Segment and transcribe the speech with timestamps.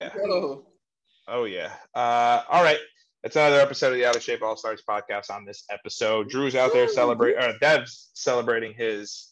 [0.00, 0.64] Oh,
[1.26, 1.72] Oh yeah.
[1.94, 2.78] Uh, all right.
[3.22, 5.30] It's another episode of the Out of Shape All Stars podcast.
[5.30, 9.30] On this episode, Drew's out there celebrating, or Dev's celebrating his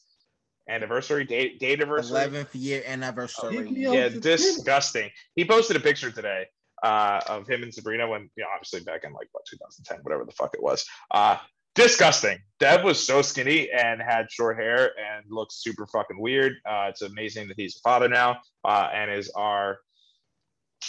[0.68, 2.18] anniversary, date, date anniversary.
[2.18, 3.68] 11th year anniversary.
[3.70, 3.92] Yeah.
[3.92, 5.10] Yeah, disgusting.
[5.36, 6.46] He posted a picture today
[6.82, 10.24] uh, of him and Sabrina when, you know, obviously back in like what 2010, whatever
[10.24, 10.84] the fuck it was.
[11.12, 11.38] Uh,
[11.74, 12.38] disgusting.
[12.58, 16.54] Dev was so skinny and had short hair and looks super fucking weird.
[16.68, 19.78] Uh, it's amazing that he's a father now uh, and is our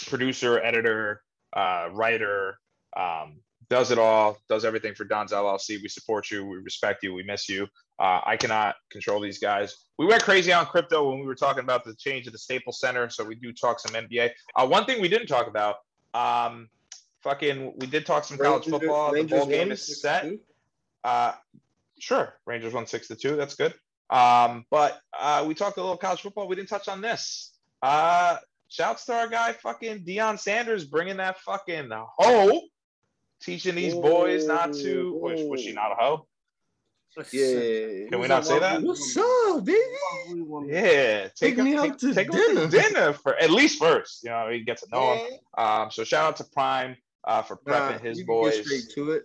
[0.08, 1.22] producer, editor,
[1.54, 2.58] uh, writer.
[2.96, 5.80] Um, does it all, does everything for Don's LLC.
[5.82, 7.66] We support you, we respect you, we miss you.
[7.98, 9.76] Uh, I cannot control these guys.
[9.98, 12.80] We went crazy on crypto when we were talking about the change of the Staples
[12.80, 14.30] Center, so we do talk some NBA.
[14.54, 15.76] Uh, one thing we didn't talk about,
[16.14, 16.68] um,
[17.22, 19.12] fucking, we did talk some college Rangers- football.
[19.12, 20.30] Rangers the bowl game is set.
[21.04, 21.32] Uh,
[21.98, 23.36] sure, Rangers won six to two.
[23.36, 23.74] That's good.
[24.10, 26.48] Um, but uh, we talked a little college football.
[26.48, 27.52] We didn't touch on this.
[27.82, 28.36] Uh,
[28.68, 32.60] shouts to our guy, fucking Deion Sanders, bringing that fucking hoe,
[33.42, 35.14] teaching these boys not to.
[35.20, 36.26] Was, was she not a hoe?
[37.32, 38.08] Yeah.
[38.10, 38.80] Can we not say that?
[38.82, 39.78] What's up, baby?
[40.66, 42.68] Yeah, take Take him, me take, out to take him to dinner.
[42.68, 44.22] dinner for at least first.
[44.22, 45.32] You know, he gets to know him.
[45.56, 48.64] Um, so shout out to Prime uh, for prepping Nah, his you can get boys.
[48.64, 49.22] straight to it.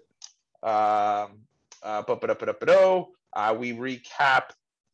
[0.68, 1.40] um,
[1.84, 4.44] uh, but up, up, up, uh, we recap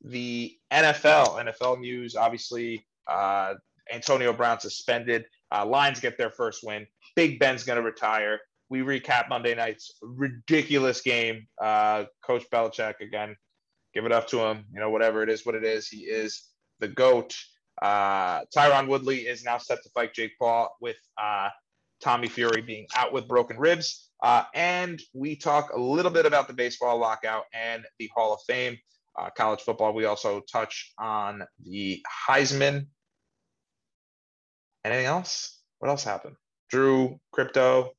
[0.04, 1.46] the NFL.
[1.46, 3.54] NFL news, obviously, uh,
[3.94, 5.26] Antonio Brown suspended.
[5.52, 6.86] Uh, Lions get their first win.
[7.16, 8.40] Big Ben's going to retire.
[8.70, 11.48] We recap Monday night's ridiculous game.
[11.60, 13.36] Uh, Coach Belichick, again,
[13.94, 14.66] give it up to him.
[14.74, 16.44] You know, whatever it is, what it is, he is
[16.80, 17.36] the GOAT.
[17.82, 21.50] Uh, Tyron Woodley is now set to fight Jake Paul with uh,
[22.02, 24.10] Tommy Fury being out with broken ribs.
[24.22, 28.42] Uh, and we talk a little bit about the baseball lockout and the Hall of
[28.46, 28.78] Fame.
[29.18, 32.88] Uh, college football, we also touch on the Heisman.
[34.86, 35.60] Anything else?
[35.80, 36.36] What else happened?
[36.70, 37.92] Drew, crypto,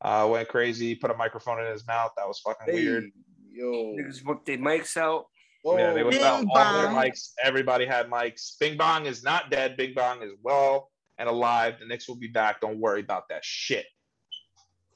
[0.00, 2.12] uh, went crazy, put a microphone in his mouth.
[2.16, 3.10] That was fucking Hey, weird.
[3.52, 3.94] Yo.
[3.98, 5.26] Niggas whipped their mics out.
[5.62, 5.78] Whoa.
[5.78, 7.32] Yeah, they whipped Bing out all their mics.
[7.42, 8.58] Everybody had mics.
[8.58, 9.76] Bing Bong is not dead.
[9.76, 11.74] Bing Bong is well and alive.
[11.78, 12.60] The Knicks will be back.
[12.60, 13.86] Don't worry about that shit.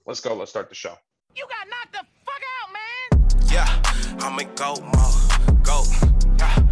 [0.07, 0.35] Let's go.
[0.35, 0.95] Let's start the show.
[1.35, 3.51] You got knocked the fuck out, man.
[3.53, 5.63] Yeah, I'm in go mode.
[5.65, 5.83] Go.
[6.39, 6.67] Yeah.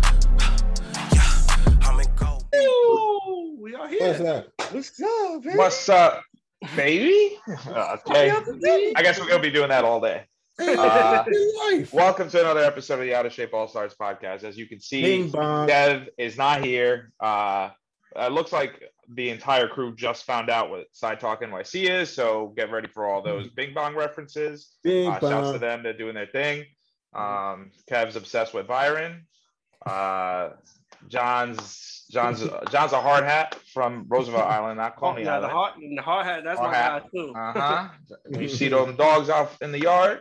[1.12, 2.39] Yeah, I'm in go.
[2.57, 4.45] Ooh, we are What's here.
[4.73, 5.57] What's up, man?
[5.57, 6.23] What's up,
[6.77, 7.39] baby?
[7.67, 8.31] okay.
[8.95, 10.25] I guess we're gonna be doing that all day.
[10.59, 11.25] Hey, Uh.
[11.91, 14.45] Welcome to another episode of the Out of Shape All Stars podcast.
[14.45, 17.11] As you can see, Dev is not here.
[17.19, 17.71] Uh,
[18.15, 22.13] it looks like the entire crew just found out what Side Talk NYC is.
[22.13, 24.75] So get ready for all those Bing Bong references.
[24.83, 25.83] Bing Uh, shouts to them.
[25.83, 26.67] They're doing their thing.
[27.15, 29.27] Um, Kev's obsessed with Byron.
[29.87, 30.51] Uh,
[31.09, 35.75] John's John's John's a hard hat from Roosevelt Island, not Oh, Coney yeah, the hard,
[35.81, 36.44] the hard hat.
[36.44, 37.03] That's Hard my hat.
[37.03, 37.32] guy too.
[37.34, 37.88] Uh huh.
[38.41, 40.20] you see those dogs out in the yard?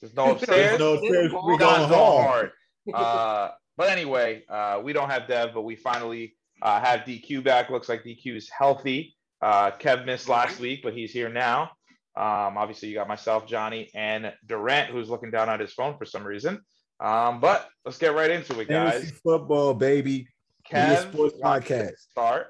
[0.00, 0.78] There's no upstairs.
[0.78, 1.32] There's no stairs.
[1.32, 2.50] We John's going John's going hard.
[2.92, 7.70] Uh, but anyway, uh, we don't have Dev, but we finally uh, have DQ back.
[7.70, 9.14] Looks like DQ is healthy.
[9.42, 11.70] Uh, Kev missed last week, but he's here now.
[12.16, 16.04] Um, obviously, you got myself, Johnny, and Durant, who's looking down at his phone for
[16.04, 16.60] some reason.
[17.00, 19.20] Um, but let's get right into it, Fantasy guys.
[19.22, 20.28] football, baby.
[20.72, 21.98] Media Kev, Sports Podcast.
[21.98, 22.46] Start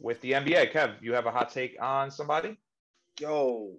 [0.00, 0.70] with the NBA.
[0.72, 2.56] Kev, you have a hot take on somebody?
[3.18, 3.74] Yo.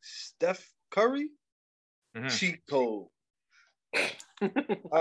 [0.00, 1.28] Steph Curry?
[2.16, 2.30] Mhm.
[2.38, 3.06] Cheat code.
[3.94, 4.10] I
[4.42, 4.48] I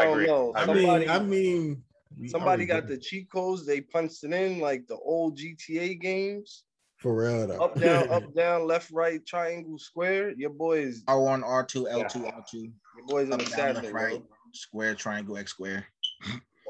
[0.04, 0.28] don't agree.
[0.28, 0.52] know.
[0.56, 1.84] I Somebody, mean, I mean,
[2.28, 3.66] somebody got already- the cheat codes.
[3.66, 6.64] They punched it in like the old GTA games.
[7.00, 7.64] For real though.
[7.64, 10.32] Up, down, up, down, left, right, triangle, square.
[10.38, 12.54] Your boys, R1, R2, L2, R2.
[12.54, 12.72] your
[13.08, 14.04] boys on Up, the down, assassin, left, bro.
[14.04, 14.24] right.
[14.54, 15.86] Square, triangle, X square.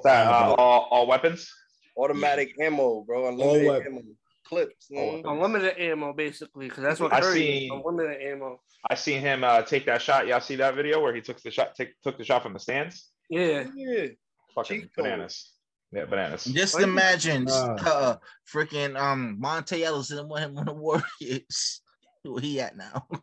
[0.06, 1.52] Uh, all, all weapons?
[1.98, 3.28] Automatic ammo, bro.
[3.30, 3.88] Unlimited weapons.
[3.88, 4.02] ammo.
[4.46, 4.88] Clips.
[4.96, 5.24] All man.
[5.26, 7.72] Unlimited ammo, basically, because that's what I Curry seen- is.
[7.86, 8.60] Unlimited ammo.
[8.90, 10.26] I seen him uh, take that shot.
[10.28, 12.60] Y'all see that video where he took the shot, take, took the shot from the
[12.60, 13.10] stands?
[13.30, 13.66] Yeah.
[13.76, 14.08] Yeah.
[14.56, 15.04] Fucking Cheat code.
[15.04, 15.52] bananas.
[15.92, 16.44] Yeah, bananas.
[16.46, 17.76] Just Why imagine Uh.
[17.86, 18.18] uh,
[18.54, 21.82] freaking um Monta Ellis and one of the Warriors.
[22.24, 23.08] Where he at now?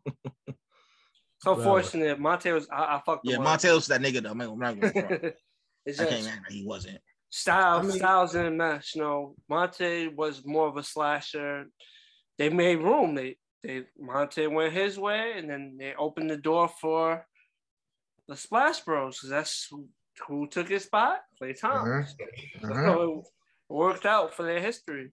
[1.43, 1.63] So Bro.
[1.65, 2.19] fortunate.
[2.19, 2.67] Monta was.
[2.73, 3.37] I, I fucked Yeah.
[3.37, 4.31] Monta Ellis that nigga though.
[4.31, 5.35] I'm not- gonna front.
[5.87, 6.99] it's I can't just he wasn't.
[7.31, 8.95] Styles, I mean- styles in a mess.
[8.97, 11.67] You know, Monta was more of a slasher.
[12.39, 13.15] They made room.
[13.15, 17.25] They they Monta went his way, and then they opened the door for
[18.27, 19.17] the Splash Bros.
[19.19, 19.71] Because that's
[20.27, 21.21] who, who took his spot.
[21.41, 22.07] Klay Thompson.
[22.63, 22.71] Mhm.
[22.95, 23.25] So
[23.71, 25.13] it worked out for their history.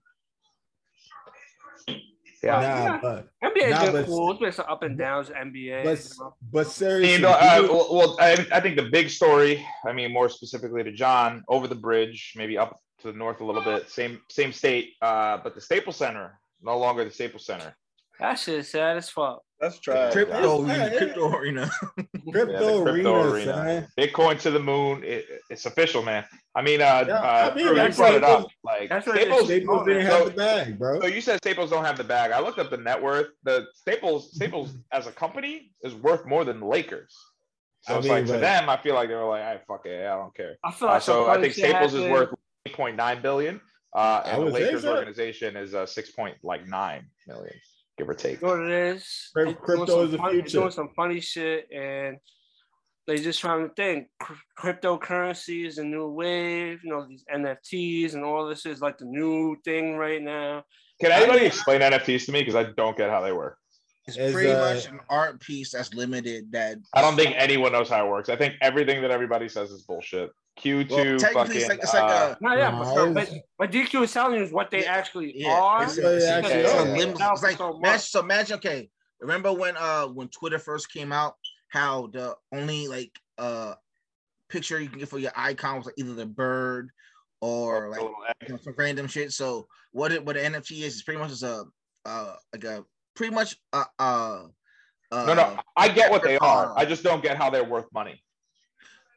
[2.42, 2.60] Yeah.
[2.86, 4.30] Nah, but NBA Nah, been but- cool.
[4.32, 5.30] It's been some up and downs.
[5.30, 5.82] NBA.
[5.84, 6.34] but you know.
[6.52, 10.12] but seriously, You know, uh, well, well, I, I think the big story, I mean,
[10.12, 13.88] more specifically to John, over the bridge, maybe up to the north a little bit.
[13.88, 17.74] Same same state, uh, but the Staples Center no longer the Staples Center.
[18.20, 19.42] That shit is sad as fuck.
[19.60, 20.12] That's trash.
[20.12, 20.98] Crypto, Yeah, yeah.
[20.98, 21.70] crypto arena.
[22.30, 23.54] Crypto, Yeah, crypto arena, arena.
[23.54, 23.88] son.
[23.98, 25.02] Bitcoin to the moon.
[25.04, 26.24] It, it's official, man.
[26.54, 28.46] I mean, uh, Yeah, uh, I mean, Drew, you that's brought it up.
[28.62, 29.46] Like that's what Staples, is.
[29.46, 31.00] Staples didn't so- have the bag, bro.
[31.00, 32.32] So you said Staples don't have the bag.
[32.32, 33.28] I looked up the net worth.
[33.44, 37.14] The Staples Staples as a company is worth more than the Lakers.
[37.82, 39.86] So I it's mean, like to them, I feel like they were like, "I fuck
[39.86, 42.12] it, I don't care." I feel Uh, like some so I think Staples is happened.
[42.12, 42.34] worth
[42.68, 43.60] 8.9 billion,
[43.94, 47.54] uh, and the Lakers organization is uh, six point like nine million,
[47.98, 48.40] give or take.
[48.40, 49.30] You know what it is?
[49.36, 50.58] Cryp- They doing crypto is the fun- future.
[50.58, 52.16] Doing some funny shit, and
[53.06, 56.80] they just trying to think cr- cryptocurrency is a new wave.
[56.84, 60.64] You know these NFTs and all this is like the new thing right now.
[61.00, 62.40] Can anybody explain NFTs to me?
[62.40, 63.58] Because I don't get how they work.
[64.06, 66.52] It's As, pretty uh, much an art piece that's limited.
[66.52, 68.28] That I don't think anyone knows how it works.
[68.28, 70.30] I think everything that everybody says is bullshit.
[70.60, 71.56] Q2 Well, technically, fucking.
[71.56, 74.40] it's like it's like uh, a No, yeah, Nah, but, but, but DQ is telling
[74.40, 75.82] you what they Yeah, actually yeah, are.
[75.84, 76.82] it's, Yeah, it's, yeah, actually, it's yeah.
[76.82, 77.16] limit.
[77.20, 78.56] It's like so imagine, so imagine.
[78.56, 78.90] Okay,
[79.20, 81.34] remember when uh when Twitter first came out,
[81.68, 83.74] how the only like uh
[84.48, 86.90] picture you can get for your icon was like either the bird
[87.40, 88.48] or like a little egg.
[88.48, 89.32] you know, some random shit.
[89.32, 91.64] So what it what an NFT is is pretty much is a
[92.04, 94.42] uh like a pretty much uh uh.
[95.12, 96.72] uh no, no, I get what they are.
[96.76, 98.22] I just don't get how they're worth money.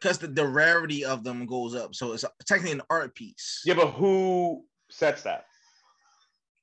[0.02, 1.96] because the, the rarity of them goes up.
[1.96, 3.62] So it's technically an art piece.
[3.66, 5.46] Yeah, but who sets that?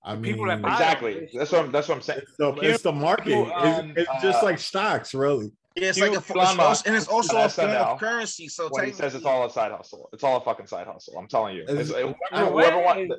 [0.06, 1.30] I mean, people that Exactly.
[1.32, 1.72] That's what I'm.
[1.72, 2.20] That's what I'm saying.
[2.22, 3.24] it's the, it's the market.
[3.24, 5.50] Q, um, it's it's just uh, like stocks, really.
[5.76, 7.98] Yeah, it's Hugh like a fo- Blama it's also, and it's also a form of
[7.98, 8.46] currency.
[8.48, 11.18] So When he says it's all a side hustle, it's all a fucking side hustle.
[11.18, 11.62] I'm telling you.
[11.62, 13.14] It's- It's- whoever, Way, whoever wants.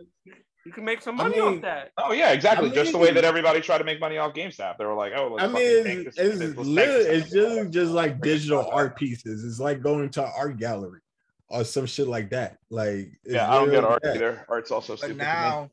[0.66, 1.92] You can make some I money mean, off that.
[1.98, 2.72] Oh yeah, exactly.
[2.72, 4.78] I just the way that everybody tried to make money off GameStop.
[4.78, 7.92] They were like, "Oh, let's I mean, it's, this- it's, let's literally, it's just just
[7.92, 9.44] like digital art pieces.
[9.46, 11.02] It's like going to an art gallery
[11.50, 12.58] or some shit like that.
[12.72, 14.16] Like, Yeah, I don't get literally art that.
[14.16, 14.46] either.
[14.50, 15.14] Art's also But stupid.
[15.14, 15.24] to me.
[15.26, 15.70] now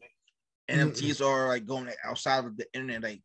[0.69, 3.03] NFTs are like going outside of the internet.
[3.03, 3.23] Like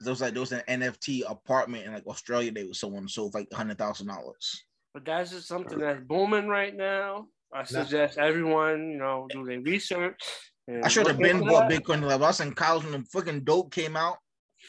[0.00, 3.52] those like those an NFT apartment in like Australia, they was someone sold for, like
[3.52, 4.64] hundred thousand dollars.
[4.92, 7.26] But that's just something that's booming right now.
[7.52, 10.20] I suggest everyone, you know, do their research.
[10.68, 11.82] And I should have been bought that.
[11.84, 12.02] Bitcoin.
[12.02, 14.16] Like, I was in college when the fucking dope came out.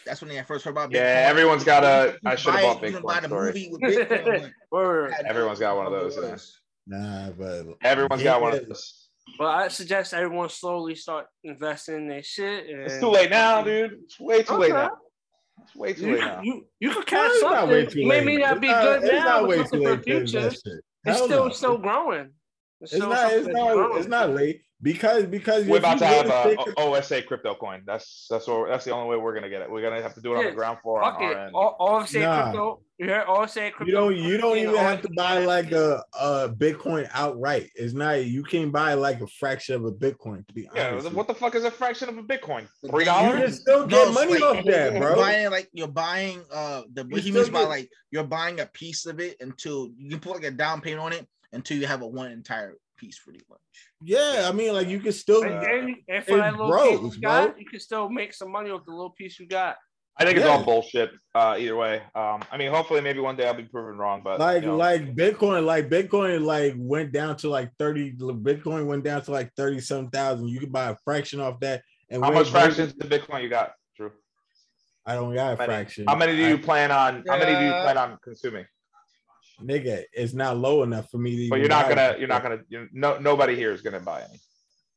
[0.06, 0.95] That's when I first heard about Bitcoin.
[0.95, 2.18] Yeah, everyone's got a.
[2.24, 3.45] You I can should have bought you can buy Bitcoin the story.
[3.47, 4.42] movie with Bitcoin.
[4.44, 5.12] like, Word.
[5.13, 6.21] I had Everyone's got one of those, yeah.
[6.21, 6.62] what it was.
[6.88, 9.09] Nah, but Everyone's got one of those.
[9.39, 12.69] But I suggest everyone slowly start investing in their shit.
[12.69, 13.94] And It's too late now, dude.
[14.03, 14.92] It's way too late now.
[15.63, 16.42] It's way too You, late now.
[16.44, 18.01] you, you could Nah, catch it's not way something.
[18.03, 18.42] too Maybe late.
[18.42, 20.19] not It's be good it's now, not but way something too for late the to
[20.27, 20.47] future.
[21.06, 21.50] It's still no.
[21.50, 22.30] still growing.
[22.81, 23.31] It's still not.
[23.33, 23.74] It's not.
[23.74, 23.97] growing.
[23.97, 27.56] It's not late because because We're about to have go a stick- O- OSA crypto
[27.56, 27.83] coin.
[27.86, 29.72] That's that's what that's the only way we're gonna get it.
[29.72, 31.38] We're gonna have to do it on the ground floor on Fuck our it.
[31.45, 31.51] end.
[31.56, 32.44] All, all say Nah.
[32.44, 32.81] crypto.
[32.98, 33.86] You heard all say crypto.
[33.86, 34.16] You don't.
[34.31, 37.69] You don't even have to buy like a, a Bitcoin outright.
[37.75, 38.24] It's not.
[38.25, 40.48] You can't buy like a fraction of a Bitcoin.
[40.48, 42.68] To be Yeah, honest, what the fuck is a fraction of a Bitcoin?
[42.89, 43.42] Three then you you dollars?
[43.42, 46.83] can still No, get it's money like- off that, You're buying like you're buying uh
[46.94, 50.19] the what he means by like you're buying a piece of it until you can
[50.19, 53.42] put like a down payment on it until you have a one entire piece pretty
[53.50, 53.59] much.
[54.01, 55.44] Yeah, I mean, like you can still.
[55.44, 57.59] And, and, and for that little piece you got, bro.
[57.59, 59.77] you can still make some money with the little piece you got.
[60.18, 60.53] I think it's Yeah.
[60.53, 61.12] all bullshit.
[61.33, 62.01] Uh, either way.
[62.15, 64.21] Um, I mean, hopefully, maybe one day I'll be proven wrong.
[64.24, 68.13] But like you know, like Bitcoin, like Bitcoin, like went down to like thirty.
[68.13, 70.47] Bitcoin went down to like thirty some thousand.
[70.47, 71.81] You could buy a fraction off that.
[72.09, 74.12] And how where much it goes- fractions to Bitcoin you got, Drew?
[75.06, 75.68] I don't got a How many?
[75.68, 76.06] fraction.
[76.07, 77.23] How many do you I- plan on?
[77.28, 78.66] How many do you plan on consuming?
[79.62, 80.04] Nigga?
[80.14, 81.50] It's not low enough for me to.
[81.50, 82.09] But even you're not buy gonna.
[82.09, 82.19] it.
[82.19, 82.59] You're not gonna.
[82.69, 83.18] You no.
[83.19, 84.40] Nobody here is gonna buy any.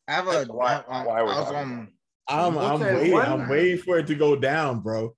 [0.08, 1.88] I have a Why- I, why are we I was talking um
[2.28, 3.12] I'm I'm waiting.
[3.12, 5.14] one- I'm waiting for it to go down, bro.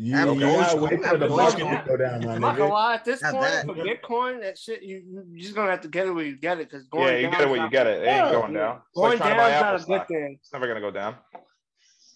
[0.00, 2.56] You, I have you gotta wait for the market to go down, my I'm not
[2.56, 3.66] gonna lie, at this Not point that.
[3.66, 6.60] for Bitcoin, that shit you you just gonna have to get it where you get
[6.60, 8.02] it because going Yeah, you down get it where you get it.
[8.04, 8.76] It ain't going down.
[8.76, 10.38] It's Going like down is not Apple a good thing.
[10.40, 11.16] It's never gonna go down.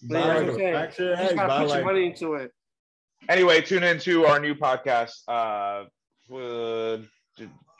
[0.03, 1.09] Buy Yeah, like that's what I'm saying.
[1.09, 2.51] You just gotta put your money into it.
[3.27, 5.11] Anyway, tune into our new podcast.
[5.27, 5.85] Uh,
[6.35, 6.97] uh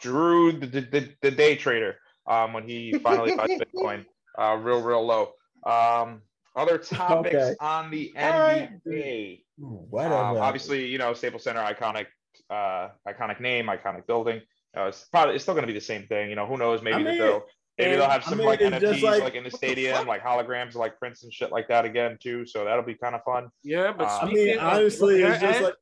[0.02, 1.96] Drew, the, the, the day trader,
[2.28, 4.06] um, when he finally buys Bitcoin,
[4.38, 5.32] uh, real, real low.
[5.66, 6.24] Um,
[6.56, 7.56] other topics Okay.
[7.62, 9.44] on the NBA.
[9.58, 10.16] Whatever.
[10.16, 12.08] Um, obviously, you know, Staples Center, iconic,
[12.50, 14.42] uh, iconic name, iconic building.
[14.76, 16.30] Uh, it's probably it's still going to be the same thing.
[16.30, 16.82] You know, who knows?
[16.82, 17.44] Maybe I mean, they'll
[17.78, 20.08] maybe they'll have I some mean, like NFTs like, like, in the what the stadium,
[20.08, 22.46] like holograms, like Prince and shit like that again too.
[22.46, 23.50] So that'll be kind of fun.
[23.64, 25.76] Yeah, but I I mean, honestly, it's just like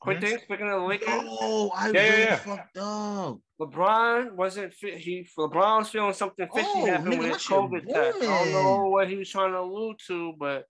[0.00, 0.38] quick thing.
[0.38, 2.36] Speaking of the Lakers, Oh, I Yeah, yeah, really yeah.
[2.36, 3.38] fucked up.
[3.60, 4.98] LeBron wasn't fit.
[4.98, 8.18] He LeBron was feeling something fishy Oh, happened nigga, with his COVID test.
[8.18, 10.64] I don't know what he was trying to allude to, but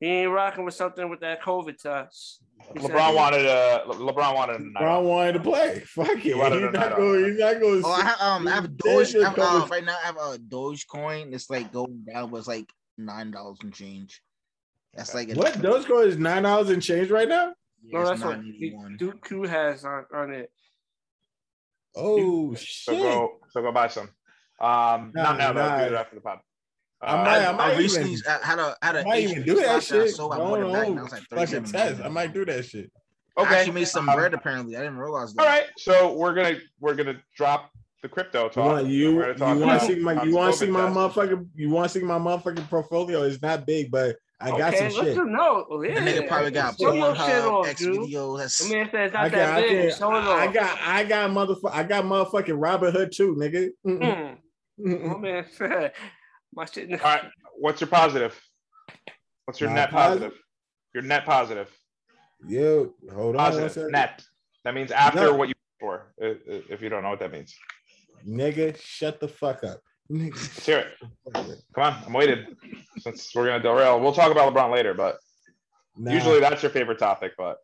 [0.00, 2.42] He ain't rocking with something with that COVID test.
[2.74, 5.80] He said- LeBron wanted a Le- LeBron wanted a night wanted to play.
[5.86, 6.18] Fuck it.
[6.18, 7.24] He's wanted a not going.
[7.26, 7.82] He's not going.
[7.84, 9.14] Oh, I have, um, I have Doge.
[9.16, 11.32] I have, uh, right now, I have a Dogecoin.
[11.32, 12.68] It's like going down, but it's like
[12.98, 14.20] nine dollars and change.
[14.94, 17.54] That's like a- What Dogecoin is nine dollars and change right now?
[17.86, 18.40] Yeah, No, that's what
[18.98, 20.50] Duke Q has on, on it.
[21.96, 22.60] Oh So
[22.92, 22.98] shit!
[23.02, 24.08] go so go buy some.
[24.60, 25.68] Um, Nah, not now, though.
[25.68, 25.78] nah.
[25.88, 26.38] Do it after the pod.
[27.02, 29.04] I Uh, might- I, I might I recently even- I had a had I a
[29.04, 30.14] might even do that shit.
[30.14, 30.88] So I No, bought it back.
[30.88, 32.00] no, Now it's like fucking 37 test.
[32.04, 32.90] I might do that shit.
[33.36, 33.54] I okay.
[33.56, 34.76] actually made some um, bread apparently.
[34.76, 35.42] I didn't realize that.
[35.42, 37.70] All right, so we're gonna we're gonna drop
[38.02, 38.64] the crypto You talk.
[38.72, 40.94] want you, We're you gonna want to see my you want to see my test.
[40.96, 43.22] motherfucking you want to see my motherfucking portfolio?
[43.24, 45.14] It's not big, but I got okay, some shit.
[45.16, 45.64] them know.
[45.70, 45.94] Oh, yeah.
[46.00, 47.96] That nigga probably got Show your shit Pornhub, off, X dude.
[47.98, 48.38] videos.
[48.38, 50.52] That's I mean, if it's not I that got, I, big, can, show it I
[50.52, 53.68] got, I got motherfucker, I got motherfucking Robin Hood too, nigga.
[53.86, 54.36] Mm-mm.
[54.78, 54.86] Hmm.
[54.92, 55.14] Mm-mm.
[55.14, 55.90] Oh man,
[56.52, 56.90] my shit.
[56.92, 57.24] All right,
[57.58, 58.38] what's your positive?
[59.44, 60.22] What's your My net positive?
[60.30, 60.44] positive?
[60.94, 61.70] Your net positive.
[62.46, 63.92] Yo, hold on, one Positive second.
[63.92, 64.22] net.
[64.64, 65.34] That means after No.
[65.34, 66.12] what you for.
[66.20, 67.54] i- i- If you don't know what that means,
[68.26, 68.76] nigga.
[68.80, 69.80] Shut the fuck up.
[70.08, 71.62] Let's hear it.
[71.74, 72.44] Come on, I'm waiting.
[72.98, 74.94] Since we're gonna derail, we'll talk about LeBron later.
[74.94, 75.18] But
[75.96, 76.12] Nah.
[76.12, 77.32] usually that's your favorite topic.
[77.38, 77.58] But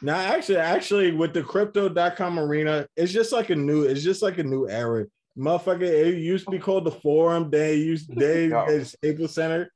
[0.00, 4.38] Now, actually, actually, with the crypto.com arena, it's just like a new, it's just like
[4.38, 5.06] a new era.
[5.38, 7.50] Motherfucker, it used to be called the forum.
[7.50, 8.66] They used they No.
[8.66, 9.70] the Staples Center.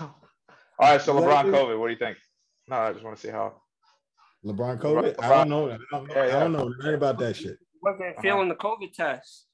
[0.00, 0.14] all
[0.80, 1.52] right, so LeBron Exactly.
[1.52, 1.78] COVID.
[1.80, 2.18] What do you think?
[2.68, 3.60] No, I just want to see how.
[4.44, 5.14] LeBron COVID.
[5.18, 5.70] I LeBron- don't know.
[5.70, 6.36] I don't, Yeah, yeah.
[6.36, 7.58] I don't know nothing about that shit.
[7.82, 8.22] wasn't uh-huh.
[8.22, 9.46] feeling the COVID test.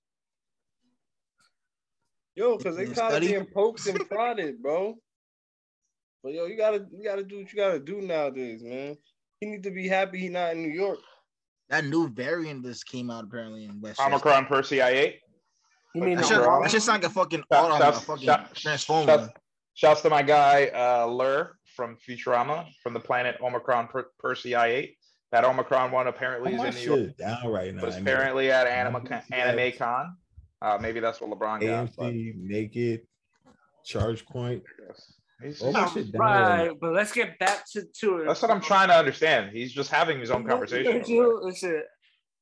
[2.40, 4.96] Yo, because they You kind of being poked and prodded, bro.
[6.24, 8.96] But yo, you gotta you gotta do what you gotta do nowadays, man.
[9.40, 10.98] He need to be happy he not in New York.
[11.68, 14.00] that new variant just came out apparently in West.
[14.00, 15.18] Omicron Persei 8.
[15.94, 16.62] You mean That That should, Omicron?
[16.62, 19.06] that should like a fucking Shout- auto, a fucking shout- transformer.
[19.06, 19.28] Shouts,
[19.74, 24.96] shouts to my guy uh, Lrrr from Futurama from the planet Omicron per- Persei 8.
[25.32, 27.00] That Omicron one apparently Oh, is in New York.
[27.10, 27.84] shit down right now.
[27.84, 29.22] Was apparently at Anima, Yeah.
[29.30, 30.16] Anime Con.
[30.62, 31.96] Uh, maybe that's what LeBron got.
[31.96, 33.02] But AMC, Naked,
[33.84, 34.62] Charge Point.
[35.62, 38.26] Oh, my shit down right Right, but let's get back to, to it.
[38.26, 39.52] that's what I'm trying to understand.
[39.56, 41.02] He's just having his own conversation.
[41.02, 41.40] over.
[41.44, 41.82] Listen,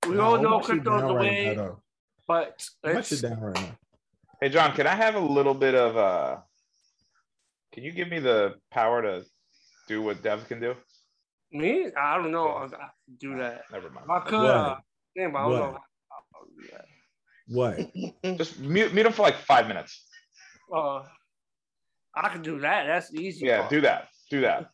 [0.08, 1.80] we Nah, all know my shit crypto's the way, now,
[2.26, 3.78] but My it's, shit down right now.
[4.40, 6.38] Hey John, can I have a little bit of uh
[7.72, 9.24] can you give me the power to
[9.86, 10.74] do what Dev can do?
[11.52, 12.48] me, I don't know.
[12.48, 13.62] I, I can do that.
[13.70, 14.06] Never mind.
[14.10, 14.50] I could, What?
[14.50, 14.76] uh,
[15.16, 15.58] damn, I don't What?
[15.72, 15.78] know.
[17.48, 17.78] What?
[18.36, 20.04] Just mute, mute him for like five minutes.
[20.74, 21.00] Uh,
[22.14, 22.86] I can do that.
[22.86, 23.46] That's easy.
[23.46, 23.70] Yeah, part.
[23.70, 24.08] do that.
[24.30, 24.70] Do that.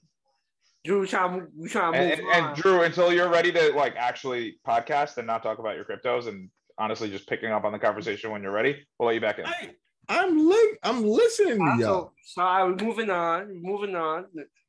[0.85, 2.55] Drew, we trying, to- we trying to And, move and, and on.
[2.57, 6.51] Drew, until you're ready to like actually podcast and not talk about your cryptos and
[6.79, 9.47] honestly just picking up on the conversation when you're ready, we'll let you back in.
[9.47, 9.71] I,
[10.09, 11.81] I'm li- I'm listening to y'all.
[11.81, 13.63] So, so all right, we're moving on.
[13.63, 14.27] Moving on.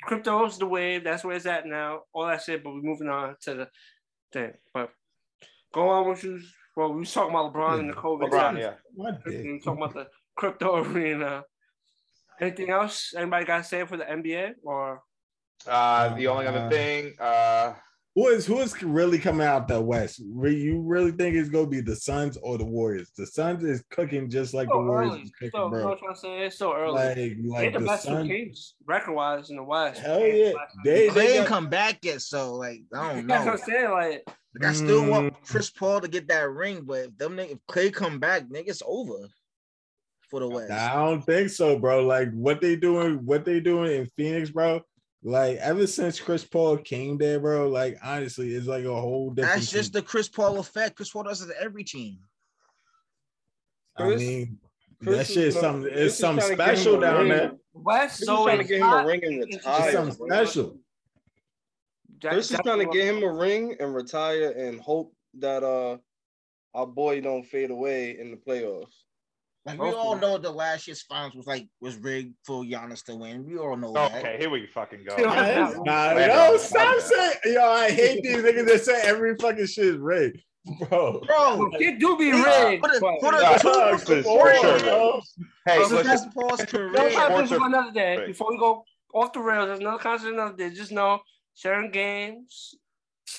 [0.08, 1.04] Crypto's the wave.
[1.04, 2.02] That's where it's at now.
[2.14, 3.68] All that shit, but we're moving on to the
[4.32, 4.54] thing.
[4.74, 4.92] But
[5.74, 6.40] go on with you.
[6.76, 8.30] Well, we was talking about LeBron and the COVID.
[8.30, 8.74] LeBron, yeah.
[8.94, 9.46] What We dick?
[9.46, 11.44] were talking about the crypto arena.
[12.42, 13.14] Anything else?
[13.16, 15.02] Anybody got to say for the NBA or?
[15.66, 17.74] Uh, the only other Uh, thing, uh,
[18.14, 20.20] Who is who is really coming out the West?
[20.20, 23.12] You really think it's gonna be the Suns or the Warriors?
[23.18, 25.22] The Suns is cooking just like the Warriors early.
[25.24, 25.84] is cooking, So, you know bro.
[25.86, 26.46] what I'm trying to say?
[26.46, 26.94] It's so early.
[26.94, 28.28] Like, They're the the best Suns.
[28.28, 30.02] teams record wise in the West.
[30.02, 30.52] Hell yeah,
[30.84, 33.52] they Klay they ain't got, come back yet, so like I don't That's what know.
[33.54, 33.92] I'm saying.
[33.92, 34.28] Like,
[34.60, 35.48] Like, I still want Mm.
[35.48, 38.70] Chris Paul to get that ring, but if them nigg- if Klay come back, nigga,
[38.70, 39.28] it's over
[40.30, 40.72] for the West.
[40.72, 42.06] I don't think so, bro.
[42.06, 44.82] Like what they doing, what they doing in Phoenix, bro.
[45.24, 47.68] Like ever since Chris Paul came there, bro.
[47.68, 49.56] Like honestly, it's like a whole different.
[49.60, 50.02] That's just team.
[50.02, 50.96] the Chris Paul effect.
[50.96, 52.20] Chris Paul does it to every team.
[53.98, 54.60] I mean,
[55.04, 55.92] Chris that is shit is not- something.
[55.92, 57.28] It's is something trying to get him special down ring.
[57.30, 57.52] there.
[57.74, 60.28] West so is trying to it's get him a not- ring and it's It's something
[60.28, 60.80] special.
[62.26, 65.98] Jack- Chris is trying to get him a ring and retire and hope that uh
[66.74, 68.96] our boy don't fade away in the playoffs.
[69.64, 73.16] Like we all know the last year's finals was like was rigged for Giannis to
[73.16, 73.46] win.
[73.46, 74.16] We all know that.
[74.16, 75.16] okay, here we fucking go.
[75.20, 75.72] Yeah.
[75.84, 79.86] Nah, yo, stop my saying, yo, I hate these niggas that say every fucking shit
[79.86, 80.42] is rigged,
[80.90, 81.20] bro.
[81.28, 82.84] Bro, It do be Yeah, rigged.
[82.84, 84.78] put it- but- put it- Nah, Dog, for come sure.
[84.86, 85.22] yo.
[85.68, 86.94] Hey, this is listen, Chris Paul's That's career.
[86.94, 88.24] Sports conference are- for another day.
[88.26, 90.70] Before we go off the rails, there's another concept another day.
[90.72, 91.22] Just know
[91.56, 92.76] certain games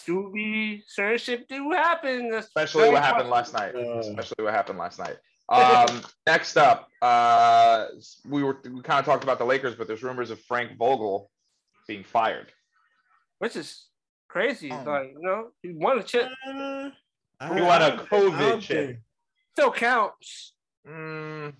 [0.05, 2.35] do be certain shit do happen.
[2.35, 3.75] Especially what happened last night.
[3.75, 5.17] Uh, Especially what happened last night.
[5.49, 7.87] Um, next up, uh,
[8.29, 11.31] we were we kind of talked about the Lakers, but there's rumors of Frank Vogel
[11.87, 12.53] being fired.
[13.39, 13.87] Which is
[14.29, 14.73] crazy.
[14.73, 14.83] Oh.
[14.85, 16.29] Like, you know, he won a chip.
[16.49, 16.91] uh,
[17.55, 18.99] You want a I don't COVID chip.
[19.53, 20.53] Still counts.
[20.89, 21.57] Mm, It's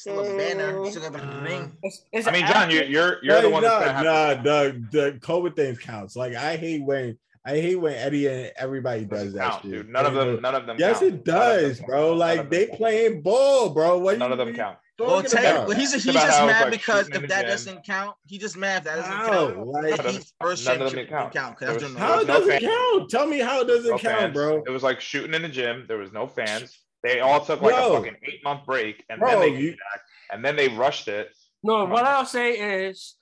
[0.00, 0.84] still a banner.
[0.90, 1.76] Still got the ring.
[1.82, 4.42] It's, it's I mean, John, you're you're, you're the one nah, that's gonna have nah,
[4.42, 6.16] the the COVID thing counts.
[6.16, 9.70] Like I hate when I hate when Eddie and everybody to does that count, shit.
[9.70, 9.88] dude.
[9.88, 10.76] None of them, none of them.
[10.78, 11.12] Yes, count.
[11.14, 12.08] it None of them does, bro.
[12.10, 12.78] None Like they count.
[12.78, 13.98] playing ball, bro.
[13.98, 14.76] What None you of them be count.
[14.98, 18.36] Well, talking tell well, he's he's just mad like because if that doesn't count, he
[18.36, 19.28] just mad if that doesn't How?
[19.52, 19.66] count.
[19.68, 21.32] Like, he's first None of them championship count.
[21.32, 21.56] count.
[21.56, 22.64] 'cause There that's was- How was it no doesn't fans.
[22.64, 23.10] count?
[23.10, 24.34] Tell me how it doesn't No count, fans.
[24.34, 24.62] bro.
[24.66, 25.84] It was like shooting in the gym.
[25.86, 26.76] There was no fans.
[27.02, 27.92] They all took like Bro.
[27.92, 30.00] a fucking eight month break, and Bro, then they came you- back,
[30.32, 31.28] and then they rushed it.
[31.62, 33.16] No, um, what I'll say is,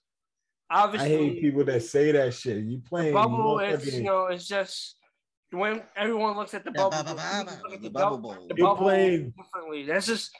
[0.70, 2.58] I obviously, hate people that say that shit.
[2.64, 4.96] You the playing bubble is, motherfucking- you know, it's just
[5.50, 8.48] when everyone looks at the The bubble, bubble, bubble, look at the the bubble bubble,
[8.48, 9.84] the You're bubble playing- differently.
[9.84, 10.30] That's just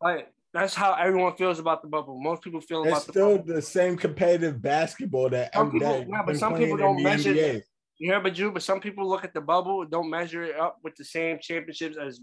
[0.00, 2.18] like that's how everyone feels about the bubble.
[2.20, 3.54] Most people feel It's about the still bubble.
[3.54, 6.78] the same competitive basketball that Some every people- that yeah, but been some playing people
[6.78, 7.62] in don't the measure NBA.
[7.98, 10.78] You hear, but you, but some people look at the bubble, don't measure it up
[10.82, 12.20] with the same championships as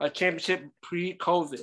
[0.00, 1.60] a championship pre-COVID.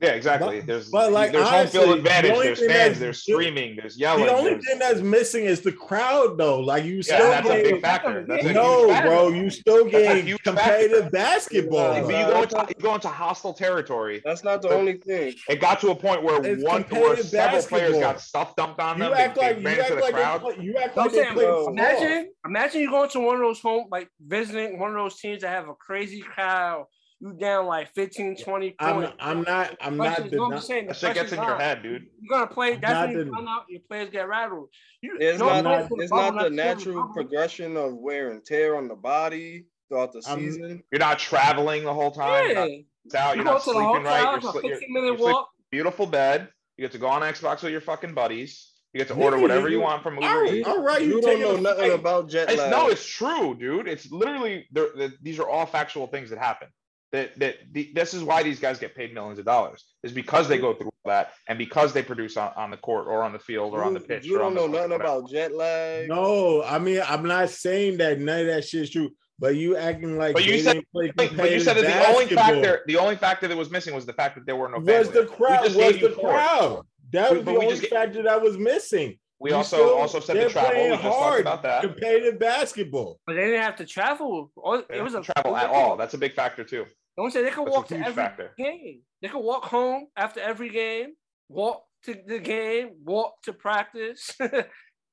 [0.00, 0.58] Yeah, exactly.
[0.58, 2.32] But- there's but, like, there's home field advantage.
[2.32, 2.70] only There's fans.
[2.72, 3.76] that's- There's screaming.
[3.76, 4.24] There's yelling.
[4.26, 6.58] The only there's- thing that's missing is the crowd, though.
[6.58, 8.24] Like you yeah, still that's a getting big factor.
[8.26, 9.08] That's a huge no, factor.
[9.08, 9.28] bro.
[9.28, 11.10] You still That's a getting competitive factor.
[11.12, 11.94] basketball.
[11.94, 14.20] Yeah, But you Nah, go that's into you go into hostile territory.
[14.24, 15.34] That's not the But- only thing.
[15.48, 18.80] It got to a point where It's one where competitive several players got stuff dumped
[18.80, 19.12] on You them.
[19.14, 20.40] act they, like they you act the like they crowd.
[20.40, 23.42] play, you act like they saying, play bro, imagine, imagine you going to one of
[23.42, 26.86] those home, like visiting one of those teams that have a crazy crowd.
[27.22, 29.12] You down like 15, 20 I'm points.
[29.20, 30.60] I'm not I'm not Pressure- you I'm denying.
[30.62, 30.86] saying?
[30.86, 32.06] The That shit gets in your head, dude.
[32.20, 32.72] You're gonna play.
[32.74, 34.70] That's Not when you the- find out your players get rattled.
[35.02, 37.14] You, It's no not, it's bubble not the natural bubble.
[37.14, 40.82] progression of wear and tear on the body throughout the I'm- season.
[40.90, 42.42] You're not traveling the whole time.
[42.44, 42.60] You're Yeah.
[42.64, 42.68] not
[43.04, 43.36] it's out.
[43.36, 44.24] You You're not to the sleeping right.
[44.24, 45.50] hotel, You're, it's a sli- you're, you're sleep- walk.
[45.70, 46.48] beautiful bed.
[46.76, 48.68] You get to go on Xbox with your fucking buddies.
[48.92, 50.68] You get to order whatever you you- want from Uber All, Eats.
[50.68, 52.70] all right, You you don't know nothing about jet It's, lag.
[52.72, 53.86] no, it's true, dude.
[53.86, 56.66] It's literally they're, they these are all factual things that happen.
[57.12, 60.48] That that the, this is why these guys get paid millions of dollars is because
[60.48, 63.38] they go through that and because they produce on, on the court or on the
[63.38, 64.24] field or on the pitch.
[64.24, 66.08] You or don't on know nothing about jet lag.
[66.08, 70.16] No, I mean I'm not saying that none of that shit's true, but you acting
[70.16, 73.46] like But you said- didn't But you said that the only factor the only factor
[73.46, 75.08] that was missing was the fact that there were no fans.
[75.08, 76.30] was the crowd was the four.
[76.30, 76.86] crowd.
[77.10, 79.18] That was but the we only just get- factor that was missing.
[79.38, 80.70] We You also still- also said the travel.
[80.70, 81.82] We playing just talked hard, about that.
[81.82, 83.20] competitive basketball.
[83.26, 84.50] But they didn't have to travel.
[84.88, 85.96] It was a travel at all.
[85.98, 86.86] That's a big factor too.
[87.16, 88.52] Don't say they could That's walk to huge every factor.
[88.56, 89.00] game.
[89.20, 91.12] They could walk home after every game,
[91.48, 94.30] walk to the game, walk to practice.
[94.38, 94.64] they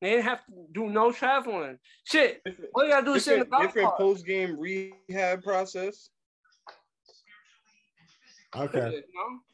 [0.01, 1.77] didn't have to do no traveling.
[2.05, 2.41] Shit,
[2.73, 3.99] all you gotta do is sit in the Different, golf different cart.
[3.99, 6.09] post game rehab process.
[8.55, 9.03] Okay.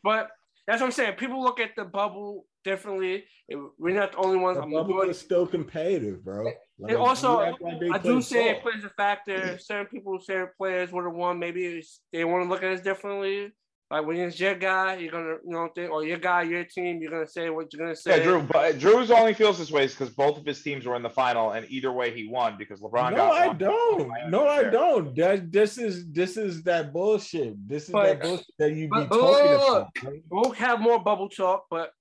[0.03, 0.29] But
[0.67, 1.15] that's what I'm saying.
[1.15, 3.23] People look at the bubble differently.
[3.47, 4.58] It- we're not the only ones.
[4.58, 6.43] The I'm bubble is still competitive, bro.
[6.43, 6.58] Like,
[6.91, 8.71] And also, like I play do say it ball.
[8.73, 9.58] plays a factor.
[9.60, 11.39] Certain people, certain players would have won.
[11.39, 13.54] Maybe it's, they want to look at it differently.
[13.91, 16.99] Like when it's your guy, you're gonna, you know, think, or your guy, your team,
[17.04, 18.17] you're gonna say what you're gonna say.
[18.17, 18.41] Yeah, Drew.
[18.41, 21.04] But uh, Drew's only feels this way is because both of his teams were in
[21.04, 23.58] the final, and either way he won because LeBron No, got I one.
[23.60, 24.12] don't.
[24.32, 24.71] No, I there.
[24.71, 25.15] don't.
[25.15, 27.56] That this is this is that bullshit.
[27.69, 29.93] This is But- that bullshit that you be but- talking but- about.
[29.93, 30.13] bro.
[30.32, 31.91] We'll have more bubble talk, but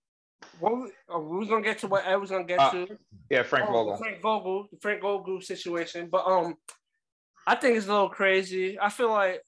[0.58, 2.98] what we, uh, we was gonna get to what I was gonna get Uh, to.
[3.30, 3.96] Yeah, Frank Oh, Vogel.
[3.96, 6.08] Frank Vogel, the Frank Vogel situation.
[6.10, 6.56] But um,
[7.46, 8.78] I think it's a little crazy.
[8.78, 9.42] I feel like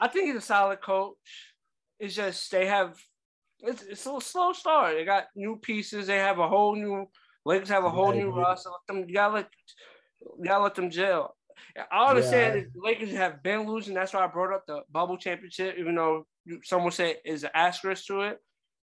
[0.00, 1.16] I think he's a solid coach.
[1.98, 3.00] It's just they have
[3.60, 4.96] it's, it's a little slow start.
[4.96, 6.06] They got new pieces.
[6.08, 7.06] They have a whole new
[7.44, 8.42] Lakers have a whole Yeah, new yeah.
[8.42, 8.70] roster.
[8.70, 9.50] Let them you gotta let
[10.20, 11.36] you gotta let them gel.
[11.90, 12.60] I understand Yeah.
[12.62, 13.94] that the Lakers have been losing.
[13.94, 17.44] That's why I brought up the bubble championship, even though you, some would say is
[17.44, 18.38] an asterisk to it.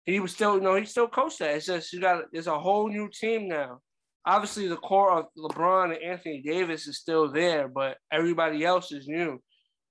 [0.05, 1.55] He was still, you know, he still coached that.
[1.57, 3.81] It's just you got there's a whole new team now.
[4.25, 9.07] Obviously, the core of LeBron and Anthony Davis is still there, but everybody else is
[9.09, 9.41] new.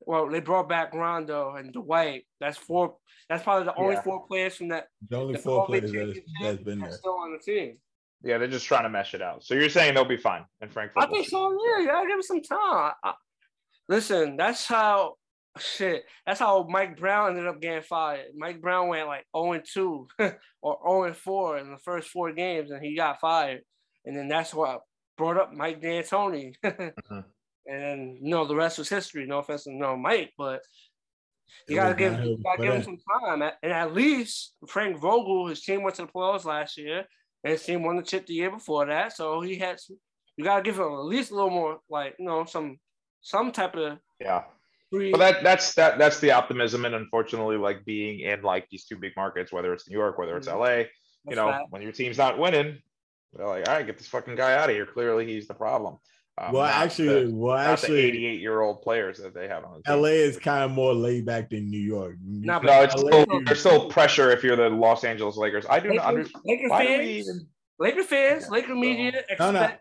[0.02, 2.26] Well, they brought back Rondo and Dwight.
[2.40, 2.96] That's four.
[3.30, 4.02] That's probably the only Yeah.
[4.02, 4.88] four players from that.
[5.10, 6.92] The only the four COVID players that's, that's been there.
[6.92, 7.78] still on the team.
[8.24, 9.44] Yeah, they're just trying to mesh it out.
[9.44, 11.16] So you're saying they'll be fine in Frank I Vogel.
[11.16, 11.52] think so.
[11.66, 12.60] Yeah, you gotta give it some time.
[13.04, 13.14] I- I-
[13.90, 15.16] listen, that's how
[15.58, 16.04] shit.
[16.26, 18.28] That's how Mike Brown ended up getting fired.
[18.36, 20.08] Mike Brown went like 0 and 2
[20.62, 23.62] or 0 and 4 in the first four games, and he got fired.
[24.06, 24.82] And then that's what
[25.18, 26.54] brought up Mike D'Antoni.
[27.68, 29.26] And then you know the rest was history.
[29.26, 30.62] No offense to no Mike, but
[31.68, 33.44] you gotta give you gotta give him some time.
[33.62, 37.06] And at least Frank Vogel, his team went to the playoffs last year,
[37.44, 39.16] and his team won the chip the year before that.
[39.16, 39.98] So he had some,
[40.38, 42.80] you gotta give him at least a little more, like you know, some
[43.22, 44.44] some type of Yeah.
[44.92, 45.12] Free.
[45.12, 48.98] Well, that that's that that's the optimism, and unfortunately, like being in like these two
[48.98, 50.60] big markets, whether it's New York, whether it's Mhm.
[50.60, 50.86] LA, you
[51.26, 51.66] That's know, fact.
[51.72, 52.78] when your team's not winning,
[53.34, 54.86] they're like, all right, get this fucking guy out of here.
[54.86, 55.98] Clearly, he's the problem.
[56.38, 59.64] Um, well, not actually, the, well, not actually, 88 year old players that they have
[59.66, 59.92] on the.
[59.96, 62.16] LA is kind of more laid back than New York.
[62.26, 65.66] Nah, but- No, it's LA still, there's still pressure if you're the Los Angeles Lakers.
[65.70, 66.44] I do not understand.
[66.46, 67.48] Laker Why do we fans, even?
[67.80, 69.72] Laker fans, Laker media expect No, no.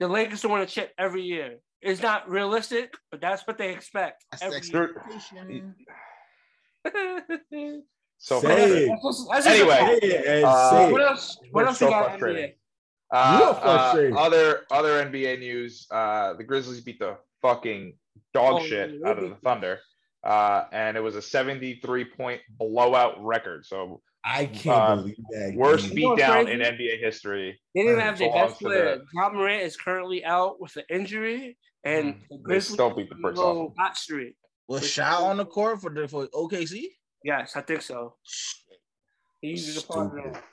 [0.00, 1.58] the Lakers to win a chip every year.
[1.82, 4.24] It's not realistic, but that's what they expect.
[4.32, 5.74] That's the expectation.
[8.18, 8.82] So Say frustrating.
[8.82, 8.88] it.
[8.88, 10.02] That's just- that's just Anyway, a fact.
[10.02, 11.38] Say Uh, what else?
[11.52, 12.18] What else so you got?
[12.20, 12.52] NBA?
[13.12, 15.86] Uh, uh, other other NBA news.
[15.90, 17.94] Uh, the Grizzlies beat the fucking
[18.34, 19.80] dog Oh, shit yeah, out of the Thunder,
[20.22, 23.64] uh, and it was a 73 point blowout record.
[23.66, 25.54] So I can't uh, believe that.
[25.56, 25.98] worst game.
[25.98, 27.58] You know beatdown in NBA history.
[27.74, 28.98] They didn't have their best player.
[28.98, 32.90] the- Ja Morant is currently out with an injury, and Mm, the they Grizzlies still
[32.94, 34.36] beat the on a brakes little off hot streak.
[34.68, 36.84] Was Shai on the court for the for OKC?
[37.24, 38.14] Yes, I think so.
[39.40, 40.34] He's a part of Stupid.
[40.34, 40.44] that.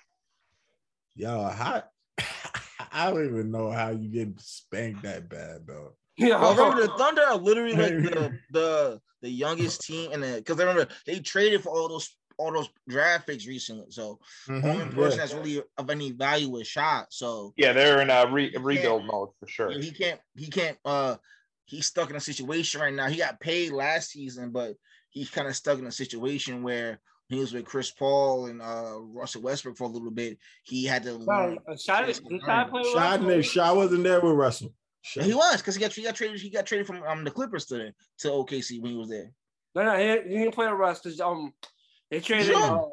[1.15, 1.83] Yo, how
[2.91, 5.93] I don't even know how you get spanked that bad, though.
[6.17, 10.35] Yeah, Well, remember the Thunder are literally like the the the youngest team in the
[10.37, 13.87] because I remember they traded for all those all those draft picks recently.
[13.89, 15.25] So only Mhm, person yeah.
[15.25, 17.05] that's really of any value is Shai.
[17.09, 19.71] So Yeah, they're in a re- rebuild mode for sure.
[19.71, 21.17] he can't he can't uh
[21.65, 23.07] he's stuck in a situation right now.
[23.07, 24.75] He got paid last season, but
[25.09, 28.97] he's kind of stuck in a situation where he was with Chris Paul and uh
[28.99, 30.37] Russell Westbrook for a little bit.
[30.63, 33.27] He had to Right, uh, Shai did Shai play with Shai, Russell?
[33.27, 34.73] didn't- Shai wasn't there with Russell.
[35.01, 37.31] Shai- he was because he got he got traded he got traded from um the
[37.31, 39.31] Clippers to to OKC when he was there.
[39.75, 41.53] No, no, he, didn't- he didn't play with Russ um
[42.09, 42.49] they traded.
[42.51, 42.57] Yeah.
[42.75, 42.85] Uh,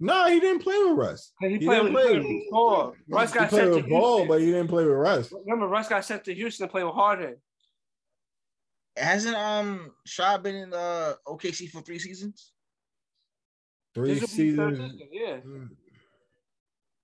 [0.00, 1.32] No, he didn't play with Russ.
[1.40, 2.22] he, He played didn't with, play.
[2.22, 2.94] he with Paul.
[3.08, 4.28] Russ He got played sent to with Ball, Houston.
[4.28, 5.32] but he didn't play with Russ.
[5.44, 7.36] Remember, Russ got sent to Houston to play with Harden.
[8.96, 12.52] Hasn't um Shai been in uh OKC for three seasons?
[13.94, 14.92] Three This will be the third seasons.
[14.92, 15.36] season, Yeah.
[15.46, 15.68] Mm.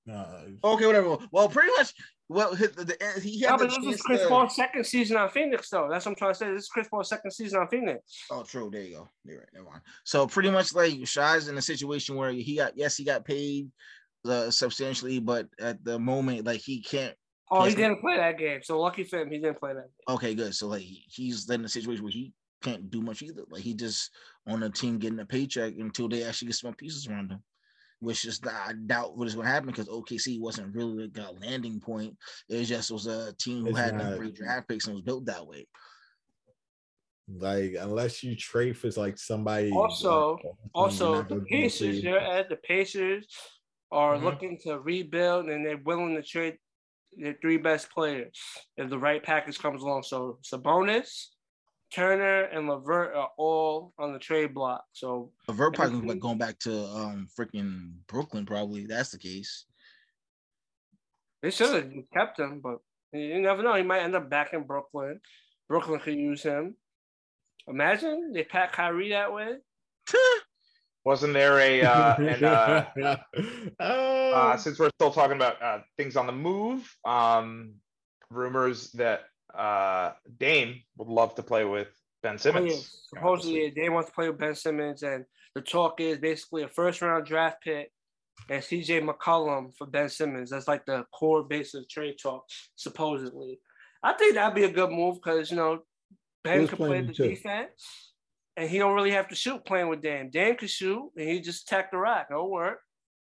[0.06, 1.16] No, Okay, whatever.
[1.32, 1.94] Well, pretty much.
[2.30, 5.16] Well, hit the, the, he had the but this is Chris to- Paul's second season
[5.18, 5.88] on Phoenix, though.
[5.90, 6.50] That's what I'm trying to say.
[6.52, 8.00] This is Chris Paul's second season on Phoenix.
[8.30, 8.70] Oh, true.
[8.72, 9.08] There you go.
[9.24, 9.48] You're right.
[9.52, 9.82] Never mind.
[10.04, 13.68] So pretty much like Shai's in a situation where he got yes, he got paid
[14.24, 17.14] uh, substantially, but at the moment, like he can't.
[17.50, 18.60] Oh, he didn't play that game.
[18.62, 20.16] So lucky for him, he didn't play that game.
[20.16, 20.54] Okay, good.
[20.54, 22.32] So like he- he's in a situation where he
[22.62, 23.42] can't do much either.
[23.50, 24.10] Like he just
[24.46, 27.42] on a team getting a paycheck until they actually get some pieces around him.
[28.00, 31.32] Which is I doubt what is going to happen because OKC wasn't really like a
[31.46, 32.16] landing point.
[32.48, 34.18] It just was a team who It's had not.
[34.18, 35.66] great draft picks and was built that way.
[37.38, 39.70] like unless you trade for like somebody.
[39.70, 43.26] Also- like, Also, the Pacers, see- they're at the Pacers
[43.90, 44.22] are Mhm.
[44.24, 46.58] looking to rebuild and they're willing to trade
[47.12, 48.38] their three best players
[48.76, 50.02] if the right package comes along.
[50.02, 51.28] So Sabonis,
[51.94, 54.84] Turner, and Levert are all on the trade block.
[54.92, 58.46] So Levert probably like going back to um freaking Brooklyn.
[58.46, 59.66] Probably that's the case.
[61.42, 62.78] they should have kept him, but
[63.12, 63.74] you never know.
[63.74, 65.20] He might end up back in Brooklyn.
[65.68, 66.74] Brooklyn could use him.
[67.68, 69.56] Imagine they pack Kyrie that way.
[71.04, 72.86] Wasn't there a uh, and uh,
[73.78, 74.32] Oh.
[74.34, 77.74] uh, since we're still talking about uh, things on the move, um,
[78.30, 79.20] rumors that
[79.56, 81.88] uh, Dame would love to play with
[82.22, 82.72] Ben Oh, Simmons.
[82.72, 83.18] yeah.
[83.20, 87.02] Supposedly, they wants to play with Ben Simmons, and the talk is basically a first
[87.02, 87.90] round draft pick
[88.50, 90.50] and CJ McCollum for Ben Simmons.
[90.50, 92.44] That's like the core base of trade talk,
[92.76, 93.60] supposedly.
[94.02, 95.80] I think that'd be a good move because, you know,
[96.42, 97.28] Ben Who's can play playing the too?
[97.28, 98.12] defense
[98.56, 100.30] and he don't really have to shoot playing with Dame.
[100.30, 102.26] Dame can shoot and he just attack the rack.
[102.30, 102.80] It'll work.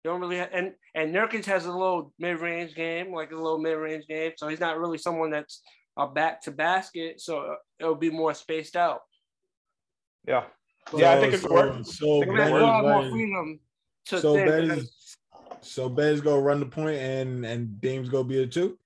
[0.05, 3.59] Don't really have, and and Nurkic has a little mid range game, like a little
[3.59, 4.33] mid range game.
[4.37, 5.61] So he's not really someone that's
[5.99, 7.21] a back to basket.
[7.21, 9.01] So it'll be more spaced out.
[10.27, 10.45] Yeah,
[10.95, 11.87] yeah, I think it so, could work.
[11.87, 12.73] So, Think it We're could Ben gonna work.
[12.73, 13.61] have more freedom
[14.07, 14.35] to so.
[14.35, 15.17] Ben is
[15.61, 18.79] so Ben's gonna run the point and and Dame's gonna be a two.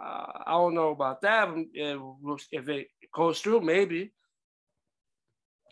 [0.00, 1.48] uh, I don't know about that.
[1.74, 2.00] If
[2.50, 4.12] if it goes through, maybe.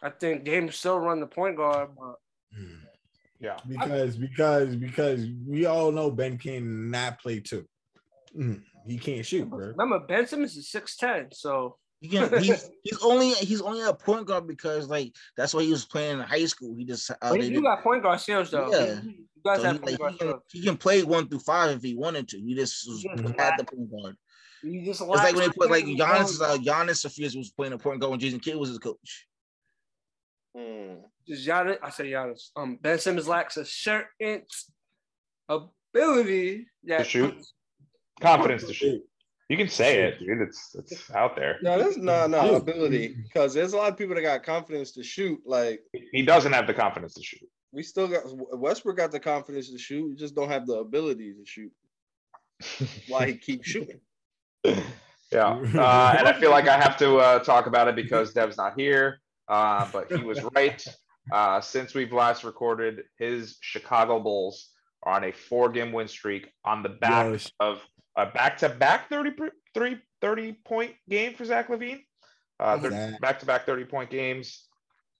[0.03, 2.17] I think Dame still run the point guard, but
[3.39, 3.57] yeah.
[3.69, 7.67] Because because because we all know Ben cannot play two.
[8.37, 9.69] Mm, He can't shoot, bro.
[9.77, 13.93] remember Ben Simmons is six ten, so He can, he's he's only he's only a
[13.95, 16.75] point guard because like that's what he was playing in high school.
[16.77, 18.71] He just uh, but they he did- got point guard skills though.
[18.71, 19.01] Yeah.
[19.03, 20.43] You guys so have he, point like, guard he, can, skills.
[20.53, 22.39] he can play one through five if he wanted to.
[22.39, 24.17] He just was He had the point guard.
[24.63, 27.73] You just It's like when they put like lack- Giannis, uh, Giannis Sophias was playing
[27.73, 29.27] a point guard when Jason Kidd was his coach.
[30.57, 30.95] Hmm.
[31.27, 32.51] Just Giannis, I say Giannis.
[32.57, 34.43] Um, Ben Simmons lacks a certain
[35.49, 37.35] ability that To shoot?
[38.21, 39.03] Confidence to shoot.
[39.49, 40.41] You can say it, dude.
[40.43, 41.59] It's it's out there.
[41.63, 42.57] No, that's no, no Shoot.
[42.57, 45.41] ability because there's a lot of people that got confidence to shoot.
[45.45, 45.81] Like
[46.13, 47.49] He doesn't have the confidence to shoot.
[47.73, 48.23] we still got
[48.57, 51.73] Westbrook got the confidence to shoot, we just don't have the ability to shoot.
[53.09, 54.01] Why he keeps shooting?
[55.33, 58.57] Yeah, uh, and I feel like I have to uh, talk about it because Dev's
[58.57, 59.21] not here.
[59.49, 60.85] Uh, but he was right.
[61.33, 64.71] Uh, since we've last recorded, his Chicago Bulls
[65.05, 67.81] are on a four-game win streak on the back Yo, sh- of
[68.17, 69.31] a back-to-back 30,
[69.75, 72.01] three, 30 point game for Zach LaVine.
[72.59, 74.67] Uh, thir- back-to-back 30 point games.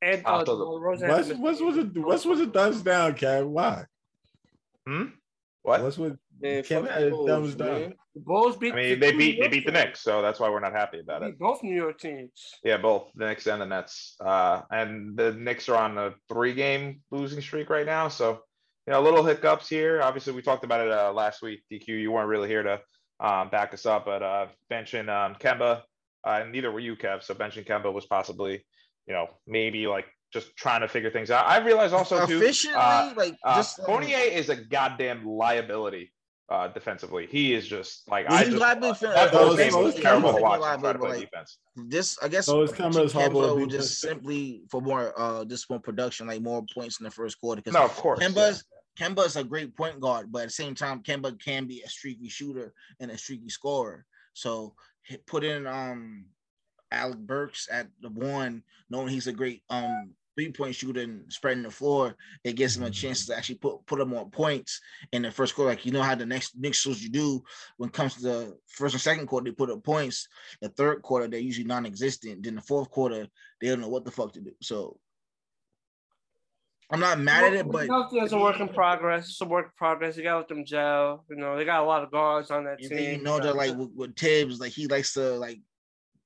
[0.03, 2.25] And I'll uh, throw the- DeMar Rosen What's had to what's miss- was a what's
[2.25, 3.47] was a thumbs down, Kev?
[3.47, 3.85] Why?
[4.87, 5.05] Hmm?
[5.63, 5.83] What?
[5.83, 7.95] What's with Man, Kevin had a the Bulls, thumbs down.
[8.15, 8.73] The Bulls beat.
[8.73, 11.01] I mean, they beat they beat the York Knicks, so that's why we're not happy
[11.01, 11.39] about it.
[11.39, 12.55] Both New York teams.
[12.65, 14.17] Yeah, both the Knicks and the Nets.
[14.25, 18.09] Uh, and the Knicks are on a three-game losing streak right now.
[18.09, 18.41] So,
[18.91, 20.03] you know, little hiccups here.
[20.03, 21.63] Obviously, we talked about it uh, last week.
[21.71, 22.81] DQ, you weren't really here to
[23.25, 25.83] um, back us up, but uh, benching um, Kemba,
[26.27, 27.23] uh, and neither were you, Kev.
[27.23, 28.65] So benching Kemba was possibly,
[29.07, 31.47] you know, maybe like just trying to figure things out.
[31.47, 32.45] I realized also too.
[32.75, 36.13] uh, like uh, just um, Fournier is a goddamn liability
[36.51, 37.29] uh, defensively.
[37.31, 39.95] He is just like Yeah, I just, liability for- that So Bulls is- game was
[39.95, 40.37] terrible Kemba.
[40.37, 40.61] to watch.
[40.61, 41.59] He's to play liability, defense.
[41.77, 42.19] this.
[42.21, 45.79] I guess So is Kemba's Kemba horrible will just simply for more uh just more
[45.79, 47.63] production, like more points in the first quarter.
[47.63, 48.19] Because No, of course.
[48.21, 48.80] yeah.
[48.99, 51.89] Kemba's Kemba's a great point guard, but at the same time, Kemba can be a
[51.89, 54.05] streaky shooter and a streaky scorer.
[54.35, 54.75] So
[55.27, 56.27] put in um
[56.93, 61.63] Alec Burks at the one, knowing he's a great um three point shooter and spreading
[61.63, 64.81] the floor, it gives him a chance to actually put put him on points
[65.13, 65.71] in the first quarter.
[65.71, 67.43] Like you know how the next Knicks shows you do
[67.77, 70.29] when it comes to the first and second quarter, they put up points.
[70.61, 72.43] The third quarter, they're usually non-existent.
[72.43, 73.27] Then the fourth quarter,
[73.61, 74.53] they don't know what the fuck to do.
[74.63, 74.99] So
[76.93, 79.29] I'm not mad at it, but it's a work in progress.
[79.29, 80.17] It's a work in progress.
[80.17, 81.25] You got to let them gel.
[81.31, 83.19] You know, they got a lot of guards on that And team.
[83.19, 85.61] you know that like with, with Thibs, like he likes to like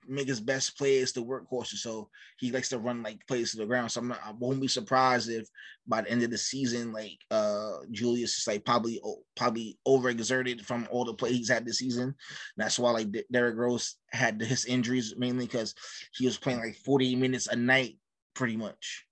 [0.07, 1.79] make his best plays the workhorses.
[1.79, 3.90] So he likes to run like plays to the ground.
[3.90, 5.46] So I'm not I won't be surprised if
[5.87, 9.00] by the end of the season, like uh Julius is like probably
[9.37, 12.14] probably overexerted from all the play he's had this season.
[12.57, 15.74] That's why like De- Derrick Rose had his injuries mainly because
[16.14, 17.98] he was playing like 40 minutes a night
[18.35, 19.05] pretty much.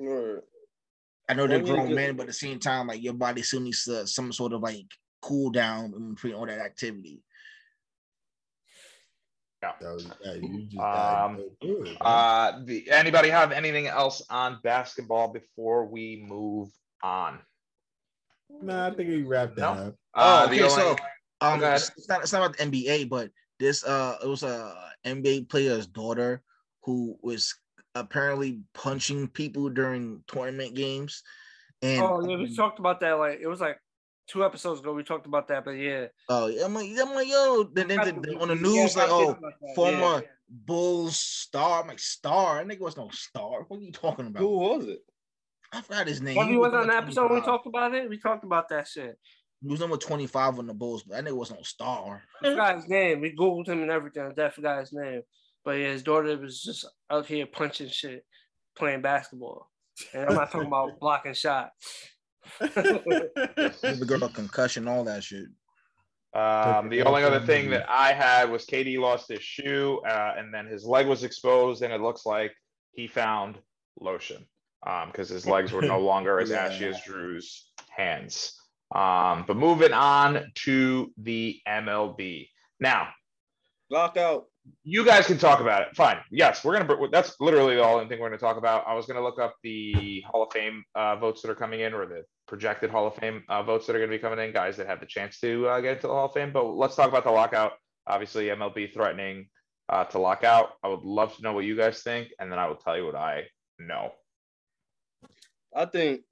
[0.00, 0.42] Word.
[1.28, 3.84] I know they're grown men, but at the same time, like your body still needs
[3.84, 4.86] to, some sort of like
[5.22, 7.22] cool down in between all that activity.
[9.62, 10.36] That was- yeah,
[10.68, 11.96] just Um, good.
[12.00, 16.70] Uh, the, anybody have anything else on basketball before we move
[17.02, 17.40] on?
[18.62, 19.82] nah, I think we wrapped that No.
[19.88, 19.94] up.
[20.14, 20.96] Uh, oh, the okay, so
[21.40, 25.48] um, it's not it's not about the NBA, but this uh, it was a NBA
[25.48, 26.42] player's daughter
[26.82, 27.54] who was
[27.94, 31.22] apparently punching people during tournament games,
[31.82, 33.12] and Oh, yeah, we um, talked about that.
[33.12, 33.78] Like it was like
[34.26, 34.92] two episodes ago.
[34.92, 36.06] We talked about that, but yeah.
[36.28, 39.10] oh, I'm like, I'm like, yo, then, then, Got then on the news, got like,
[39.10, 40.28] oh, think about that, former yeah.
[40.48, 41.82] Bulls star.
[41.82, 42.56] I'm like, star?
[42.56, 43.64] That nigga was no star.
[43.68, 44.40] What are you talking about?
[44.40, 45.00] Who was it?
[45.72, 46.36] I forgot his name.
[46.36, 48.08] Well, He he was on number the episode when we talked about it.
[48.08, 49.18] We talked about that shit.
[49.62, 52.22] He was number 25 on the Bulls, but that nigga was no star.
[52.42, 53.20] I forgot his name.
[53.20, 54.22] We googled him and everything.
[54.22, 55.22] I definitely forgot his name.
[55.64, 58.24] But yeah, his daughter was just out here punching shit,
[58.76, 59.70] playing basketball.
[60.14, 62.08] And I'm not talking about blocking shots.
[62.58, 65.46] The girl concussion, all that shit.
[66.32, 70.54] Um, the only other thing that I had was KD lost his shoe, uh, and
[70.54, 72.54] then his leg was exposed, and it looks like
[72.92, 73.58] he found
[73.98, 74.46] lotion,
[74.86, 78.54] um, because his legs were no longer as ashy as Drew's hands.
[78.94, 82.48] Um, but moving on to the MLB.
[82.78, 83.08] Now,
[83.90, 84.44] Lockout.
[84.82, 85.96] You guys can talk about it.
[85.96, 86.18] Fine.
[86.30, 87.08] Yes, we're gonna.
[87.10, 88.86] That's literally the only thing we're gonna talk about.
[88.86, 91.94] I was gonna look up the Hall of Fame uh, votes that are coming in,
[91.94, 94.52] or the projected Hall of Fame uh, votes that are gonna be coming in.
[94.52, 96.52] Guys that have the chance to uh, get into the Hall of Fame.
[96.52, 97.72] But let's talk about the lockout.
[98.06, 99.48] Obviously, MLB threatening
[99.88, 100.70] uh, to lock out.
[100.82, 103.04] I would love to know what you guys think, and then I will tell you
[103.04, 103.44] what I
[103.78, 104.12] know.
[105.74, 106.22] I think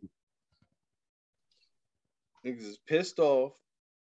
[2.44, 3.52] niggas is pissed off.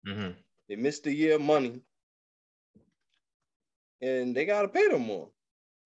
[0.07, 0.33] Mm-hmm.
[0.69, 1.83] They missed a year of money.
[4.03, 5.31] And they gotta pay them more,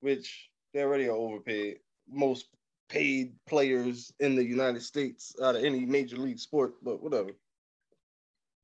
[0.00, 1.78] which they already are overpaid.
[2.08, 2.48] Most
[2.88, 7.30] paid players in the United States out of any major league sport, but whatever.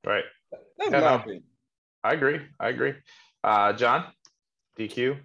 [0.05, 0.23] Right.
[0.51, 1.15] That's Yeah, my no.
[1.15, 1.43] opinion.
[2.03, 2.41] I agree.
[2.59, 2.93] I agree.
[3.43, 4.05] Uh, John,
[4.77, 5.17] DQ,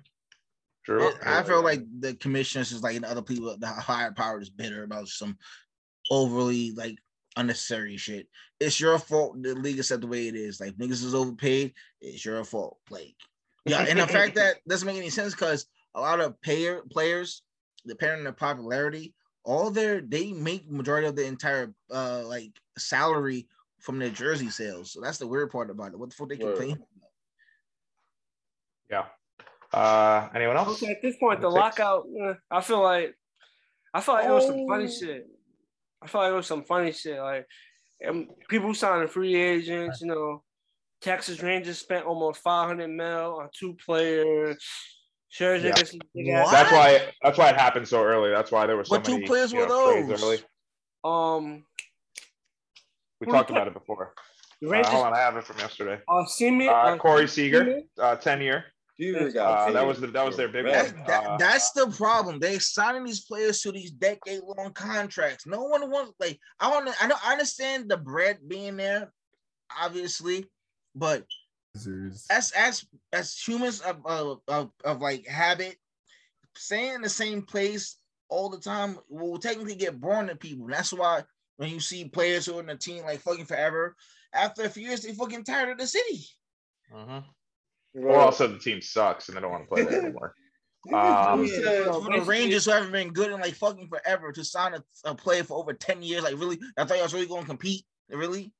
[0.84, 1.10] Drew.
[1.24, 4.84] I feel like the commissioners is like and other people, the higher power is bitter
[4.84, 5.38] about some
[6.10, 6.96] overly like
[7.36, 8.28] unnecessary shit.
[8.60, 9.42] It's your fault.
[9.42, 10.60] The league is set the way it is.
[10.60, 11.72] Like niggas is overpaid.
[12.00, 12.78] It's your fault.
[12.90, 13.14] Like
[13.68, 17.42] yeah, and the fact that doesn't make any sense because a lot of payer players,
[17.86, 23.46] depending on their popularity, all their they make majority of the entire uh like salary
[23.80, 24.92] from their jersey sales.
[24.92, 25.98] So that's the weird part about it.
[25.98, 26.56] What the fuck they Word.
[26.56, 26.84] complain?
[28.90, 29.04] Yeah.
[29.72, 30.82] Uh, anyone else?
[30.82, 31.60] Okay, at this point, the Six.
[31.60, 33.14] lockout, eh, I feel like,
[33.92, 34.88] I feel like it was some funny Oh.
[34.88, 35.26] shit.
[36.00, 37.20] I feel like it was some funny shit.
[37.20, 37.46] Like,
[38.48, 40.42] people signing free agents, you know,
[41.00, 44.56] Texas Rangers spent almost 500 mil on two players.
[45.32, 45.72] Scherzer Yeah.
[45.72, 46.52] gets some big ass- What?
[46.52, 48.30] That's why that's why it happened so early.
[48.30, 50.22] That's why there were so What two many players were know, those?
[50.22, 50.38] Early.
[51.04, 51.64] Um,
[53.20, 54.14] We talked about it before.
[54.60, 54.92] the Uh, Rangers.
[54.92, 56.00] hold on, I have it from yesterday.
[56.08, 58.64] Uh, Seaman, Uh, uh, Corey Seager, uh, ten year.
[59.00, 60.78] Uh, that was the- that was their big for one.
[60.78, 62.40] That's, that, Uh, that's the problem.
[62.40, 65.46] They signing these players to these decade long contracts.
[65.46, 66.94] No one wants like I want to.
[67.00, 69.12] I know I understand the bread being there,
[69.78, 70.50] obviously,
[70.94, 71.24] but
[72.30, 75.76] as as as humans of of, of, of like habit,
[76.56, 77.96] staying in the same place
[78.30, 80.66] all the time will technically get boring to people.
[80.66, 81.22] That's why
[81.56, 83.96] when you see players who are in the team like fucking forever,
[84.34, 86.24] after a few years they fucking tired of the city.
[86.94, 87.24] Mhm.
[87.94, 90.34] Bro, Or also the team sucks and they don't want to play there anymore.
[90.94, 94.30] Um, Who said- So For the Rangers who haven't been good in like fucking forever
[94.32, 97.12] to sign a, a player for over 10 years, like really, I thought you was
[97.12, 97.84] really going to compete.
[98.08, 98.54] Really?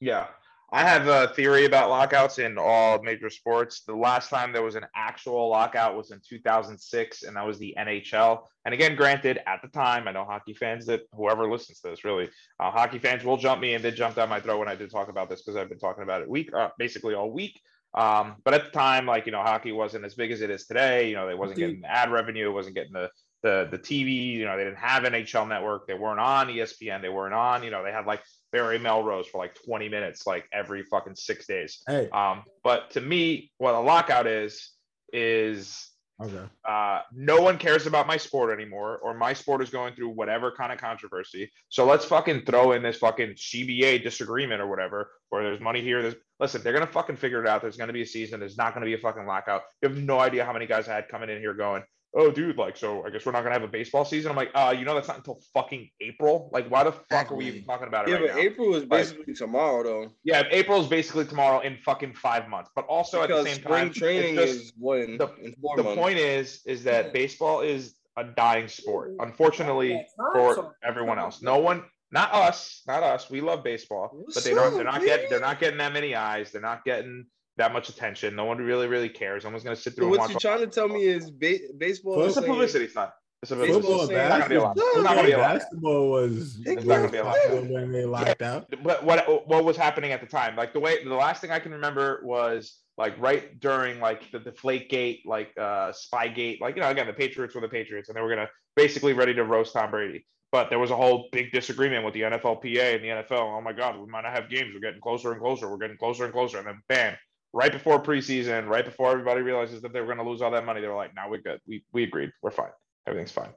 [0.00, 0.28] Yeah.
[0.72, 3.80] I have a theory about lockouts in all major sports.
[3.80, 7.74] The last time there was an actual lockout was in 2006, and that was the
[7.76, 8.42] NHL.
[8.64, 12.04] And again, granted, at the time, I know hockey fans that whoever listens to this
[12.04, 12.30] really,
[12.60, 14.92] uh, hockey fans will jump me and did jump down my throat when I did
[14.92, 17.60] talk about this because I've been talking about it week, uh, basically all week.
[17.94, 20.66] Um, but at the time, like you know, hockey wasn't as big as it is
[20.66, 21.08] today.
[21.08, 23.10] You know, they wasn't getting the ad revenue, it wasn't getting the
[23.42, 24.26] the the TV.
[24.26, 25.88] You know, they didn't have NHL Network.
[25.88, 27.02] They weren't on ESPN.
[27.02, 27.64] They weren't on.
[27.64, 31.46] You know, they had like Barry Melrose for like 20 minutes, like every fucking six
[31.46, 31.82] days.
[31.86, 34.70] Hey, Um, but to me, what a lockout is
[35.12, 35.88] is
[36.22, 36.44] okay.
[36.68, 40.52] uh, no one cares about my sport anymore, or my sport is going through whatever
[40.52, 41.50] kind of controversy.
[41.68, 46.02] So let's fucking throw in this fucking CBA disagreement or whatever, where there's money here.
[46.02, 47.62] There's listen, they're gonna fucking figure it out.
[47.62, 48.40] There's gonna be a season.
[48.40, 49.62] There's not gonna be a fucking lockout.
[49.82, 51.82] You have no idea how many guys I had coming in here going,
[52.14, 54.30] oh, dude, like, so I guess we're not gonna have a baseball season.
[54.30, 56.50] I'm like, uh, you know, that's not until fucking April.
[56.52, 58.42] Like, why the fuck are we even talking about it Yeah, right but now?
[58.42, 60.08] April is basically tomorrow though.
[60.24, 62.70] Yeah, April's basically tomorrow in fucking five months.
[62.74, 65.54] But also at the same spring time, it's training just- is what in, the- in
[65.60, 71.40] four the point is is that baseball is a dying sport unfortunately for everyone else
[71.42, 75.30] no one not us not us we love baseball but they don't they're not getting
[75.30, 77.24] they're not getting that many eyes they're not getting
[77.60, 78.34] that much attention.
[78.34, 79.44] No one really really cares.
[79.44, 81.02] No one's going to sit So through and what watch you're trying to tell me
[81.04, 82.22] is ba- baseball.
[82.22, 83.10] it's is a publicity stunt.
[83.42, 84.76] It's a Baseball publicity Football, saying- It's not gonna be a lot.
[84.76, 85.54] It's not gonna be a lot.
[85.58, 87.36] basketball was It's not gonna be a lot.
[87.70, 88.74] when they locked out.
[88.82, 90.56] but what what was happening at the time?
[90.56, 94.38] Like the way the last thing i can remember was like right during like the
[94.40, 98.16] deflate gate like uh spygate like you know again the patriots were the patriots and
[98.16, 100.26] they were gonna basically ready to roast tom brady.
[100.52, 103.72] But there was a whole big disagreement with the nflpa and the nfl oh my
[103.72, 104.70] god we might not have games.
[104.74, 105.70] We're getting closer and closer.
[105.70, 106.58] We're getting closer and closer.
[106.58, 107.16] And then bam
[107.52, 110.64] right before preseason right before everybody realizes that they were going to lose all that
[110.64, 112.70] money they were like now we're good we, we agreed we're fine
[113.06, 113.50] everything's fine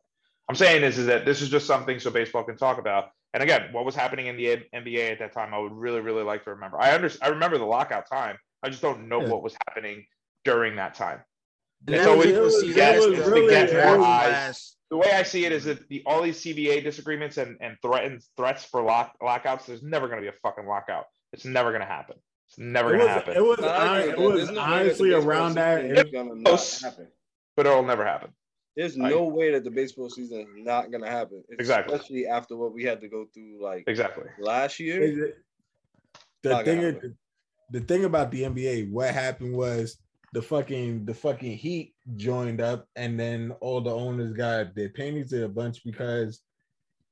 [0.49, 3.41] i'm saying is, is that this is just something so baseball can talk about and
[3.41, 6.43] again, what was happening in the NBA at that time, I would really, really like
[6.43, 6.79] to remember.
[6.79, 8.37] I under, I remember the lockout time.
[8.61, 9.29] I just don't know Yeah.
[9.29, 10.05] what was happening
[10.45, 11.19] during that time.
[11.87, 13.49] And It's that's always- what people it see was- that it was as the really-
[13.49, 14.75] get more eyes.
[14.91, 18.29] The way I see it is that the all these CBA disagreements and, and threatens
[18.37, 21.07] threats for lock, lockouts, there's never going to be a fucking lockout.
[21.31, 22.17] It's never going to happen.
[22.53, 23.35] It's never It going to was, happen.
[23.37, 25.85] it was, Nah, I hon- it was no way that honestly around that.
[25.85, 27.07] it- is gonna not happen.
[27.55, 28.31] but it'll never happen.
[28.75, 31.43] There's Like- no way that the baseball season is not gonna happen.
[31.49, 31.95] Exactly.
[31.95, 34.25] Especially after what we had to go through like Exactly.
[34.39, 35.01] last year.
[35.01, 35.37] Is it-
[36.43, 36.95] the Not thing is,
[37.71, 39.97] the thing about the NBA, what happened was
[40.33, 45.33] the fucking the fucking Heat joined up, and then all the owners got their panties
[45.33, 46.41] in a bunch because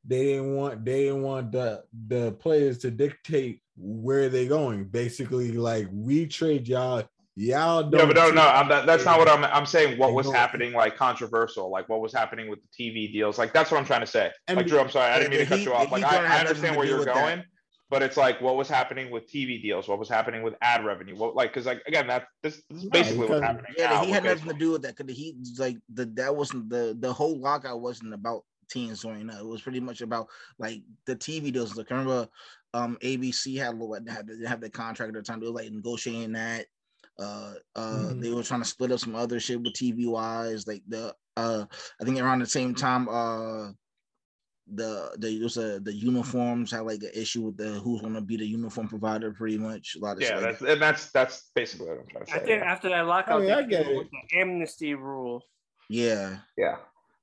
[0.06, 4.86] they didn't want they didn't want the the players to dictate where they're going.
[4.86, 7.04] Basically, like we trade y'all,
[7.36, 7.92] y'all don't.
[7.92, 9.44] No, but no, no, I'm, that, that's not what I'm.
[9.46, 10.00] I'm saying.
[10.00, 13.70] What was happening, like controversial, like what was happening with the TV deals, like that's
[13.72, 14.32] what I'm trying to say.
[14.48, 15.92] And like Drew, I'm sorry, I didn't mean the to cut Heat- you off.
[15.92, 17.16] Like I, I understand where you're with that.
[17.16, 17.44] going,
[17.92, 21.16] but it's like what was happening with TV deals, what was happening with ad revenue,
[21.16, 23.74] what like because like again that this, this is basically what's because- happening.
[23.78, 26.06] Yeah, now the Heat had nothing to do with that because the Heat like the
[26.16, 29.40] that wasn't the the whole lockout wasn't about teams joining up.
[29.40, 31.76] It was pretty much about like the TV deals.
[31.76, 32.28] Like remember,
[32.74, 35.40] um, ABC had what had they have the contract at the time.
[35.40, 36.66] They were like negotiating that.
[37.20, 38.22] Uh, uh, Mhm.
[38.22, 40.66] they were trying to split up some other shit with TV wise.
[40.68, 41.66] Like the uh,
[42.00, 43.72] I think around the same time, uh.
[44.74, 48.22] The the it was a the uniforms had like an issue with the who's gonna
[48.22, 51.52] be the uniform provider pretty much a lot of Yeah, shit that's and that's that's
[51.54, 52.46] basically what I'm trying to I say.
[52.46, 54.08] think after that lockout, I mean, I get it.
[54.12, 55.44] the amnesty rule.
[55.90, 56.78] yeah Yeah.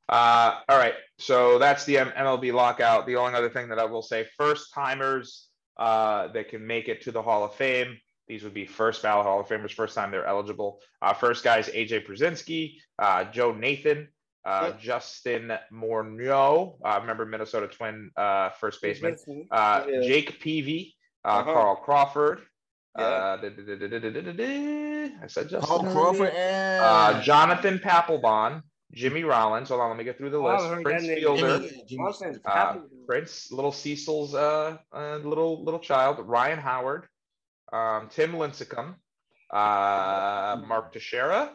[0.08, 3.06] Uh, all right, so that's the MLB lockout.
[3.06, 5.48] The only other thing that I will say: first timers
[5.78, 7.98] uh, that can make it to the Hall of Fame.
[8.26, 10.80] These would be first ballot Hall of Famers, first time they're eligible.
[11.02, 14.08] Uh, first guys: AJ Pierzynski, uh, Joe Nathan,
[14.46, 14.72] uh.
[14.72, 19.16] Justin Morneau, uh, remember Minnesota Twin uh, first baseman,
[19.50, 20.00] uh, yeah.
[20.00, 20.94] Jake Peavy,
[21.24, 21.52] uh, uh-huh.
[21.52, 22.40] Carl Crawford.
[22.98, 23.04] Yeah.
[23.04, 23.38] Uh,
[25.22, 25.60] I said Justin.
[25.60, 28.62] Carl Crawford Jonathan Papelbon.
[28.92, 29.68] Jimmy Rollins.
[29.68, 30.64] Hold on, let me get through the Oh, list.
[30.64, 31.06] haven't Prince.
[31.06, 32.76] Fielder, Jimmy- Jimmy- Uh,
[33.06, 37.06] Prince, little Cecil's uh, uh little little child, Ryan Howard,
[37.72, 38.94] um, Tim Lincecum,
[39.50, 41.52] uh, Mark Teixeira,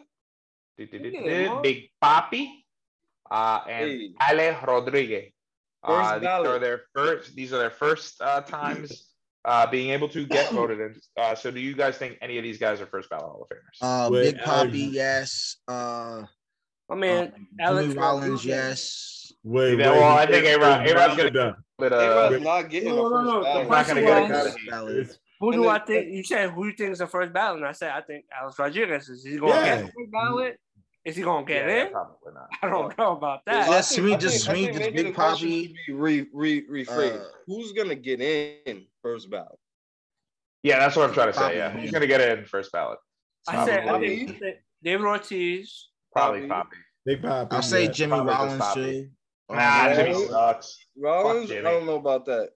[0.76, 2.50] Big Papi,
[3.30, 4.14] uh, and Hey.
[4.30, 5.32] Ale Rodriguez.
[5.82, 7.36] Uh, First these are their first.
[7.36, 9.10] These are their first uh, times
[9.44, 10.94] uh, being able to get voted in.
[11.16, 13.54] Uh, so, do you guys think any of these guys are first ballot Hall of
[13.54, 14.06] Famers?
[14.06, 15.56] uh, Wait, Big Papi, Alex- yes.
[15.68, 16.22] Uh,
[16.90, 18.44] I mean, um, Alex Jimmy Rollins, Rodriguez.
[18.46, 19.32] yes.
[19.42, 19.98] Wait, Yeah, wait.
[20.00, 21.56] well, I think A-Rod- A-Rod's gonna- Done.
[21.78, 23.62] But A-Rod's uh, not getting No, a no, first no, the ballot.
[23.64, 24.52] I'm not gonna question get was- it.
[24.52, 24.96] First ballot.
[24.98, 26.12] It's- Who And do I then- think?
[26.14, 28.58] You said who you think is the first ballot, and I said I think Alex
[28.58, 29.24] Rodriguez is.
[29.24, 29.76] He going to Yeah.
[29.76, 30.60] get the first ballot?
[31.04, 31.92] Is he going to get yeah, in?
[31.92, 32.48] probably not.
[32.62, 33.66] I don't know about that.
[33.66, 33.72] Yeah.
[33.72, 35.48] I Just think- me- I just think- I me, think just maybe Big the question
[35.48, 35.66] Papi.
[35.66, 37.20] should be Re, re, rephrased.
[37.20, 39.58] Uh, Who's gonna get in first ballot?
[40.62, 41.40] Yeah, that's what I'm trying to say.
[41.42, 41.80] Papi, Yeah, yeah.
[41.80, 42.98] he's gonna get in first ballot.
[43.48, 44.22] I said I Probably.
[44.22, 45.88] I think David Ortiz.
[46.14, 46.48] Probably Papi.
[46.48, 46.66] Papi.
[47.06, 47.48] Big Papi.
[47.52, 47.90] I'll say yeah.
[47.90, 49.08] Jimmy Probably Rollins too.
[49.50, 50.78] Nah, Jimmy Rollins- sucks.
[50.96, 51.62] Rollins, I Jimmy.
[51.62, 52.50] don't know about that.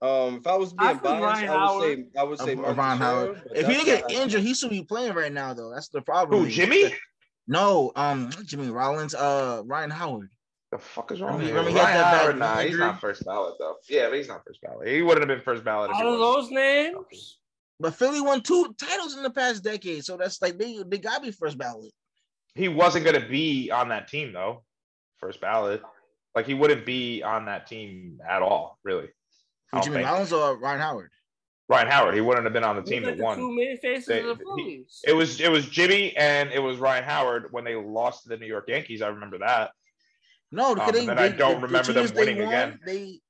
[0.00, 2.04] Um, if I was being think biased, Ryan I would say Howard.
[2.16, 3.42] I would say Mark Ron Teixeira, Howard.
[3.56, 5.70] If he didn't get injured, he should be playing right now, though.
[5.74, 6.44] That's the problem.
[6.44, 6.94] Who, Jimmy?
[7.48, 9.14] No, um, Jimmy Rollins.
[9.14, 10.28] Uh, Ryan Howard.
[10.70, 11.56] The fuck is wrong Remember- with you?
[11.58, 13.76] remember he had Ryan that Howard, nah, he's not first ballot though.
[13.88, 14.86] Yeah, but he's not first ballot.
[14.86, 17.38] He wouldn't have been first ballot if he Out of those names,
[17.80, 21.22] But Philly won two titles in the past decade, so that's like they they gotta
[21.22, 21.90] be first ballot.
[22.58, 24.64] He wasn't gonna be on that team though.
[25.18, 25.82] First ballot.
[26.34, 29.04] Like he wouldn't be on that team at all, really.
[29.04, 30.06] I For don't Jimmy think.
[30.08, 31.10] Rollins or Ryan Howard.
[31.68, 33.56] Ryan Howard, he wouldn't have been on the team look that at the two won.
[34.06, 34.22] They-
[34.56, 38.28] he- It was it was Jimmy and it was Ryan Howard when they lost to
[38.30, 39.02] the New York Yankees.
[39.02, 39.72] I remember that.
[40.50, 42.80] No, Um, they, and they I don't the- the remember them teams they winning again.
[42.86, 43.20] They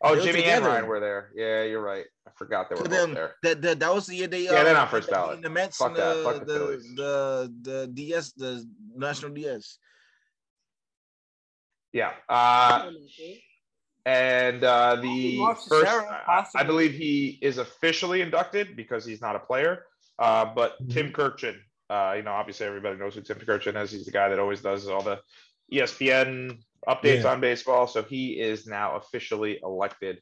[0.00, 0.64] Oh, They were Jimmy and.
[0.64, 1.30] Ryan were there.
[1.34, 2.04] Yeah, you're right.
[2.26, 3.34] I forgot they were both them, there.
[3.42, 5.42] that, that that was the year they Yeah, they're uh, not first they ballot.
[5.42, 6.14] The Mets Fuck and that.
[6.18, 6.94] the, Fuck the the, Phillies.
[6.94, 9.78] the the DS the national DS.
[11.92, 12.12] Yeah.
[12.28, 12.90] Uh,
[14.06, 15.38] and uh, the
[15.68, 19.84] first, I- I believe he is officially inducted because he's not a player.
[20.18, 20.90] Uh, but Mm-hmm.
[20.90, 21.56] Tim Kurkjian,
[21.90, 23.90] uh, you know, obviously everybody knows who Tim Kurkjian is.
[23.92, 25.20] He's the guy that always does all the
[25.72, 27.32] ESPN updates Yeah.
[27.32, 27.86] on baseball.
[27.86, 30.20] So he is now officially elected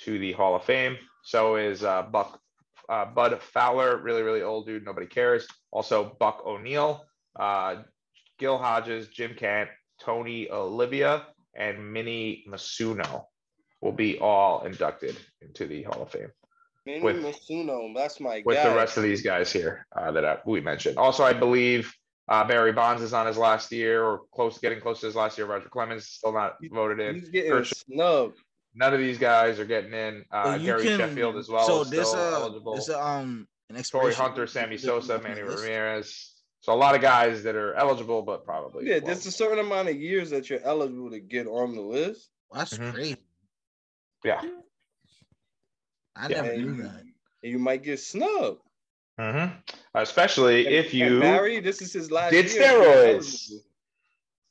[0.00, 0.96] to the Hall of Fame.
[1.24, 2.40] So is uh, Buck
[2.88, 4.84] uh, Bud Fowler, really, really old dude.
[4.84, 5.46] Nobody cares.
[5.70, 7.04] Also, Buck O'Neil,
[7.38, 7.82] uh,
[8.38, 9.68] Gil Hodges, Jim Kent,
[10.00, 13.24] Tony Olivia, and Minnie Masuno
[13.82, 16.30] will be all inducted into the Hall of Fame
[16.86, 18.70] Manny with- Masuno, that's my with guy.
[18.70, 20.96] the rest of these guys here uh, that uh, we mentioned.
[20.96, 21.92] Also, I believe
[22.28, 25.38] uh, Barry Bonds is on his last year or close, getting close to his last
[25.38, 25.46] year.
[25.46, 27.14] Roger Clemens still not voted in.
[27.20, 28.38] He's getting Kershaw- snubbed.
[28.74, 30.24] None of these guys are getting in.
[30.30, 31.66] Uh, But Gary can- Sheffield as well.
[31.66, 32.74] So is this still uh eligible.
[32.76, 35.62] this uh, um an Torii Hunter, Sammy Sosa, Manny list.
[35.64, 36.34] Ramirez.
[36.60, 39.88] So a lot of guys that are eligible, but probably Yeah, there's a certain amount
[39.88, 42.30] of years that you're eligible to get on the list.
[42.52, 42.92] That's Mhm.
[42.94, 43.16] crazy.
[44.24, 44.42] yeah.
[46.16, 46.40] I Yeah.
[46.42, 47.00] never and knew that.
[47.00, 48.60] and you might get snubbed.
[49.18, 49.62] Mhm.
[49.94, 53.50] Especially And- if you Barry, this is his last did year steroids.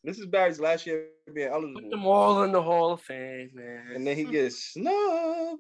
[0.03, 1.82] This is Barry's last year being eligible.
[1.82, 3.91] Put them all in the Hall of Fame, man.
[3.93, 5.59] And then he gets snubbed.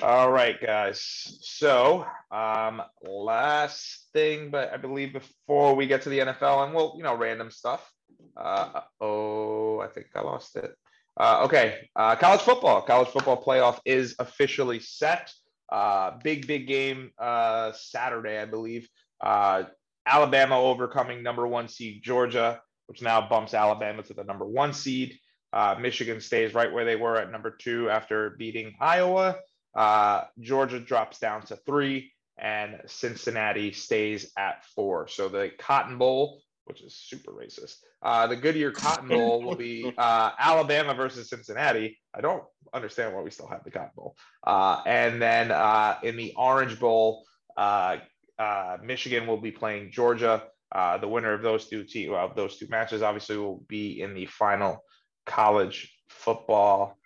[0.00, 1.00] All right, guys.
[1.42, 6.94] So, um, last thing, but I believe before we get to the NFL and we'll,
[6.96, 7.92] you know, random stuff.
[8.36, 10.74] Uh, oh, I think I lost it.
[11.18, 12.80] Uh, okay, uh, college football.
[12.82, 15.30] College football playoff is officially set.
[15.72, 18.86] Uh, big, big game uh, Saturday, I believe.
[19.22, 19.62] Uh,
[20.06, 25.18] Alabama overcoming number one seed Georgia, which now bumps Alabama to the number one seed.
[25.50, 29.36] Uh, Michigan stays right where they were at number two after beating Iowa.
[29.74, 35.08] Uh, Georgia drops down to three, and Cincinnati stays at four.
[35.08, 39.92] So the Cotton Bowl, which is super racist, uh, the Goodyear Cotton Bowl will be
[39.98, 41.98] uh, Alabama versus Cincinnati.
[42.14, 44.16] I don't understand why we still have the Cotton Bowl.
[44.46, 47.24] Uh, and then uh, in the Orange Bowl,
[47.56, 47.96] uh,
[48.38, 50.44] uh, Michigan will be playing Georgia.
[50.70, 54.00] Uh, the winner of those two te- well, of those two matches obviously will be
[54.00, 54.82] in the final
[55.26, 56.96] college football.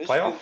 [0.00, 0.36] Playoff?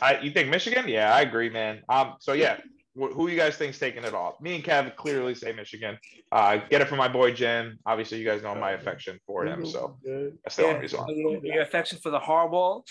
[0.00, 0.86] I you think Michigan?
[0.88, 1.82] Yeah, I agree, man.
[1.88, 2.58] Um, so yeah,
[2.98, 4.40] who you guys think's taking it off?
[4.40, 5.96] Me and Kev clearly say Michigan.
[6.32, 7.78] Uh, get it from my boy Jen.
[7.86, 9.96] Obviously, you guys know my affection for him, so
[10.44, 11.08] that's the only Yeah, reason.
[11.16, 12.82] your, your affection for the hardball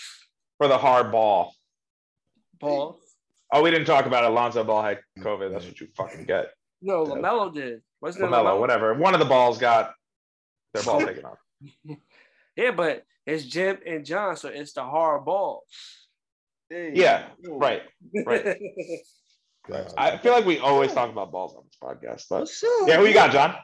[0.58, 1.54] For the hard ball.
[2.60, 2.98] ball.
[3.52, 4.30] Oh, we didn't talk about it.
[4.30, 5.52] Alonzo Ball had COVID.
[5.52, 6.50] That's what you fucking get.
[6.82, 7.14] No, Yeah.
[7.14, 7.80] LaMelo did.
[8.00, 8.60] Wasn't it LaMelo, LaMelo?
[8.60, 8.94] whatever.
[8.94, 9.94] One of the balls got
[10.74, 11.38] their ball taken off.
[12.56, 15.62] Yeah, but it's Jim and John, so it's the hard ball.
[16.68, 17.26] Hey, Yeah.
[17.48, 17.82] Right.
[18.26, 18.58] Right.
[19.68, 19.92] God.
[19.96, 22.88] I feel like we always talk about balls on this podcast, but What's up?
[22.88, 23.54] yeah, who you got, John?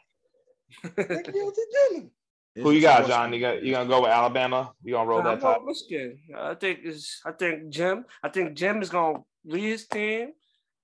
[0.97, 2.09] Take me out to dinner.
[2.57, 3.33] Who you got, John?
[3.33, 4.73] You got you gonna go with Alabama?
[4.83, 5.63] You gonna roll that I'm top?
[5.65, 6.19] Michigan.
[6.37, 8.05] I think is I think Jim.
[8.23, 10.31] I think Jim is gonna lead his team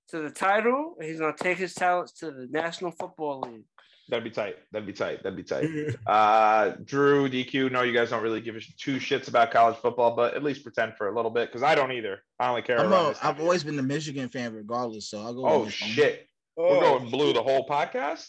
[0.09, 3.63] to the title, and he's gonna take his talents to the National Football League.
[4.11, 4.57] That'd be tight.
[4.71, 5.23] That'd be tight.
[5.23, 5.67] That'd be tight.
[6.05, 7.71] Uh, Drew, DQ.
[7.71, 10.43] No, you guys don't really give a sh- two shits about college football, but at
[10.43, 12.19] least pretend for a little bit because I don't either.
[12.39, 12.77] I only care.
[12.79, 15.09] I'm around a, this time I've always been the Michigan fan, regardless.
[15.09, 15.45] So I'll go.
[15.47, 15.93] Oh with Michigan.
[15.95, 16.27] shit!
[16.57, 18.27] We're Oh, going blue the whole podcast.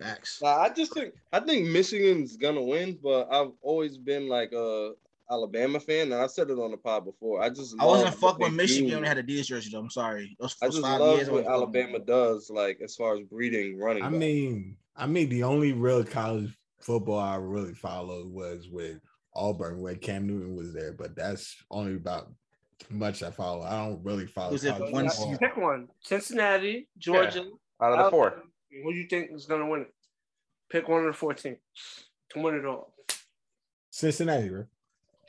[0.00, 0.40] Facts.
[0.42, 4.92] Nah, I just think I think Michigan's gonna win, but I've always been like a
[5.30, 7.40] Alabama fan, and I said it on the pod before.
[7.42, 8.94] I just I wasn't love what fuck with Michigan do.
[8.96, 9.70] when they had a Adidas jersey.
[9.72, 9.78] Though.
[9.78, 10.36] I'm sorry.
[10.38, 13.22] Those I just love years, what wasn't fucking with Alabama does, like as far as
[13.22, 14.02] breeding running.
[14.02, 14.18] I backs.
[14.18, 18.98] mean, I mean, the only real college football I really followed was with
[19.34, 20.92] Auburn, where Cam Newton was there.
[20.92, 22.32] But that's only about
[22.90, 23.62] much I follow.
[23.62, 24.52] I don't really follow.
[24.52, 25.10] Was it one football.
[25.10, 25.38] season?
[25.38, 27.46] Pick one: Cincinnati, Georgia.
[27.80, 28.42] Out of the four.
[28.70, 29.94] Who do you think is gonna win it?
[30.70, 31.58] Pick one of the four teams
[32.30, 32.94] to win it all.
[33.90, 34.64] Cincinnati, bro.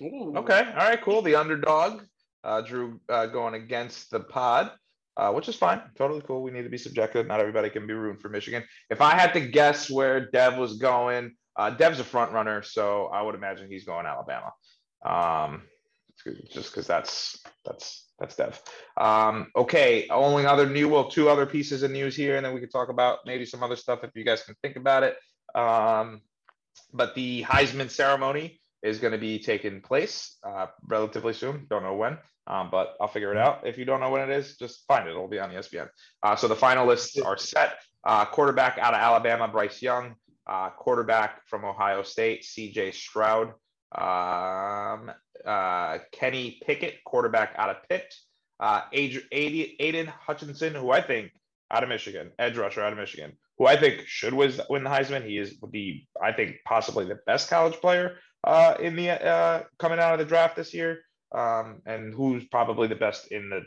[0.02, 0.34] Ooh.
[0.38, 0.60] Okay.
[0.60, 1.02] All right.
[1.02, 1.22] Cool.
[1.22, 2.04] The underdog.
[2.44, 4.72] Uh, Drew uh, going against the pod,
[5.18, 5.82] uh, which is fine.
[5.98, 6.42] Totally cool.
[6.42, 7.28] We need to be subjective.
[7.28, 8.64] Not everybody can be rooting for Michigan.
[8.90, 13.08] If I had to guess where Dev was going, uh, Dev's a front runner, so
[13.08, 14.52] I would imagine he's going Alabama.
[15.06, 15.64] Um,
[16.52, 18.62] just because that's that's that's Dev.
[18.98, 20.08] Um, okay.
[20.10, 22.90] Only other new, well, two other pieces of news here, and then we could talk
[22.90, 25.18] about maybe some other stuff if you guys can think about it.
[25.56, 26.22] Um,
[26.94, 31.68] but the Heisman ceremony is going to be taking place uh, relatively soon.
[31.70, 33.66] Don't know when, um, but I'll figure it out.
[33.66, 35.12] If you don't know when it is, just find it.
[35.12, 35.90] It'll be on ESPN.
[36.22, 37.76] Uh, so the finalists are set.
[38.04, 40.16] Uh, quarterback out of Alabama, Bryce Young.
[40.46, 42.92] Uh, quarterback from Ohio State, C.J.
[42.92, 43.54] Stroud.
[43.96, 45.12] Um,
[45.46, 48.14] uh, Kenny Pickett, quarterback out of Pitt.
[48.60, 51.32] Uh, Adri- Aidan Hutchinson, who I think
[51.72, 54.90] out of Michigan, edge rusher out of Michigan, who I think should win win the
[54.90, 55.26] Heisman.
[55.26, 60.00] He is the, I think, possibly the best college player uh, in the uh, coming
[60.00, 61.00] out of the draft this year,
[61.34, 63.62] um, and who's probably the best in the,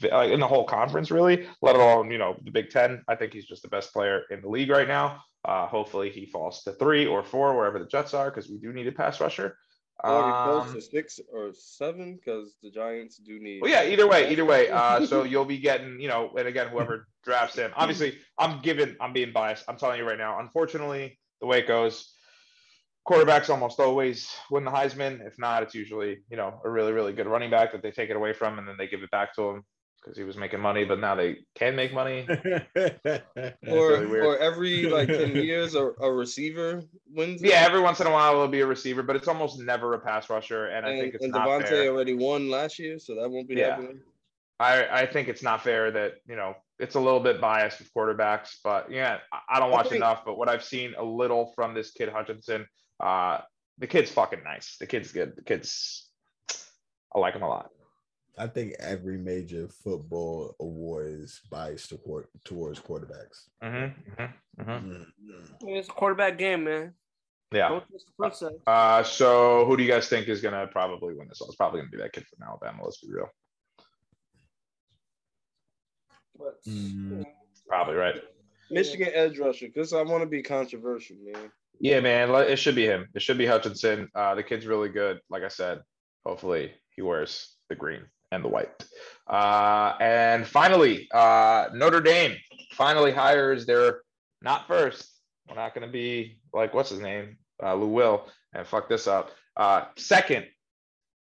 [0.00, 1.46] the uh, in the whole conference, really.
[1.62, 3.02] Let alone you know the Big Ten.
[3.08, 5.22] I think he's just the best player in the league right now.
[5.44, 8.72] Uh, hopefully, he falls to three or four wherever the Jets are because we do
[8.72, 9.56] need a pass rusher.
[10.04, 13.62] Or he falls Um, to six or seven because the Giants do need.
[13.62, 14.68] well, yeah, either way, either way.
[14.78, 17.72] Uh, so you'll be getting, you know, and again, whoever drafts him.
[17.74, 19.64] Obviously, I'm giving, I'm being biased.
[19.68, 20.38] I'm telling you right now.
[20.38, 22.12] Unfortunately, the way it goes,
[23.08, 25.26] quarterbacks almost always win the Heisman.
[25.26, 28.10] If not, it's usually, you know, a really, really good running back that they take
[28.10, 29.64] it away from and then they give it back to him
[30.00, 32.26] because he was making money, but now they can make money.
[32.76, 33.20] or
[33.66, 37.42] really or every like ten years, a, a receiver wins.
[37.42, 37.50] it.
[37.50, 39.98] Yeah, every once in a while it'll be a receiver, but it's almost never a
[39.98, 41.92] pass rusher, and I think it's and not DeVonta fair.
[41.92, 43.70] already won last year, so that won't be Yeah.
[43.70, 44.00] happening.
[44.60, 47.92] I, I think it's not fair that you know it's a little bit biased with
[47.92, 50.22] quarterbacks, but yeah, I- I don't watch think- enough.
[50.24, 52.66] But what I've seen a little from this kid Hutchinson,
[53.00, 53.40] uh,
[53.78, 54.76] the kid's fucking nice.
[54.78, 55.34] The kid's good.
[55.36, 56.10] The kid's,
[57.14, 57.70] I like him a lot.
[58.36, 63.48] I think every major football award is biased toward, towards quarterbacks.
[63.62, 65.06] Mm-hmm, mm-hmm, Mm.
[65.62, 66.94] It's a quarterback game, man.
[67.52, 67.68] Yeah.
[67.68, 68.52] Don't trust the princess.
[68.66, 71.40] Uh, so who do you guys think is gonna probably win this?
[71.40, 72.84] It's probably gonna be that kid from Alabama.
[72.84, 73.28] Let's be real.
[76.36, 77.24] But, Mm.
[77.66, 78.22] Probably right.
[78.70, 81.50] Michigan edge rusher, because I want to be controversial, man.
[81.80, 82.30] Yeah, man.
[82.34, 83.08] It should be him.
[83.14, 84.08] It should be Hutchinson.
[84.14, 85.20] Uh, the kid's really good.
[85.30, 85.80] Like I said,
[86.26, 88.02] hopefully he wears the green
[88.32, 88.70] and the white.
[89.28, 92.36] Uh, and finally, uh, Notre Dame
[92.72, 94.00] finally hires their
[94.42, 95.08] not first.
[95.48, 99.06] We're not going to be like what's his name, uh, Lou Will, and fuck this
[99.06, 99.30] up.
[99.56, 100.46] Uh, second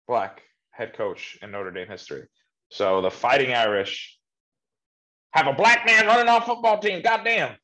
[0.06, 2.24] black head coach in Notre Dame history.
[2.70, 4.18] So the Fighting Irish
[5.32, 7.02] have a black man running our football team.
[7.02, 7.56] Goddamn.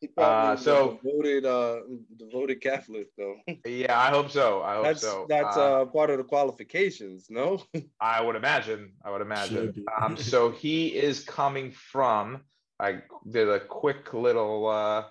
[0.00, 1.80] He probably Uh, so- devoted, uh,
[2.16, 3.36] devoted Catholic though.
[3.64, 4.62] Yeah, I hope so.
[4.62, 5.26] I hope That's so.
[5.28, 7.62] that's Uh, uh, part of the qualifications, no?
[8.00, 8.92] I would imagine.
[9.04, 9.84] I would imagine.
[10.00, 12.42] Um, so he is coming from.
[12.78, 15.04] I did a quick little uh,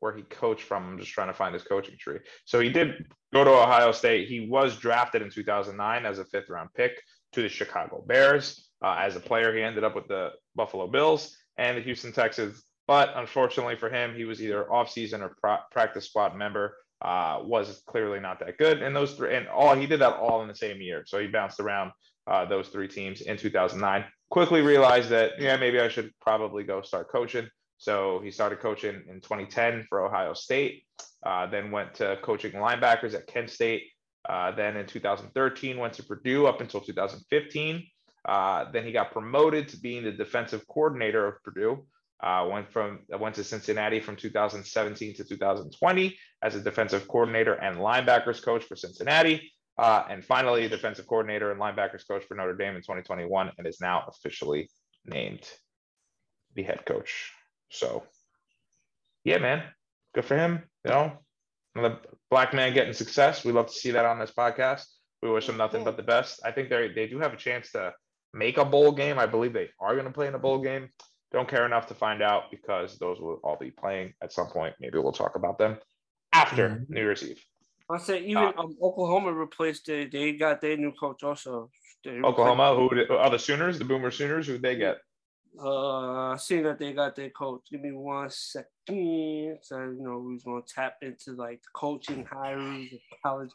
[0.00, 0.84] where he coached from.
[0.88, 2.18] I'm just trying to find his coaching tree.
[2.44, 4.26] So he did go to Ohio State.
[4.28, 7.00] He was drafted in 2009 as a fifth round pick
[7.34, 8.68] to the Chicago Bears.
[8.84, 12.64] Uh, as a player, he ended up with the Buffalo Bills and the Houston Texans.
[12.86, 15.36] But unfortunately for him, he was either off-season or
[15.70, 16.76] practice squad member.
[17.00, 18.80] Uh, was clearly not that good.
[18.80, 21.02] And those three, and all he did that all in the same year.
[21.04, 21.90] So he bounced around
[22.28, 24.04] uh, those three teams in 2009.
[24.30, 27.48] Quickly realized that yeah, maybe I should probably go start coaching.
[27.78, 30.84] So he started coaching in 2010 for Ohio State.
[31.26, 33.82] Uh, then went to coaching linebackers at Kent State.
[34.28, 37.84] Uh, then in 2013 went to Purdue up until 2015.
[38.24, 41.84] Uh, then he got promoted to being the defensive coordinator of Purdue.
[42.22, 47.78] Uh, went from went to Cincinnati from 2017 to 2020 as a defensive coordinator and
[47.78, 52.76] linebackers coach for Cincinnati, uh, and finally defensive coordinator and linebackers coach for Notre Dame
[52.76, 54.70] in 2021, and is now officially
[55.04, 55.48] named
[56.54, 57.32] the head coach.
[57.70, 58.04] So,
[59.24, 59.64] yeah, man,
[60.14, 60.62] good for him.
[60.84, 61.12] You know,
[61.74, 61.98] another
[62.30, 63.44] black man getting success.
[63.44, 64.84] We love to see that on this podcast.
[65.22, 66.40] We wish him nothing but the best.
[66.44, 67.92] I think they they do have a chance to
[68.34, 69.18] make a bowl game.
[69.18, 70.88] I believe they are going to play in a bowl game.
[71.32, 74.74] Don't care enough to find out because those will all be playing at some point.
[74.80, 75.78] Maybe we'll talk about them
[76.32, 76.90] after Mhm.
[76.90, 77.42] New Year's Eve.
[77.90, 81.70] I say even Uh, um, Oklahoma replaced they they got their new coach also.
[82.04, 84.46] They Oklahoma, who did- are the Sooners, the Boomer Sooners?
[84.46, 84.98] Who they get?
[85.58, 87.62] Uh, seeing that they got their coach.
[87.70, 89.58] Give me one second.
[89.62, 92.88] So you know who's gonna tap into like coaching hires,
[93.22, 93.50] college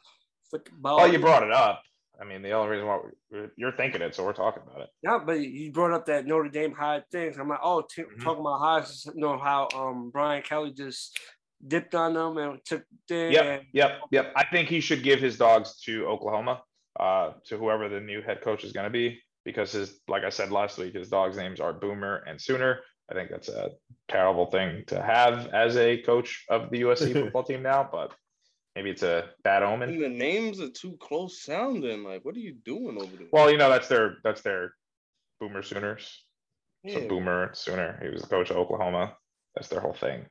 [0.49, 1.01] football.
[1.01, 1.83] Oh, you brought it up.
[2.19, 2.99] I mean, the only reason why
[3.31, 4.89] we- you're thinking it, so we're talking about it.
[5.03, 7.37] Yeah, but you brought up that Notre Dame high things.
[7.37, 8.23] I'm like, oh, t- Mhm.
[8.23, 9.05] talking about highs.
[9.05, 11.19] You know how um Brian Kelly just
[11.65, 13.31] dipped on them and took there.
[13.31, 14.33] Yep, yep, yep.
[14.35, 16.63] I think he should give his dogs to Oklahoma,
[16.99, 20.29] uh, to whoever the new head coach is going to be, because his, like I
[20.29, 22.81] said last week, his dogs' names are Boomer and Sooner.
[23.09, 23.71] I think that's a
[24.07, 28.13] terrible thing to have as a coach of the USC football team now, but
[28.77, 29.89] maybe it's a bad omen.
[29.89, 30.11] And omen.
[30.11, 32.03] the names are too close sounding.
[32.03, 33.27] Like, what are you doing over there?
[33.31, 34.75] Well, you know that's their that's their
[35.39, 36.23] Boomer Sooners.
[36.87, 39.17] So Boomer Sooner, he was the coach of Oklahoma.
[39.55, 40.25] That's their whole thing.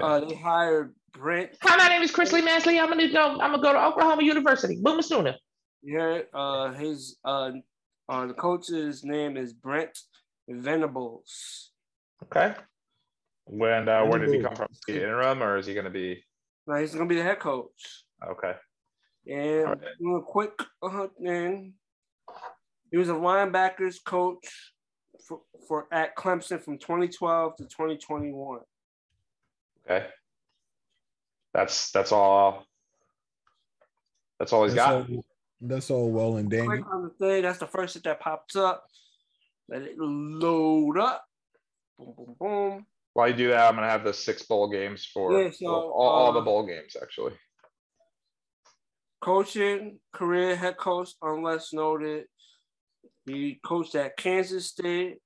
[0.00, 1.56] Uh, they hired Brent.
[1.62, 2.80] Hi, my name is Chrisley Mansley.
[2.80, 3.38] I'm gonna go.
[3.40, 4.80] I'm gonna go to Oklahoma University.
[4.82, 5.36] Boomer Sooner.
[5.84, 7.52] Yeah, uh, his uh,
[8.08, 9.96] uh, the coach's name is Brent
[10.48, 11.70] Venables.
[12.24, 12.56] Okay.
[13.44, 14.66] When uh, where did he come from?
[14.72, 16.22] Is he interim or is he going to be
[16.68, 18.04] Now he's gonna be the head coach.
[18.22, 18.52] okay?
[19.26, 19.98] And Alright.
[19.98, 20.52] doing a quick
[20.82, 21.72] uh, thing,
[22.90, 24.46] he was a linebackers coach
[25.26, 28.60] for, for at Clemson from 2012 to 2021.
[29.84, 30.06] Okay.
[31.54, 32.66] That's that's all.
[34.38, 35.10] That's all he's That's got.
[35.10, 35.24] all,
[35.62, 36.66] that's all well and dandy.
[36.66, 37.42] Click on the thing.
[37.42, 38.84] That's the first thing that pops up.
[39.70, 41.24] Let it load up.
[41.98, 42.86] Boom, boom, boom.
[43.18, 46.08] While you do that, I'm gonna have the six bowl games for Yeah, so, all,
[46.08, 47.32] all the uh, bowl games actually.
[49.20, 52.26] Coaching career head coach, unless noted.
[53.26, 55.16] He coached at Kansas State.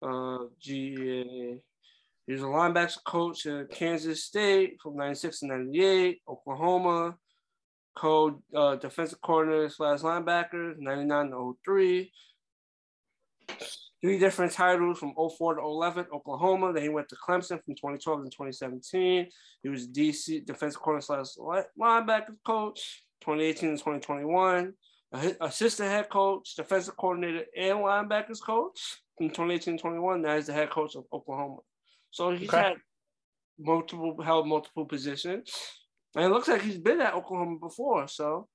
[0.00, 1.58] Uh, GA.
[2.28, 7.16] He was a linebacker coach at Kansas State from 96 to 98, Oklahoma.
[7.98, 12.12] Co uh, defensive coordinator slash linebacker, 99 to 03.
[14.02, 16.72] Three different titles from 04 to 11, Oklahoma.
[16.72, 19.26] Then he went to Clemson from 2012 to 2017.
[19.62, 21.28] He was DC defensive corner slash
[21.80, 24.74] linebacker coach, 2018 to 2021.
[25.40, 28.78] Assistant head coach, defensive coordinator, and linebackers coach
[29.16, 30.20] from 2018 to 21.
[30.22, 31.58] Now he's the head coach of Oklahoma.
[32.10, 32.58] So he's Okay.
[32.58, 32.74] had
[33.58, 35.50] multiple held multiple positions.
[36.14, 38.08] And it looks like he's been at Oklahoma before.
[38.08, 38.48] So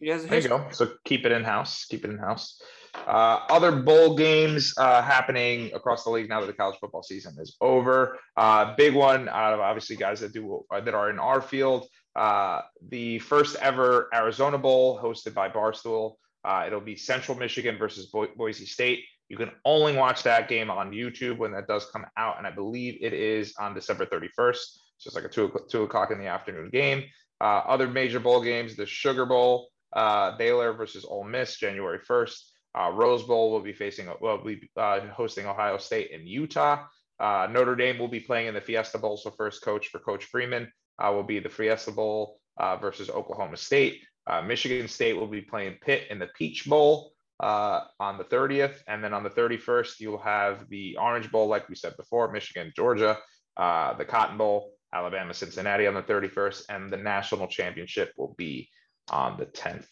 [0.00, 0.66] he has There you go.
[0.70, 1.84] So keep it in house.
[1.86, 2.60] Keep it in house.
[3.06, 7.34] Uh, other bowl games uh, happening across the league now that the college football season
[7.38, 8.18] is over.
[8.36, 11.86] Uh, big one out of obviously guys that do uh, that are in our field.
[12.16, 16.14] Uh, the first ever Arizona Bowl hosted by Barstool.
[16.44, 19.04] Uh, it'll be Central Michigan versus Bo- Boise State.
[19.28, 22.50] You can only watch that game on YouTube when that does come out, and I
[22.50, 24.56] believe it is on December 31st.
[24.96, 27.04] So it's like a two o'clock, two o'clock in the afternoon game.
[27.40, 32.38] Uh, other major bowl games: the Sugar Bowl, uh, Baylor versus Ole Miss, January 1st.
[32.78, 36.84] Uh, Rose Bowl will be facing, will be uh, hosting Ohio State and Utah.
[37.18, 39.16] Uh, Notre Dame will be playing in the Fiesta Bowl.
[39.16, 43.56] So first coach for Coach Freeman uh, will be the Fiesta Bowl uh, versus Oklahoma
[43.56, 44.02] State.
[44.26, 48.82] Uh, Michigan State will be playing Pitt in the Peach Bowl uh, on the 30th,
[48.86, 52.72] and then on the 31st you'll have the Orange Bowl, like we said before, Michigan,
[52.76, 53.16] Georgia,
[53.56, 58.68] uh, the Cotton Bowl, Alabama, Cincinnati on the 31st, and the national championship will be
[59.10, 59.86] on the 10th.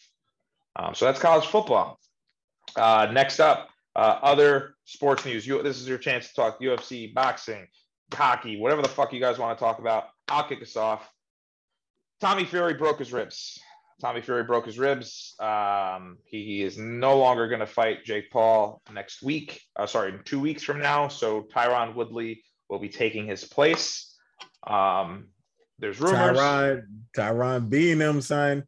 [0.76, 1.98] Um, so that's college football.
[2.76, 5.46] Uh, next up, uh, other sports news.
[5.46, 7.66] You, this is your chance to talk UFC, boxing,
[8.12, 10.04] hockey, whatever the fuck you guys want to talk about.
[10.28, 11.08] I'll kick us off.
[12.20, 13.58] Tommy Fury broke his ribs.
[14.00, 15.34] Tommy Fury broke his ribs.
[15.40, 19.60] Um, he is no longer going to fight Jake Paul next week.
[19.74, 21.08] Uh, sorry, two weeks from now.
[21.08, 24.14] So Tyron Woodley will be taking his place.
[24.66, 25.28] Um,
[25.78, 26.36] there's rumors.
[26.36, 26.82] Tyron,
[27.16, 28.64] Tyron being them, son.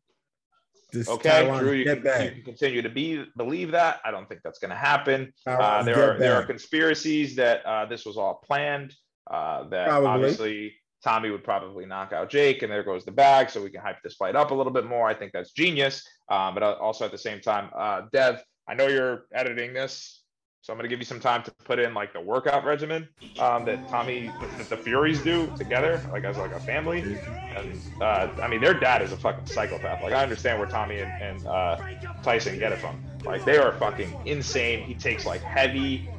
[0.92, 2.24] This Okay, Tyron, Drew, you get can, back.
[2.24, 4.00] you can continue to be believe that.
[4.04, 5.32] I don't think that's going to happen.
[5.46, 8.94] Uh, there are there are conspiracies that uh, this was all planned.
[9.30, 10.08] Uh, that Probably.
[10.08, 10.74] obviously
[11.04, 13.50] Tommy would probably knock out Jake, and there goes the bag.
[13.50, 15.06] So we can hype this fight up a little bit more.
[15.06, 16.02] I think that's genius.
[16.30, 20.22] Um, but uh, also at the same time, uh, Dev, I know you're editing this,
[20.60, 23.08] so I'm going to give you some time to put in like the workout regimen
[23.38, 27.00] um, that Tommy, that the Furies do together, like as like a family.
[27.56, 30.02] And uh, I mean, their dad is a fucking psychopath.
[30.02, 31.78] Like I understand where Tommy and, and uh,
[32.22, 33.02] Tyson get it from.
[33.24, 34.84] Like they are fucking insane.
[34.84, 36.10] He takes like heavy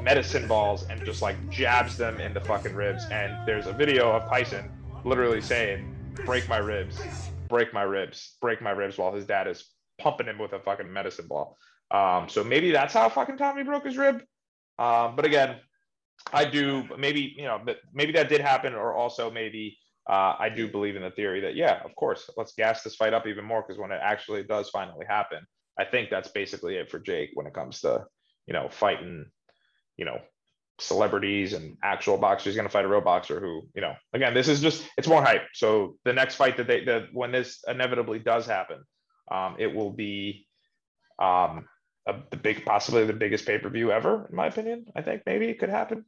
[0.00, 3.04] medicine balls and just like jabs them in the fucking ribs.
[3.10, 4.70] And there's a video of Tyson
[5.04, 7.00] literally saying, "Break my ribs,
[7.48, 9.68] break my ribs, break my ribs," while his dad is
[9.98, 11.58] pumping him with a fucking medicine ball.
[11.90, 14.22] Um, so maybe that's how fucking Tommy broke his rib.
[14.78, 15.56] Um, but again,
[16.32, 17.60] I do maybe you know
[17.92, 19.78] maybe that did happen, or also maybe
[20.08, 23.14] uh, I do believe in the theory that yeah, of course, let's gas this fight
[23.14, 25.40] up even more because when it actually does finally happen,
[25.78, 28.06] I think that's basically it for Jake when it comes to
[28.46, 29.26] you know fighting,
[29.96, 30.20] you know
[30.80, 32.46] celebrities and actual boxers.
[32.46, 35.08] He's going to fight a real boxer who, you know, again, this is just it's
[35.08, 35.42] more hype.
[35.54, 38.82] So the next fight that they that when this inevitably does happen,
[39.30, 40.46] um, it will be
[41.20, 41.66] um,
[42.06, 44.86] a, the big possibly the biggest pay per view ever, in my opinion.
[44.96, 46.04] I think maybe it could happen,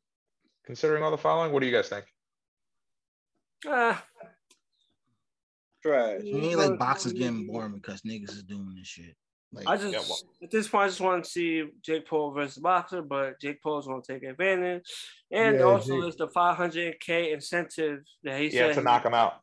[0.65, 1.53] considering all the following.
[1.53, 2.05] What do you guys think?
[3.67, 4.03] Ah,
[5.83, 6.21] Trash.
[6.23, 9.17] It ain't like boxers getting boring because niggas is doing this shit.
[9.53, 12.33] Like, I just Yeah, well- at this point I just want to see Jake Paul
[12.33, 14.85] versus Boxer, but Jake Paul's going to take advantage,
[15.31, 18.75] and Yeah, also Jake- there's the 500k incentive that he Yeah, said.
[18.77, 19.41] to knock him out.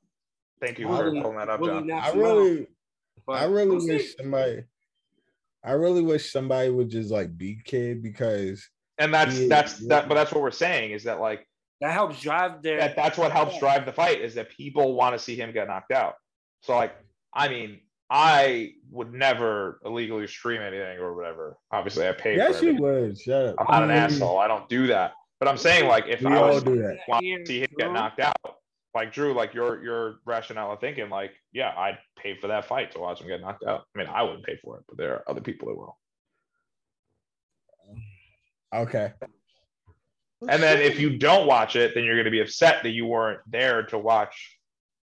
[0.62, 1.86] Thank you for pulling that up, John.
[1.88, 2.22] knocks I him out.
[2.24, 2.68] really,
[3.28, 4.64] I really we'll wish somebody,
[5.64, 9.88] I really wish somebody would just like beat Kid because And that's Yeah, that's yeah.
[9.90, 11.46] that, but that's what we're saying is that like
[11.82, 12.78] that helps drive their.
[12.80, 15.68] that that's what helps drive the fight is that people want to see him get
[15.68, 16.16] knocked out.
[16.62, 16.94] So like,
[17.34, 17.80] I mean,
[18.10, 21.58] I would never illegally stream anything or whatever.
[21.72, 22.36] Obviously, I pay.
[22.36, 23.20] yes, for you would.
[23.20, 23.56] Shut up.
[23.60, 24.40] I'm not an asshole.
[24.40, 25.14] I don't do that.
[25.40, 26.98] But I'm saying like, if We I all was do that.
[27.08, 28.36] want to see him get knocked out,
[28.96, 32.92] like Drew, like your your rationale of thinking, like, yeah, I'd pay for that fight
[32.94, 33.84] to watch him get knocked out.
[33.96, 35.98] I mean, I wouldn't pay for it, but there are other people that will.
[38.74, 39.14] Okay.
[40.48, 43.06] And then if you don't watch it, then you're going to be upset that you
[43.06, 44.58] weren't there to watch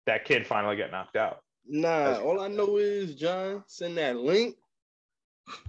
[0.06, 1.40] that kid finally get knocked out.
[1.68, 4.56] Nah, all I know is John send that link.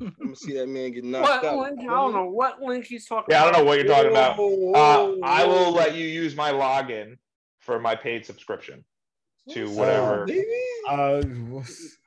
[0.01, 1.59] I'm gonna see that man get knocked what out.
[1.59, 1.81] link?
[1.81, 3.27] I don't know what link he's talking.
[3.31, 4.37] Yeah, I don't know what you're talking about.
[4.39, 7.17] Whoa, Uh, whoa, I will let you use my login
[7.67, 8.85] for my paid subscription
[9.51, 10.23] to What's whatever.
[10.89, 10.99] up.
[10.99, 11.99] Uh, what's-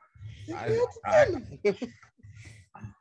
[0.56, 1.26] I, I,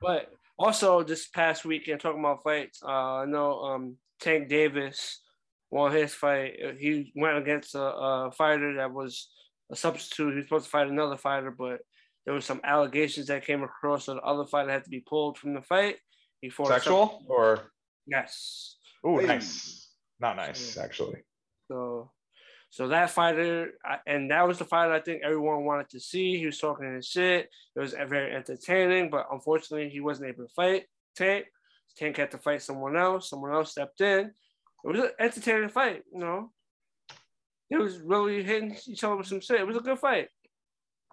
[0.02, 5.22] But also this past weekend, talking about fights, uh, I know um, Tank Davis
[5.70, 6.56] won his fight.
[6.62, 9.30] Uh, He went against a, a fighter that was
[9.72, 10.30] a substitute.
[10.30, 11.80] He was supposed to fight another fighter, but
[12.26, 15.38] there was some allegations that came across, so the other fighter had to be pulled
[15.38, 15.96] from the fight.
[16.42, 17.72] He fought Sexual or
[18.06, 18.76] yes.
[19.04, 19.88] oh, nice,
[20.20, 21.20] not nice actually.
[21.68, 22.10] So,
[22.70, 26.36] so that fighter, I- and that was the fighter I think everyone wanted to see.
[26.38, 27.50] He was talking his shit.
[27.74, 31.46] It was very entertaining, but unfortunately, he wasn't able to fight Tank.
[31.96, 33.30] Tank had to fight someone else.
[33.30, 34.26] Someone else stepped in.
[34.84, 36.52] It was an entertaining fight, you know.
[37.70, 39.60] It was really hitting each other with some shit.
[39.60, 40.28] It was a good fight,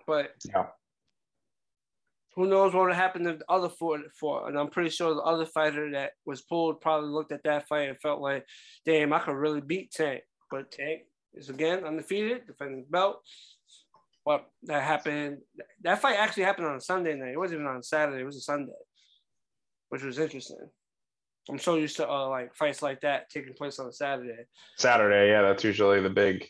[0.06, 0.68] but Yeah.
[2.36, 4.48] who knows what would happened if the other fought fought.
[4.48, 7.90] And I'm pretty sure the other fighter that was pulled probably looked at that fight
[7.90, 8.46] and felt like,
[8.86, 10.24] damn, I could really beat Tank.
[10.52, 11.04] But Tank
[11.36, 13.22] is again undefeated, defending his belt.
[14.26, 15.40] But that happened.
[15.84, 17.34] That fight actually happened on a Sunday night.
[17.34, 18.22] It wasn't even on Saturday.
[18.22, 18.74] It was a Sunday,
[19.90, 20.58] which was interesting.
[21.50, 24.46] I'm so used to uh, like fights like that taking place on a Saturday.
[24.78, 26.48] Saturday, yeah, that's usually the big,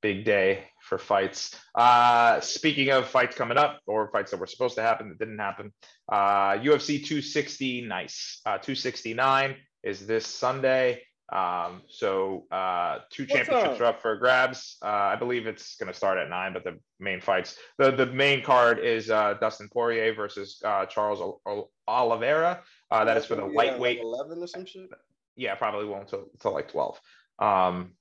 [0.00, 1.54] big day for fights.
[1.74, 5.38] Uh, speaking of fights coming up or fights that were supposed to happen that didn't
[5.38, 5.72] happen,
[6.10, 8.40] uh, UFC 260, nice.
[8.46, 11.02] Uh, 269 is this Sunday.
[11.30, 13.82] Um, so uh, two What championships time?
[13.82, 14.78] are up for grabs.
[14.82, 18.06] Uh, I believe it's going to start at nine, but the main fights, the the
[18.06, 22.62] main card is uh, Dustin Poirier versus uh, Charles Ol- Ol- Oliveira.
[22.90, 24.88] Uh, that is for the Yeah, like lightweight 11 or some shit.
[25.36, 26.98] yeah, probably won't until, until like 12.
[27.38, 27.92] Um,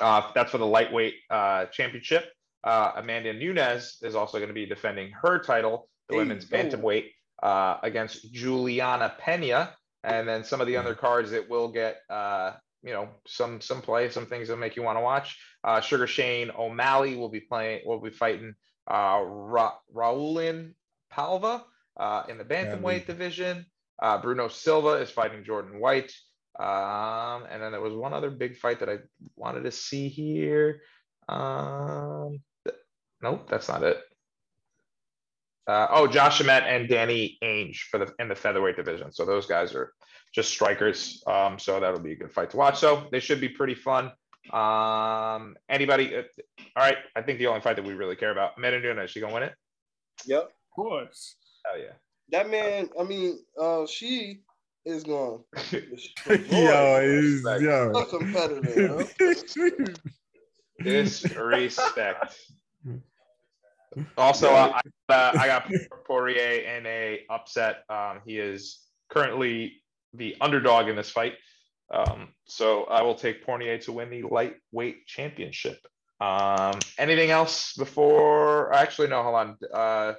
[0.00, 2.24] uh, that's for the lightweight uh, championship.
[2.64, 7.10] Uh, Amanda Nunes is also going to be defending her title, the Hey, women's bantamweight,
[7.42, 9.74] uh, against Juliana Pena.
[10.06, 12.52] And then some of the other cards that will get, uh,
[12.82, 15.36] you know, some some play, some things that make you want to watch.
[15.64, 18.54] Uh, Sugar Shane O'Malley will be playing, will be fighting
[18.88, 20.74] uh, Ra- Raulian
[21.12, 21.64] Paiva
[21.96, 23.66] uh, in the bantamweight division.
[24.00, 26.12] Uh, Bruno Silva is fighting Jordan White.
[26.58, 28.98] Um, and then there was one other big fight that I
[29.34, 30.80] wanted to see here.
[31.28, 32.78] Um, th-
[33.20, 33.98] nope, that's not it.
[35.66, 39.12] Uh, oh, Josh Emmett and Danny Ige for the in the featherweight division.
[39.12, 39.92] So those guys are
[40.32, 41.22] just strikers.
[41.26, 42.78] Um, so that'll be a good fight to watch.
[42.78, 44.12] So they should be pretty fun.
[44.52, 46.16] Um, anybody?
[46.16, 46.22] Uh,
[46.76, 46.98] all right.
[47.16, 49.42] I think the only fight that we really care about, Amanda Nunes, she gonna win
[49.42, 49.54] it?
[50.26, 50.42] Yep.
[50.42, 51.36] Of course.
[51.66, 51.94] Oh yeah.
[52.30, 54.42] That man, I mean, uh, she
[54.84, 55.42] is going.
[55.72, 57.62] yo, is Respect.
[57.62, 57.90] yo.
[57.90, 58.80] a competitor.
[58.80, 59.84] Yo.
[60.84, 62.36] Disrespect.
[64.18, 65.70] Also, uh, I, uh, I got
[66.06, 67.84] Poirier in a upset.
[67.88, 69.82] Um, he is currently
[70.14, 71.34] the underdog in this fight.
[71.92, 75.78] Um, so I will take Poirier to win the lightweight championship.
[76.20, 78.72] Um, anything else before?
[78.72, 79.22] Actually, no.
[79.22, 79.56] Hold on.
[79.72, 80.14] Uh,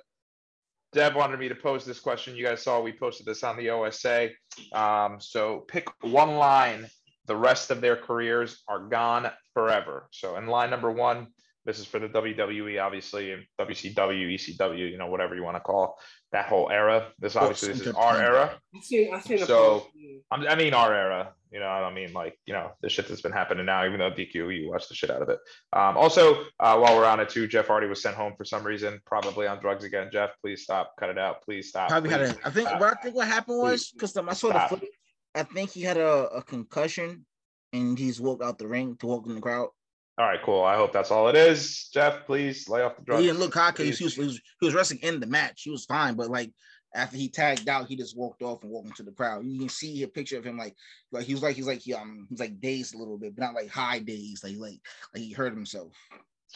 [0.93, 2.35] Dev wanted me to pose this question.
[2.35, 4.29] You guys saw we posted this on the OSA.
[4.71, 6.87] Um, so pick one line.
[7.25, 10.07] The rest of their careers are gone forever.
[10.11, 11.27] So in line number one,
[11.67, 15.59] this is for the WWE, obviously, and WCW, ECW, you know, whatever you want to
[15.59, 15.99] call
[16.31, 17.09] that whole era.
[17.19, 18.57] This obviously this is our era.
[18.73, 19.85] I seen, I seen So-
[20.31, 21.33] I'm, mean our era.
[21.51, 23.85] You know, I don't mean like you know the shit that's been happening now.
[23.85, 25.39] Even though DQ, you watch the shit out of it.
[25.73, 28.63] Um, also, uh, while we're on it too, Jeff Hardy was sent home for some
[28.63, 30.09] reason, probably on drugs again.
[30.11, 30.93] Jeff, please stop.
[30.99, 31.43] Cut it out.
[31.43, 31.89] Please stop.
[31.89, 32.35] Probably had a.
[32.43, 32.67] I think.
[32.67, 32.79] stop.
[32.79, 34.69] But I think what happened was because I saw Stop.
[34.69, 34.95] the footage.
[35.35, 37.25] I think he had a, a concussion,
[37.71, 39.69] and he's walked out the ring to walk in the crowd.
[40.17, 40.63] All right, cool.
[40.63, 41.89] I hope that's all it is.
[41.93, 43.21] Jeff, please lay off the drugs.
[43.21, 43.83] He didn't look cocky.
[43.83, 45.61] He was, he was he was wrestling in the match.
[45.63, 46.51] He was fine, but like
[46.95, 49.45] after he tagged out, he just walked off and walked into the crowd.
[49.45, 50.75] You can see a picture of him like
[51.11, 53.43] like he was like he's like he, um he's like dazed a little bit, but
[53.43, 54.41] not like high days.
[54.43, 54.79] Like like
[55.13, 55.93] like he hurt himself.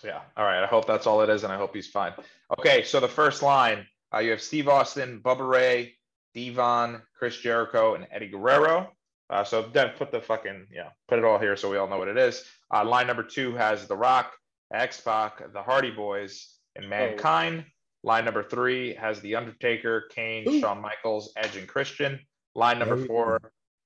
[0.04, 0.22] Yeah.
[0.36, 0.64] All right.
[0.64, 2.14] I hope that's all it is, and I hope he's fine.
[2.58, 2.84] Okay.
[2.84, 5.94] So the first line, uh, you have Steve Austin, Bubba Ray,
[6.34, 8.92] Devon, Chris Jericho, and Eddie Guerrero.
[9.32, 11.98] Uh, so Dev, put the fucking yeah, put it all here so we all know
[11.98, 12.44] what it is.
[12.74, 14.34] Uh, line number two has The Rock,
[14.74, 17.66] X Pac, The Hardy Boys, and Mankind.
[18.04, 20.60] Line number three has The Undertaker, Kane, Ooh.
[20.60, 22.20] Shawn Michaels, Edge, and Christian.
[22.56, 23.40] Line number four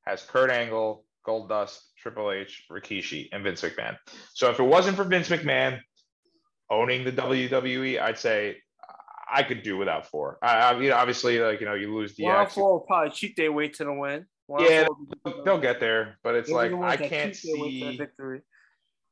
[0.08, 3.98] has Kurt Angle, Goldust, Triple H, Rikishi, and Vince McMahon.
[4.34, 5.80] So if it wasn't for Vince McMahon
[6.72, 8.58] owning the WWE, I'd say
[9.32, 10.39] I could do without four.
[10.41, 13.36] I, I mean, obviously, like you know, you lose on DX, four will probably cheat
[13.36, 14.26] their way to the win.
[14.48, 17.62] One Yeah, four will they'll get there, but it's They're like I can't cheat their
[17.64, 18.41] way to the see, victory.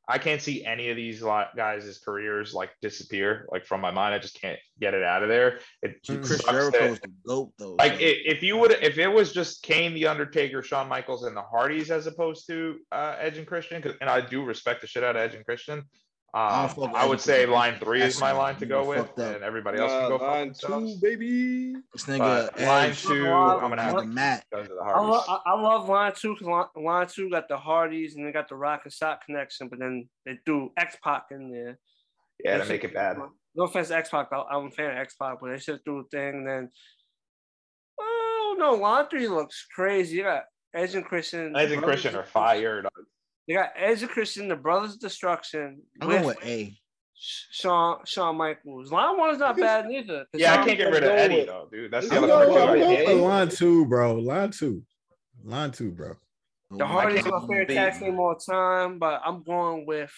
[0.06, 4.14] I can't see any of these guys' careers like disappear like from my mind.
[4.14, 5.60] I just can't get it out of there.
[5.82, 7.74] It Chris sucks that- Jericho's the goat though.
[7.78, 11.34] like so- if you would if it was just Kane, the Undertaker, Shawn Michaels, and
[11.36, 14.86] the Hardys as opposed to uh, Edge and Christian, 'cause- and I do respect the
[14.86, 15.84] shit out of Edge and Christian.
[16.34, 17.86] I Um, don't fuck I would say and line Christian.
[17.86, 19.18] three is my line to go with, up.
[19.18, 20.94] and everybody else can go fuck line themselves.
[20.94, 21.74] two, baby.
[21.92, 24.44] this nigga but line two, I'm gonna have the to mat.
[24.50, 27.46] because of the I love, I, I love line two because line, line two got
[27.48, 30.96] the Hardys and they got the Rock and Sock connection, but then they threw X
[31.04, 31.78] Pac in there.
[32.44, 33.18] Yeah, They to make should- it bad.
[33.54, 35.98] No offense to X Pac, I'm a fan of X Pac, but they should do
[35.98, 36.38] a thing.
[36.38, 36.70] And then,
[38.00, 40.16] oh no, line three looks crazy.
[40.16, 41.54] You got Edge and Christian.
[41.56, 42.82] Edge and Christian are of- fire.
[42.82, 42.90] dog.
[43.46, 45.82] They got Edge and Christian, the Brothers of Destruction.
[46.00, 46.76] I'm going with with A.
[47.16, 48.90] Shawn Shawn Michaels.
[48.90, 50.24] Line one is not bad neither.
[50.32, 51.90] 'cause Yeah, I can't get rid of Eddie with- though, dude.
[51.90, 52.78] That's the I'm I'm other going- part.
[52.78, 52.84] going, too.
[52.84, 54.14] I'm I going hate- for line two, bro.
[54.14, 54.82] Line two.
[55.44, 56.12] Line two, bro.
[56.72, 60.12] Oh the Hardys can't my favorite tag team all time, but I'm going with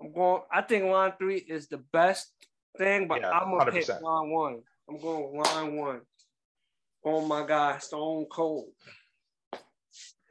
[0.00, 2.32] I'm going I think line three is the best
[2.76, 4.02] thing, but Yeah, I'm gonna pick 100%.
[4.02, 4.62] line one.
[4.88, 6.00] I'm going with line one.
[7.04, 8.72] Oh my god, Stone Cold.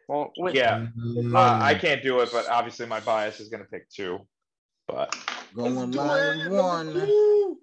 [0.10, 3.66] Oh, wait, Yeah, Mm, uh, I can't do it, but obviously my bias is gonna
[3.66, 4.20] pick two.
[4.88, 5.16] But
[5.56, 6.52] Going Let's do line it.
[6.52, 6.94] one.
[6.94, 7.58] Woo.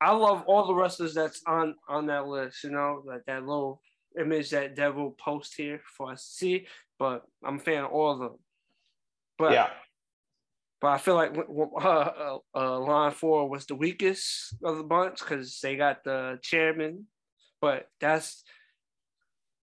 [0.00, 3.82] I love all the wrestlers that's on on that list, you know, like that little
[4.18, 6.66] image that Devil post here for us to see,
[6.98, 8.38] but I'm a fan of all of them.
[9.38, 9.70] But yeah,
[10.80, 15.18] But I feel like uh, uh, uh, line four was the weakest of the bunch
[15.20, 17.06] because they got the chairman.
[17.60, 18.44] But that's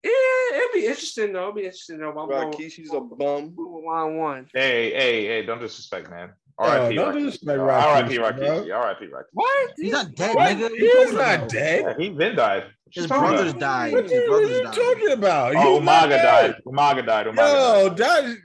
[0.04, 1.40] yeah, it'll be interesting though.
[1.48, 2.10] It'll be interesting though.
[2.10, 3.54] I'm going Rikishi's a bum.
[3.56, 4.48] with line one.
[4.54, 6.30] hey, hey, hey, don't disrespect, man.
[6.60, 6.94] Yo, R.I.P.
[6.94, 7.24] don't Rikishi.
[7.24, 8.16] disrespect R.I.P.
[8.16, 8.46] Rikishi, bro.
[8.46, 8.74] Rikishi.
[8.76, 9.04] R.I.P.
[9.06, 9.22] Rikishi.
[9.32, 9.70] What?
[9.76, 10.56] He's not dead, What?
[10.56, 10.68] nigga.
[10.70, 11.82] He is not dead.
[11.86, 12.64] Yeah, he been died.
[12.92, 13.92] His brothers died.
[13.92, 15.56] What, His you- what brothers are you talking about?
[15.56, 16.54] Oh, He's not Umaga died.
[16.66, 17.26] Umaga died.
[17.26, 18.36] Umaga Yo, died.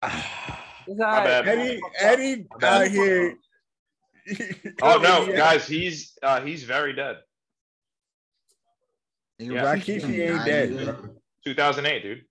[0.00, 0.24] that
[0.86, 1.46] It's My bad.
[1.48, 3.34] Eddie, Eddie out here.
[4.82, 7.16] Oh no, guys, he's uh, he's very dead.
[9.40, 9.74] Nigga, Yeah.
[9.74, 10.98] Rikishi Rikishi ain't dead.
[11.44, 12.24] 2008, dude.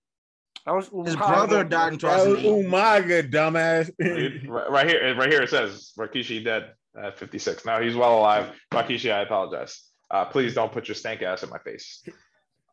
[0.66, 1.28] That was His Umaga.
[1.28, 2.66] brother died in That was 2008.
[2.66, 3.90] Umaga, dumbass.
[3.98, 7.64] Dude, right right here, right here it says Rikishi dead at 56.
[7.64, 8.50] Now he's well alive.
[8.72, 9.82] Rikishi, I apologize.
[10.10, 12.02] Uh, please don't put your stank ass in my face.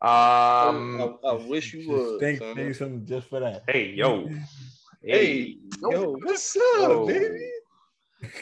[0.02, 2.20] Um, I, I wish you would.
[2.20, 2.56] Thank son.
[2.56, 3.62] you some just for that.
[3.68, 4.28] hey, yo,
[5.02, 7.06] Hey, yo, what's up, Whoa.
[7.06, 7.50] baby?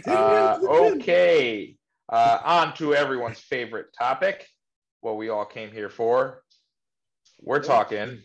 [0.06, 1.76] Uh, okay.
[2.08, 4.46] Uh, on to everyone's favorite topic,
[5.04, 6.42] what we all came here for.
[7.40, 8.22] We're talking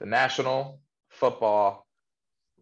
[0.00, 1.86] the National Football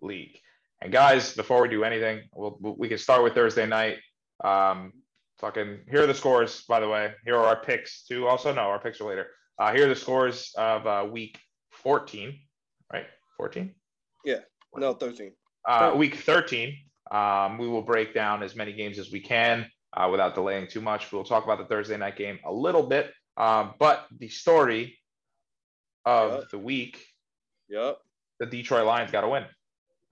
[0.00, 0.38] League.
[0.80, 3.98] And guys, before we do anything, we'll, we can start with Thursday night.
[4.44, 4.92] Um,
[5.38, 6.62] fucking here are the scores.
[6.68, 8.28] By the way, here are our picks too.
[8.28, 9.26] Also, no, our picks are later.
[9.58, 11.38] Uh, here are the scores of uh, week
[11.72, 12.38] 14.
[12.92, 13.06] Right,
[13.36, 13.74] 14.
[14.24, 14.38] Yeah.
[14.76, 15.32] No, 13.
[15.68, 16.76] Uh, week 13.
[17.10, 20.80] Um, we will break down as many games as we can uh, without delaying too
[20.80, 21.10] much.
[21.12, 23.12] We'll talk about the Thursday night game a little bit.
[23.36, 24.98] Um, but the story
[26.04, 26.50] of Yep.
[26.50, 27.04] the week,
[27.68, 27.98] Yep.
[28.38, 29.44] the Detroit Lions got to win.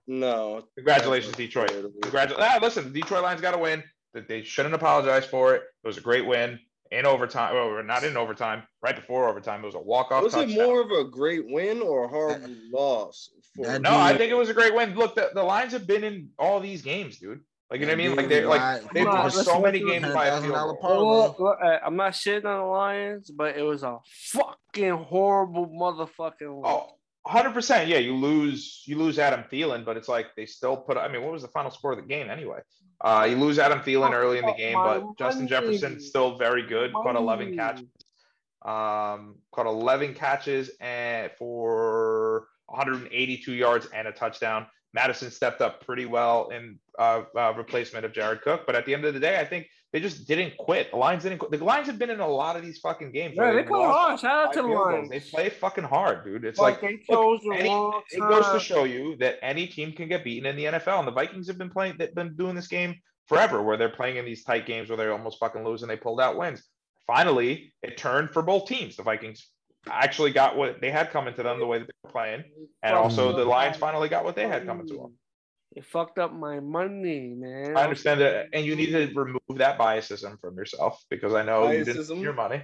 [0.07, 0.67] No.
[0.77, 1.71] Congratulations, Detroit.
[2.03, 2.49] Congratulations.
[2.55, 3.83] Ah, listen, the Detroit Lions got to win.
[4.15, 5.63] They shouldn't apologize for it.
[5.85, 6.59] It was a great win
[6.91, 7.55] in overtime.
[7.55, 9.63] Or not in overtime, right before overtime.
[9.63, 10.59] It was a walk-off Was touchdown.
[10.59, 13.31] it more of a great win or a horrible loss?
[13.55, 14.95] For No, I think it was a great win.
[14.95, 17.41] Look, the, the Lions have been in all these games, dude.
[17.71, 18.17] Like you know what I mean?
[18.17, 20.77] Like they're like they've Nah, won so many games by a field goal.
[20.81, 21.07] parlay.
[21.07, 23.99] Well, well, I'm not shitting on the Lions, but it was a
[24.33, 26.89] fucking horrible motherfucking loss.
[26.89, 26.95] Oh,
[27.25, 27.89] 100 percent.
[27.89, 30.97] Yeah, you lose you lose Adam Thielen, but it's like they still put.
[30.97, 32.61] I mean, what was the final score of the game anyway?
[33.03, 36.93] Uh, you lose Adam Thielen early in the game, but Justin Jefferson still very good.
[36.95, 37.87] Caught 11 catches.
[38.65, 44.67] Um, caught 11 catches and for 182 yards and a touchdown.
[44.95, 48.95] Mattison stepped up pretty well in uh, uh, replacement of Jared Cook, but at the
[48.95, 50.91] end of the day, I think they just didn't quit.
[50.91, 51.39] The Lions didn't.
[51.39, 51.51] Quit.
[51.59, 53.35] The Lions have been in a lot of these fucking games.
[53.37, 54.21] Yeah, they play hard.
[54.21, 55.09] Shout out to the field goals.
[55.09, 56.45] They play fucking hard, dude.
[56.45, 59.67] It's But like they chose the any- wrong it goes to show you that any
[59.67, 60.99] team can get beaten in the NFL.
[60.99, 64.17] And the Vikings have been playing, they've been doing this game forever, where they're playing
[64.17, 66.63] in these tight games where they almost fucking lose and they pulled out wins.
[67.07, 68.97] Finally, it turned for both teams.
[68.97, 69.49] The Vikings
[69.91, 72.45] actually got what they had coming to them the way that they were playing,
[72.83, 75.15] and also the Lions finally got what they had coming to them.
[75.77, 77.77] It fucked up my money, man.
[77.77, 81.71] I understand that, and you need to remove that biasism from yourself because I know
[81.71, 82.63] you didn't your money.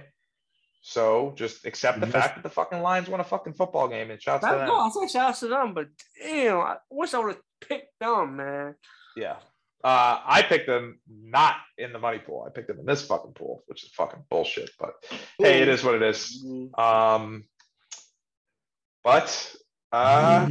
[0.81, 4.11] So just accept the You fact that the fucking Lions won a fucking football game
[4.11, 4.67] and shouts to That, them.
[4.67, 5.87] no, I said shout out to them, but
[6.21, 8.75] damn, I wish I would have picked them, man.
[9.15, 9.37] Yeah.
[9.85, 12.43] Uh, I picked them not in the money pool.
[12.47, 14.71] I picked them in this fucking pool, which is fucking bullshit.
[14.79, 14.93] But
[15.37, 16.43] hey, it is what it is.
[16.75, 17.43] Um,
[19.03, 19.55] but
[19.91, 20.49] uh,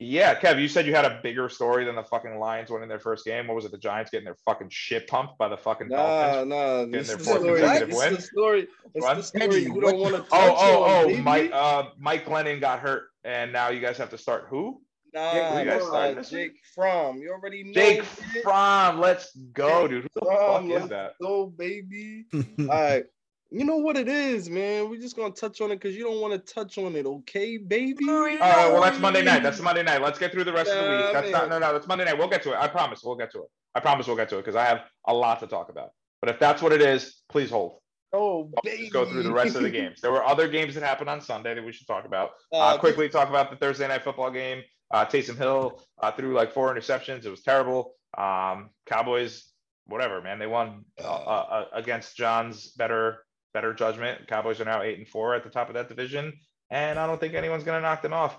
[0.00, 2.98] yeah, Kev, you said you had a bigger story than the fucking Lions winning their
[2.98, 3.46] first game.
[3.46, 3.70] What was it?
[3.70, 5.96] The Giants getting their fucking shit pumped by the fucking Nah,
[6.42, 6.48] Dolphins.
[6.48, 6.76] nah.
[6.78, 7.60] Getting This their the fourth story.
[7.60, 8.12] consecutive This win.
[8.12, 8.68] is the story.
[8.94, 11.16] It's the story you don't want to touch Oh, oh, on, oh!
[11.22, 14.82] Mike, uh, Mike Glennon got hurt, and now you guys have to start who?
[15.16, 15.82] Nah, you guys
[16.14, 17.16] nah, Jake Fromm.
[17.22, 17.72] You already know.
[17.72, 18.42] Jake bitch.
[18.42, 19.00] Fromm.
[19.00, 20.02] Let's go, dude.
[20.02, 21.12] Who the Fromm, fuck is let's that?
[21.22, 22.26] go, baby.
[22.60, 23.04] All right.
[23.50, 24.90] You know what it is, man.
[24.90, 27.56] We're just gonna touch on it because you don't want to touch on it, okay,
[27.56, 28.06] baby?
[28.06, 28.38] All right,
[28.70, 29.42] well, that's Monday night.
[29.42, 30.02] That's Monday night.
[30.02, 31.12] Let's get through the rest of the week.
[31.14, 32.18] That's not, no, no, that's Monday night.
[32.18, 32.56] We'll get to it.
[32.58, 33.02] I promise.
[33.02, 33.48] We'll get to it.
[33.74, 35.90] I promise we'll get to it because I have a lot to talk about.
[36.20, 37.78] But if that's what it is, please hold.
[38.12, 38.90] Oh, Let's baby.
[38.90, 40.00] go through the rest of the games.
[40.00, 42.30] There were other games that happened on Sunday that we should talk about.
[42.52, 44.62] Uh, Uh, quickly talk about the Thursday night football game.
[44.90, 47.24] Uh, Taysom Hill uh, threw like four interceptions.
[47.24, 47.94] It was terrible.
[48.16, 49.50] Um, Cowboys,
[49.86, 50.38] whatever, man.
[50.38, 53.18] They won uh, uh, against John's better
[53.52, 54.28] better judgment.
[54.28, 56.32] Cowboys are now eight and four at the top of that division,
[56.70, 58.36] and I don't think anyone's gonna knock them off.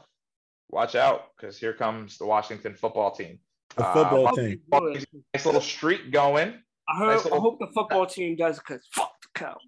[0.69, 3.39] Watch out, because here comes the Washington football team.
[3.75, 4.61] The Uh, football Hope team.
[4.71, 5.05] they do it.
[5.33, 6.61] Nice little streak going.
[6.89, 7.07] I heard.
[7.15, 9.61] Nice little- I hope the football team does because fuck the Cowboys.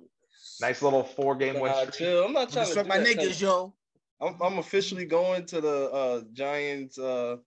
[0.61, 1.93] Nice little four game win streak.
[1.93, 2.25] chill.
[2.25, 3.73] I'm not trying to Fuck do my niggas, yo.
[4.21, 7.37] I'm, I'm officially going to the uh, Giants uh,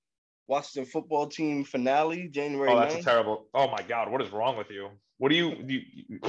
[0.48, 3.46] Washington football team finale January Oh, that's a terrible.
[3.54, 4.88] Oh my god, what is wrong with you?
[5.18, 6.20] What do you, you, you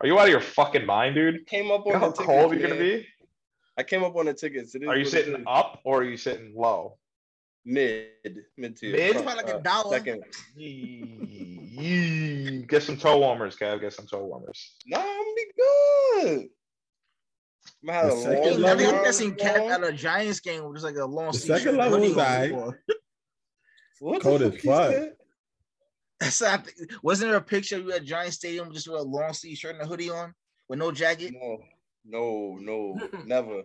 [0.00, 1.46] are you out of your fucking mind, dude?
[1.46, 2.26] Came up You on know the how tickets.
[2.26, 3.06] cold you're gonna be?
[3.78, 4.74] I came up on the tickets.
[4.74, 5.44] It is Are you sitting is.
[5.46, 6.98] up or are you sitting low?
[7.64, 8.08] mid
[8.56, 8.92] mid tier?
[8.92, 9.12] Mid?
[9.12, 9.96] Front, Probably like a uh, dollar.
[9.96, 10.24] Second.
[12.68, 13.80] Get some toe warmers, Kev.
[13.80, 14.74] Get some toe warmers.
[14.86, 16.48] Nah, I'm gonna be good.
[17.82, 20.40] I'm gonna have The second long I think level- I seen Cap at a Giants
[20.40, 22.78] game with just like a long The sleeve second shirt level hoodie was on
[24.00, 24.90] What the Cold as fuck he fuck.
[24.92, 25.12] said?
[26.20, 26.68] That's not,
[27.02, 29.74] wasn't there a picture of you at Giant Stadium just with a long sleeve shirt
[29.74, 30.34] and a hoodie on
[30.68, 31.32] with no jacket?
[31.34, 31.58] No,
[32.04, 33.62] no, no, never.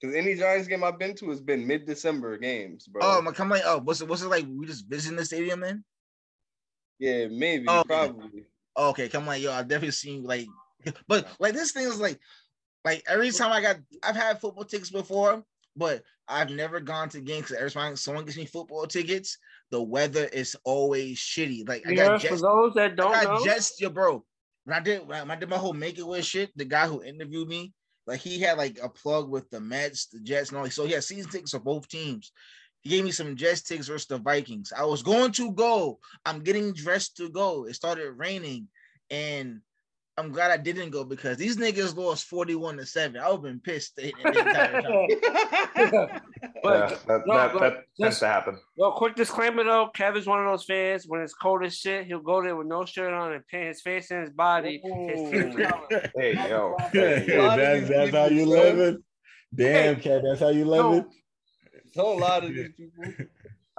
[0.00, 3.00] Because any Giants game I've been to has been mid-December games, bro.
[3.02, 5.60] Oh my, come like, oh, what's it was it like we just visiting the stadium
[5.60, 5.84] then?
[6.98, 7.88] yeah, maybe, Oh, okay.
[7.88, 8.44] probably.
[8.76, 10.46] Oh, okay, come like, yo, I've definitely seen like,
[11.08, 12.18] but like this thing is like,
[12.86, 15.42] like every time I got, I've had football tickets before,
[15.74, 19.38] but I've never gone to games because every time someone gives me football tickets,
[19.72, 21.68] the weather is always shitty.
[21.68, 24.24] Like I Yeah, got for Jets, those that don't got know, Jets, yo, bro.
[24.66, 27.02] When I did when I did my whole make it with shit, the guy who
[27.02, 27.72] interviewed me,
[28.06, 30.70] like he had like a plug with the Mets, the Jets, and all.
[30.70, 32.30] So he had season tickets for both teams.
[32.82, 34.72] He gave me some Jets tickets versus the Vikings.
[34.72, 35.98] I was going to go.
[36.24, 37.66] I'm getting dressed to go.
[37.66, 38.68] It started raining,
[39.10, 39.60] and
[40.18, 43.20] I'm glad I didn't go because these niggas lost 41 to 7.
[43.20, 46.20] I would have been pissed the, the entire time.
[46.62, 48.58] But- Yeah, that, no, that, but that tends to happen.
[48.76, 51.04] Well, quick disclaimer though, Kevin's one of those fans.
[51.06, 53.82] When it's cold as shit, he'll go there with no shirt on and paint his
[53.82, 54.80] face and his body.
[54.82, 56.10] His team color.
[56.16, 56.74] Hey, yo.
[56.94, 58.48] Yeah, A lot of that's that's how you son.
[58.48, 59.04] living.
[59.54, 61.04] Damn, cat, that's how you living.
[61.94, 63.26] Don't lie to these people.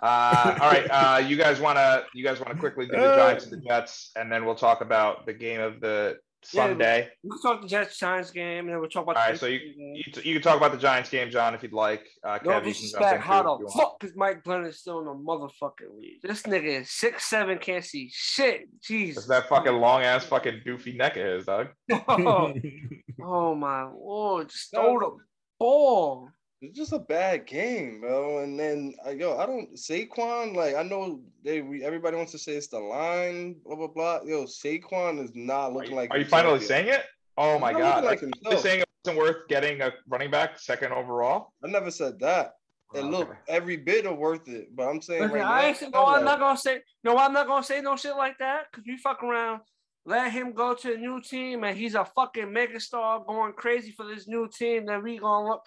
[0.01, 3.15] Uh, all right, uh, you guys want to you guys want to quickly do the
[3.15, 6.17] Giants and the Jets, and then we'll talk about the game of the
[6.53, 7.09] Yeah, Sunday.
[7.23, 9.17] We can talk the Jets Giants game, and then we'll talk about.
[9.17, 9.95] All the right, so you Patriots game.
[9.95, 12.05] you, you can talk about the Giants game, John, if you'd like.
[12.23, 13.23] Uh, No Kev, you can jump in disrespect.
[13.23, 13.73] too How if the you want.
[13.73, 16.21] fuck is Mike Glennon still in the motherfucking league?
[16.23, 18.69] This nigga is six seven, can't see shit.
[18.81, 19.17] Jesus.
[19.23, 21.67] It's that fucking long ass fucking doofy neck of his, dog.
[22.07, 22.53] oh,
[23.23, 24.49] oh my lord!
[24.49, 25.17] Just throw the
[25.59, 26.29] ball.
[26.61, 28.39] It's just a bad game, bro.
[28.39, 30.55] And then uh, yo, I don't Saquon.
[30.55, 34.19] Like I know they we, everybody wants to say it's the line, blah blah blah.
[34.25, 36.11] Yo, Saquon is not Are looking you, like.
[36.11, 36.67] are you finally yet.
[36.67, 37.03] saying it?
[37.37, 38.03] Oh my He's not god!
[38.05, 38.63] looking Like, like you're himself.
[38.63, 41.53] saying it wasn't worth getting a running back second overall?
[41.63, 42.53] I never said that.
[42.95, 43.37] It Oh, look okay.
[43.49, 46.39] every bit of worth it, but I'm saying Listen, right I now, no, I'm not
[46.39, 47.17] gonna say no.
[47.17, 49.61] I'm not gonna say no shit like that because we fuck around.
[50.05, 54.05] Let him go to a new team and he's a fucking megastar going crazy for
[54.07, 54.85] this new team.
[54.85, 55.61] Then we gonna look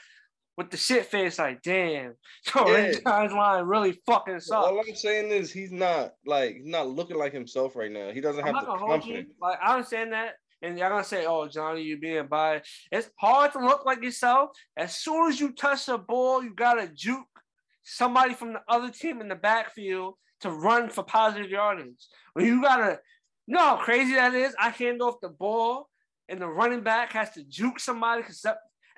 [0.61, 2.13] with the shit face like, damn,
[2.45, 2.93] so Yeah.
[3.03, 4.67] guy's line really fucking sucks.
[4.67, 8.11] All I'm saying is he's not like he's not looking like himself right now.
[8.11, 9.13] He doesn't I'm have the gonna hold you.
[9.15, 9.35] confidence.
[9.41, 13.53] Like I understand that, and y'all gonna say, "Oh, Johnny, you being biased." It's hard
[13.55, 14.51] to look like yourself.
[14.77, 17.25] As soon as you touch the ball, you gotta juke
[17.83, 22.07] somebody from the other team in the backfield to run for positive yardage.
[22.35, 23.01] When you gotta,
[23.47, 24.55] you know how crazy that is.
[24.59, 25.89] I hand off the ball,
[26.29, 28.43] and the running back has to juke somebody because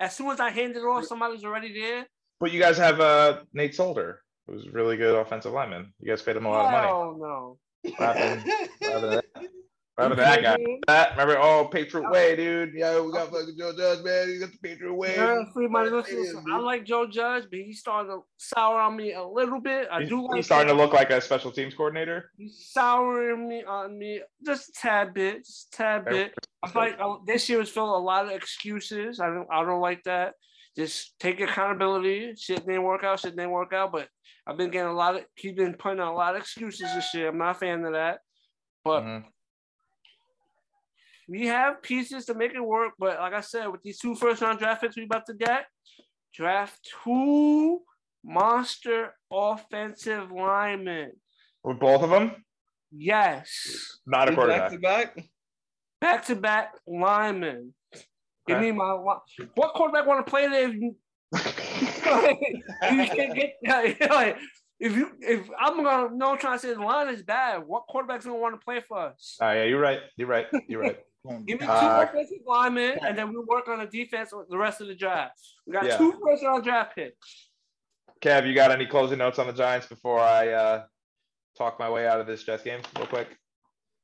[0.03, 2.05] as soon as I hand it off, somebody's already there.
[2.39, 5.93] But you guys have uh, Nate Solder, who's a really good offensive lineman.
[5.99, 6.87] You guys paid him a lot of money.
[6.87, 7.57] Oh no.
[7.97, 8.51] What happened?
[8.79, 9.47] What happened
[9.99, 10.41] to that?
[10.41, 10.57] Guy?
[10.87, 11.37] That remember?
[11.39, 12.73] Oh, Patriot Way, dude.
[12.73, 14.29] Yeah, we got fucking Joe Judge, man.
[14.29, 15.15] You got the Patriot Way.
[15.15, 15.89] Yeah, free money.
[15.89, 19.61] Listen, listen, I like Joe Judge, but he's starting to sour on me a little
[19.61, 19.87] bit.
[19.91, 22.31] I He's, do like he's starting to look like a special teams coordinator.
[22.37, 26.33] He's souring me on me just a tad bit, just a tad bit.
[26.63, 29.19] I feel like uh, this year was filled with a lot of excuses.
[29.19, 30.33] I don't, I don't like that.
[30.75, 32.33] Just take accountability.
[32.35, 33.19] Shit didn't work out.
[33.19, 33.91] Shit didn't work out.
[33.91, 34.07] But
[34.47, 35.21] I've been getting a lot of.
[35.35, 37.29] He's been putting out a lot of excuses this year.
[37.29, 38.21] I'm not a fan of that.
[38.83, 39.23] But Mhm.
[41.27, 42.93] We have pieces to make it work.
[42.99, 45.65] But like I said, with these two first round draft picks we about to get,
[46.33, 47.81] draft two
[48.23, 51.11] monster offensive linemen.
[51.63, 52.43] With both of them,
[52.91, 53.99] Yes.
[54.05, 54.71] not a Back quarterback.
[54.71, 55.17] to back.
[56.01, 57.73] Back to back linemen.
[58.45, 60.67] Give me my what quarterback want to play there?
[60.69, 60.95] If you,
[62.91, 63.53] you can't get
[64.11, 64.37] like,
[64.79, 67.63] if you if I'm gonna no trying to say the line is bad.
[67.65, 69.37] What quarterback's gonna want to play for us?
[69.41, 70.01] Oh yeah, you're right.
[70.17, 70.45] You're right.
[70.67, 70.99] You're right.
[71.25, 74.81] Give me two Uh, offensive linemen, and then we'll work on the defense the rest
[74.81, 75.39] of the draft.
[75.65, 75.97] We got Yeah.
[75.97, 77.49] two first round draft picks.
[78.21, 80.85] Kev, you got any closing notes on the Giants before I uh,
[81.57, 83.37] talk my way out of this Jets game, real quick?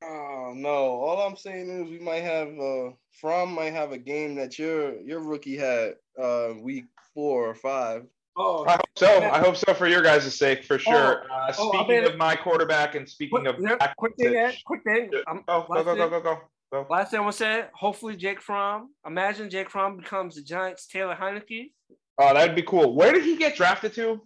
[0.02, 0.70] Oh no!
[0.70, 4.98] All I'm saying is we might have uh From might have a game that your
[5.02, 8.06] your rookie had uh week four or five.
[8.38, 9.22] Oh, I hope so.
[9.22, 11.24] I hope so for your guys' sake, for sure.
[11.30, 13.48] Uh, oh, I speaking mean- of my quarterback and speaking quick,
[13.82, 15.12] of quick thing, Ed, quick thing.
[15.28, 16.38] I'm, Go, go, go, go, go, go,
[16.72, 16.86] go.
[16.90, 18.90] Last thing I want to say, hopefully Jake Fromm.
[19.06, 21.72] Imagine Jake Fromm becomes the Giants' Taylor Heinicke.
[22.18, 22.96] Oh, that'd be cool.
[22.96, 24.22] Where did he get drafted to?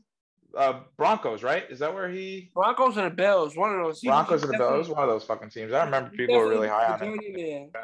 [0.58, 1.64] Uh, Broncos, right?
[1.70, 2.52] Is that where he?
[2.54, 4.02] Broncos and the Bills, one of those.
[4.02, 5.74] He- Broncos and the Bills, one of those fucking teams.
[5.74, 7.72] I remember people were really high on him.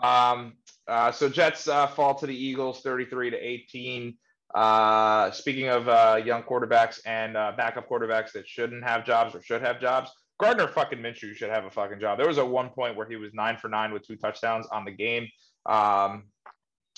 [0.00, 0.52] Um,
[0.86, 4.16] uh, so Jets uh, fall to the Eagles, thirty-three to eighteen.
[4.54, 9.42] Uh, speaking of uh, young quarterbacks and uh, backup quarterbacks that shouldn't have jobs or
[9.42, 12.18] should have jobs, Gardner fucking Minshew should have a fucking job.
[12.18, 14.84] There was a one point where he was nine for nine with two touchdowns on
[14.84, 15.28] the game.
[15.66, 16.24] Um,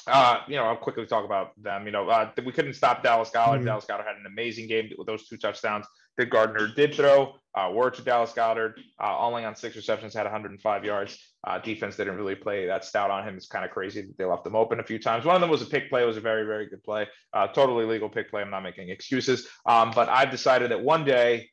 [0.07, 1.86] uh, you know, I'll quickly talk about them.
[1.86, 3.61] You know, uh, we couldn't stop Dallas Goedert.
[3.61, 3.64] Mhm.
[3.66, 5.87] Dallas Goedert had an amazing game with those two touchdowns
[6.17, 7.37] that Gardner did throw.
[7.54, 11.18] Uh, were to Dallas Goedert, uh, only on six receptions, had 105 yards.
[11.45, 13.37] Uh, defense didn't really play that stout on him.
[13.37, 15.25] It's kind of crazy that they left him open a few times.
[15.25, 16.03] One of them was a pick play.
[16.03, 17.08] It was a very, very good play.
[17.33, 18.42] Uh, totally legal pick play.
[18.42, 19.49] I'm not making excuses.
[19.67, 21.50] Um, but I've decided that one day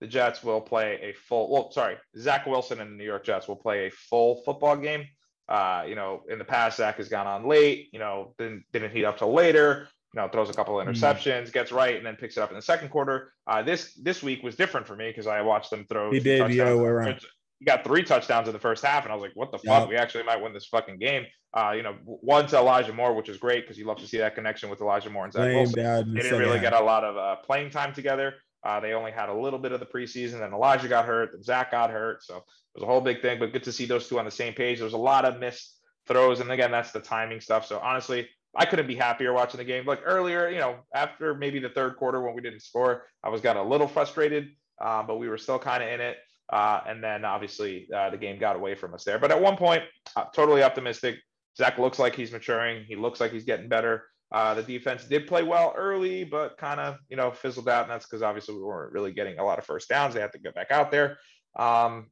[0.00, 1.50] the Jets will play a full.
[1.50, 5.06] Well, sorry, Zach Wilson and the New York Jets will play a full football game.
[5.48, 7.88] Uh, you know, in the past, Zach has gone on late.
[7.92, 9.88] You know, didn't didn't heat up till later.
[10.14, 12.56] You know, throws a couple of interceptions, gets right, and then picks it up in
[12.56, 13.32] the second quarter.
[13.46, 16.10] Uh, this this week was different for me because I watched them throw.
[16.10, 17.20] He did other way around.
[17.58, 19.80] He got three touchdowns in the first half, and I was like, "What the Yeah.
[19.80, 19.88] fuck?
[19.88, 21.24] We actually might win this fucking game."
[21.54, 24.18] Uh, you know, one to Elijah Moore, which is great because you love to see
[24.18, 25.82] that connection with Elijah Moore and Zach Wilson
[26.14, 26.60] they didn't really half.
[26.60, 28.34] get a lot of uh, playing time together.
[28.66, 30.40] Uh, they only had a little bit of the preseason.
[30.40, 31.30] Then Elijah got hurt.
[31.32, 32.24] Then Zach got hurt.
[32.24, 32.42] So it
[32.74, 33.38] was a whole big thing.
[33.38, 34.78] But good to see those two on the same page.
[34.78, 35.78] There was a lot of missed
[36.08, 37.64] throws, and again, that's the timing stuff.
[37.64, 39.86] So honestly, I couldn't be happier watching the game.
[39.86, 43.40] Like earlier, you know, after maybe the third quarter when we didn't score, I was
[43.40, 44.48] got a little frustrated,
[44.80, 46.16] uh, but we were still kind of in it.
[46.52, 49.18] Uh, and then obviously uh, the game got away from us there.
[49.18, 49.82] But at one point,
[50.16, 51.18] uh, totally optimistic.
[51.56, 52.84] Zach looks like he's maturing.
[52.84, 54.04] He looks like he's getting better.
[54.32, 57.90] Uh, the defense did play well early, but kind of you know fizzled out, and
[57.90, 60.14] that's because obviously we weren't really getting a lot of first downs.
[60.14, 61.18] They had to get back out there.
[61.56, 62.06] Um,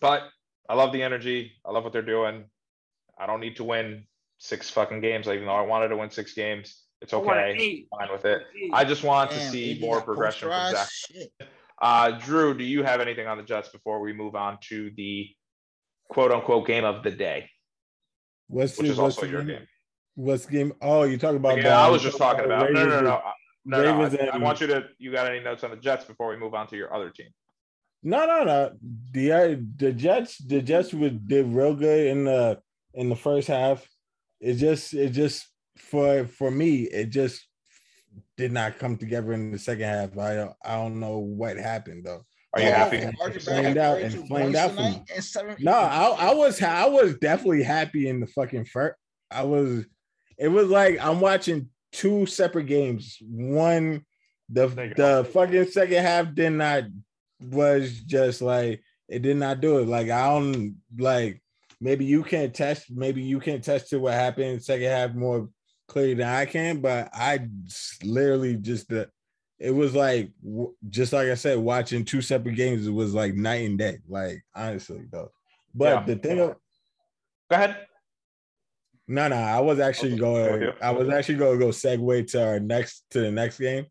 [0.00, 0.22] but
[0.68, 1.52] I love the energy.
[1.64, 2.44] I love what they're doing.
[3.18, 4.04] I don't need to win
[4.38, 6.82] six fucking games, even though I wanted to win six games.
[7.00, 7.56] It's I want okay.
[7.58, 7.88] eight.
[7.96, 8.42] Fine with it.
[8.72, 11.08] I just want to see more progression from posterized?
[11.12, 11.48] Zach.
[11.80, 15.28] Uh, Drew, do you have anything on the Jets before we move on to the
[16.08, 17.50] quote unquote game of the day,
[18.48, 19.66] What's which the, is what's also the your game?
[20.16, 20.24] Game?
[20.24, 20.72] What's game?
[20.82, 21.56] Oh, you talking about?
[21.56, 22.72] Yeah, the- I was just talking about.
[22.72, 23.14] No, no, no, no.
[23.14, 23.22] and-
[23.68, 24.84] No, no, Ravens I, I want you to.
[24.98, 27.28] You got any notes on the Jets before we move on to your other team?
[28.02, 28.72] No, no, no.
[29.12, 32.60] The uh, the Jets, the Jets would did real good in the
[32.94, 33.84] in the first half.
[34.40, 35.46] It just, it just
[35.78, 37.44] for for me, it just
[38.36, 40.16] did not come together in the second half.
[40.16, 42.22] I don't, I don't know what happened though.
[42.54, 42.98] Are you Oh, happy?
[42.98, 45.02] and flamed out and 32 flamed out for me.
[45.20, 48.94] seven- No, I, I was I was definitely happy in the fucking first.
[49.30, 49.84] I was.
[50.38, 53.18] It was like I'm watching two separate games.
[53.22, 54.04] One,
[54.48, 55.22] the There you go.
[55.22, 56.84] the fucking second half did not
[57.40, 59.88] was just like it did not do it.
[59.88, 61.42] Like I don't like
[61.80, 65.48] maybe you can't test maybe you can't test to what happened second half more
[65.88, 67.48] clearly than I can, but I
[68.02, 69.08] literally just the
[69.58, 70.30] it was like
[70.90, 72.86] just like I said, watching two separate games.
[72.86, 73.98] It was like night and day.
[74.06, 75.30] Like honestly, though.
[75.74, 76.04] But Yeah.
[76.14, 76.56] the thing, of,
[77.50, 77.76] Go ahead.
[79.08, 80.20] No, no, I was actually Okay.
[80.20, 80.72] going.
[80.82, 83.86] I was actually going to go segue to our next to the next game.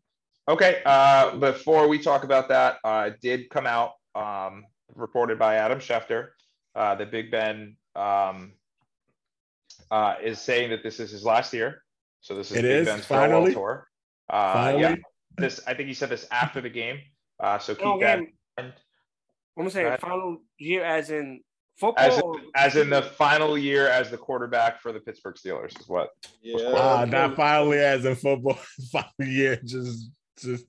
[0.48, 0.82] Okay.
[0.84, 4.64] Uh, before we talk about that, uh, it did come out um,
[4.94, 6.28] reported by Adam Schefter
[6.74, 8.52] uh, that Big Ben um,
[9.90, 11.82] uh, is saying that this is his last year.
[12.20, 13.54] So this is It Big is, Ben's farewell finally?
[13.54, 13.88] tour.
[14.28, 14.94] Uh, Finally, yeah.
[15.38, 17.00] This I think he said this after the game.
[17.38, 18.72] Uh, so keep Oh, that in mind.
[19.58, 20.00] I'm saying Right.
[20.00, 21.42] final year as in
[21.96, 22.36] as football.
[22.36, 26.10] in, as in the final year as the quarterback for the Pittsburgh Steelers is what.
[26.42, 26.72] Yeah.
[26.74, 28.58] ah, not finally as in football.
[28.92, 30.64] Final year, just just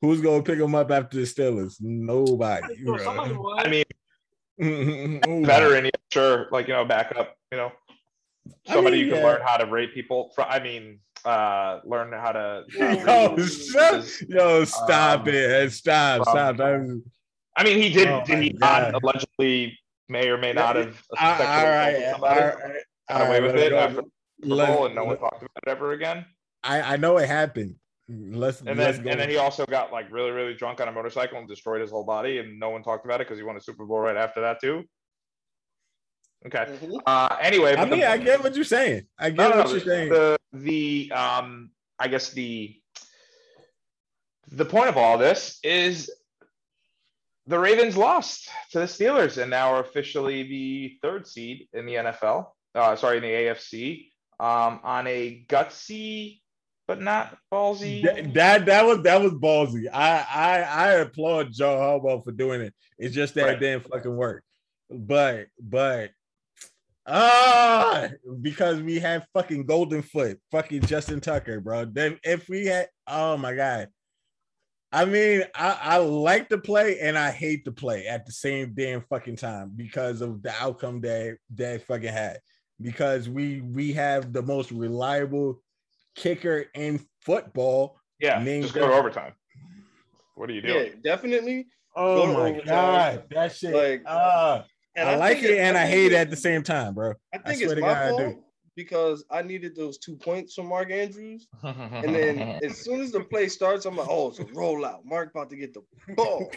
[0.00, 1.76] who's going to pick them up after the Steelers?
[1.80, 2.84] Nobody.
[2.84, 3.54] Bro.
[3.58, 3.84] I mean,
[4.58, 5.44] Nobody.
[5.44, 7.72] veteran, yeah, sure, like you know, backup, you know,
[8.68, 9.26] I somebody mean, you can yeah.
[9.28, 10.30] learn how to rate people.
[10.34, 12.38] From, I mean, uh, learn how to.
[12.40, 15.70] uh, Yo, read shut, is- yo, stop um, it!
[15.72, 16.56] Stop, from- stop.
[16.58, 17.00] That was-
[17.56, 18.08] I mean, he did.
[18.08, 18.92] Oh did he God.
[18.92, 22.40] not allegedly may or may not have all sexually right, assaulted all somebody?
[22.40, 23.78] right, Got all away right, with it go.
[23.78, 24.02] after the
[24.42, 26.26] Super Let's- Bowl, and no one talked about it ever again.
[26.62, 27.76] I I know it happened.
[28.08, 29.10] Let's And let's then, go.
[29.10, 31.90] and then he also got like really, really drunk on a motorcycle and destroyed his
[31.90, 34.16] whole body, and no one talked about it because he won a Super Bowl right
[34.16, 34.84] after that too.
[36.46, 36.64] Okay.
[36.82, 37.00] Mhm.
[37.06, 39.06] Uh, anyway, I but the- mean, I get what you're saying.
[39.18, 40.08] I get No, no, what no, you're saying.
[40.10, 42.76] The the um I guess the
[44.48, 46.10] the point of all this is
[47.46, 51.94] the Ravens lost to the Steelers and now are officially the third seed in the
[51.94, 52.46] NFL.
[52.74, 54.08] Uh, sorry, in the AFC.
[54.40, 56.40] Um, on a gutsy
[56.88, 58.02] but not ballsy.
[58.02, 59.86] That, that that was that was ballsy.
[59.92, 62.74] I I I applaud Joe Harbaugh for doing it.
[62.98, 63.56] It's just that Right.
[63.56, 64.44] it didn't fucking work.
[64.90, 66.10] But but
[67.06, 68.08] ah,
[68.40, 71.86] because we had fucking Golden Foot, fucking Justin Tucker, bro.
[71.94, 73.88] If we had, oh my god.
[74.92, 78.74] I mean, I, I like to play and I hate to play at the same
[78.74, 82.38] damn fucking time because of the outcome that that fucking had.
[82.80, 85.62] Because we we have the most reliable
[86.16, 87.96] kicker in football.
[88.20, 89.32] yeah, name just go to that- overtime.
[90.34, 91.00] What are you Yeah, doing?
[91.04, 91.66] definitely.
[91.94, 92.64] Oh Go my overtime.
[92.66, 93.74] god, that shit!
[93.74, 94.62] Like, uh,
[94.96, 97.12] And I, like think it and I hate it it- at the same time, bro.
[97.34, 98.16] I I think swear it's to my God, I do.
[98.16, 98.44] fault
[98.76, 101.46] because I needed those two points from Mark Andrews.
[101.62, 105.04] And then as soon as the play starts, I'm like, oh, it's a rollout.
[105.04, 105.82] Mark about to get the
[106.14, 106.50] ball.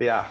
[0.00, 0.28] yeah,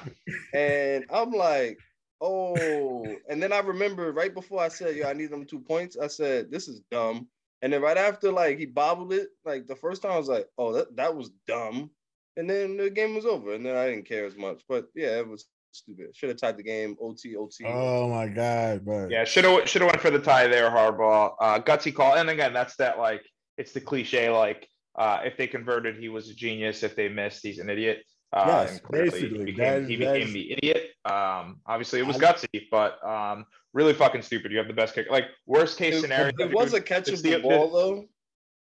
[0.54, 1.80] And I'm like,
[2.22, 3.06] oh.
[3.30, 5.98] And then I remember right before I said, yeah, I need them two points.
[5.98, 7.28] I said, this is dumb.
[7.62, 10.48] And then right after, like, he bobbled it, like the first time I was like,
[10.58, 11.92] oh, that, that was dumb.
[12.36, 13.54] And then the game was over.
[13.54, 14.64] And then I didn't care as much.
[14.68, 15.46] But yeah, it was
[15.76, 16.08] stupid.
[16.16, 17.66] Should have tied the game OT, OT.
[17.66, 19.08] Oh my god, bro.
[19.10, 19.24] yeah.
[19.26, 21.34] Should have should have went for the tie there, Harbaugh.
[21.40, 23.22] Uh, gutsy call, and again, that's that like
[23.58, 24.68] it's the cliche like
[24.98, 26.84] uh, if they converted, he was a genius.
[26.84, 28.04] If they missed, he's an idiot.
[28.32, 30.90] Uh, Yes, basically, he became, that- he became the idiot.
[31.06, 34.52] Um, obviously, it was I- gutsy, but um, really fucking stupid.
[34.52, 35.08] You have the best kick.
[35.10, 36.32] Like worst case scenario.
[36.40, 38.06] it was a dude, catchable the- ball, though.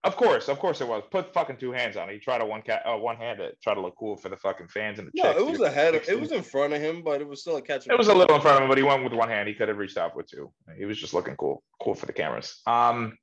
[0.03, 1.03] Of course, of course it was.
[1.11, 2.15] Put fucking two hands on it.
[2.15, 4.37] He tried to one cat, uh, one hand it, try to look cool for the
[4.37, 5.95] fucking fans and the No, it was ahead.
[5.95, 7.87] Of, it was in front of him, but it was still a catch.
[7.87, 9.47] It was a little in front of him, but he went with one hand.
[9.47, 10.51] He could have reached out with two.
[10.79, 12.63] He was just looking cool, cool for the cameras.
[12.67, 13.19] Um,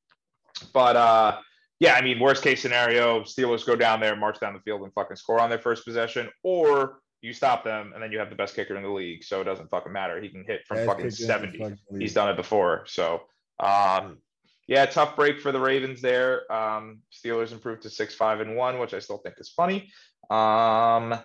[0.71, 1.39] but uh,
[1.79, 4.93] yeah, I mean, worst case scenario, Steelers go down there, march down the field, and
[4.93, 8.35] fucking score on their first possession, or you stop them, and then you have the
[8.35, 10.21] best kicker in the league, so it doesn't fucking matter.
[10.21, 11.57] He can hit from Best fucking kicker in the seventy.
[11.57, 11.77] fucking.
[11.99, 13.23] He's done it before, so
[13.59, 14.19] um,
[14.67, 16.51] yeah, tough break for the Ravens there.
[16.51, 19.91] Um, Steelers improved to six, five, and one, which I still think is funny.
[20.29, 21.17] Um,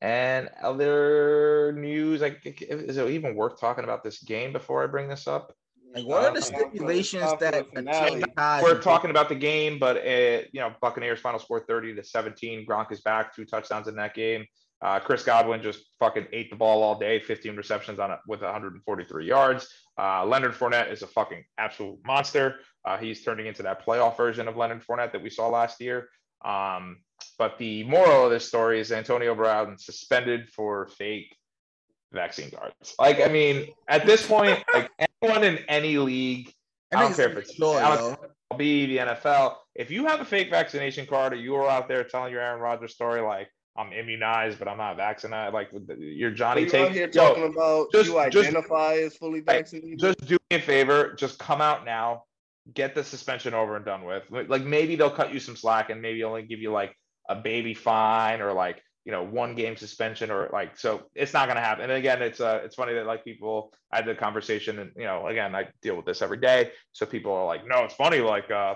[0.00, 5.08] and other news, like, is it even worth talking about this game before I bring
[5.08, 5.54] this up?
[5.94, 8.20] Like, what are the Uh, stipulations that a finale.
[8.20, 8.62] team has?
[8.62, 12.66] We're talking about the game, but uh, you know, Buccaneers final score 30 to 17.
[12.66, 14.46] Gronk is back, two touchdowns in that game.
[14.80, 18.40] Uh, Chris Godwin just fucking ate the ball all day, 15 receptions on it with
[18.42, 19.68] 143 yards.
[19.96, 22.56] Uh, Leonard Fournette is a fucking absolute monster.
[22.84, 26.08] Uh, he's turning into that playoff version of Leonard Fournette that we saw last year.
[26.44, 26.98] Um,
[27.38, 31.36] but the moral of this story is Antonio Brown suspended for fake
[32.12, 32.94] vaccine cards.
[32.98, 34.90] Like, I mean, at this point, like
[35.22, 36.52] anyone in any league,
[36.92, 38.18] I don't care if it's Sure, Alex
[38.50, 38.56] yo.
[38.58, 39.54] be the NFL.
[39.74, 42.60] If you have a fake vaccination card or you are out there telling your Aaron
[42.60, 46.66] Rodgers story like I'm immunized but I'm not vaccinated, like with the- your Johnny you
[46.66, 49.98] out take, here yo, talking about just- you just- identify as fully vaccinated.
[49.98, 52.24] just do me a favor, just come out now,
[52.72, 54.24] get the suspension over and done with.
[54.30, 56.96] Like like, maybe they'll cut you some slack and maybe only give you like
[57.28, 61.46] a baby fine or like you know one game suspension or like so it's not
[61.46, 61.84] going to happen.
[61.84, 65.04] And again, it's uh it's funny that like people I had the conversation and you
[65.04, 68.18] know again I deal with this every day, so people are like, no, it's funny
[68.18, 68.74] like uh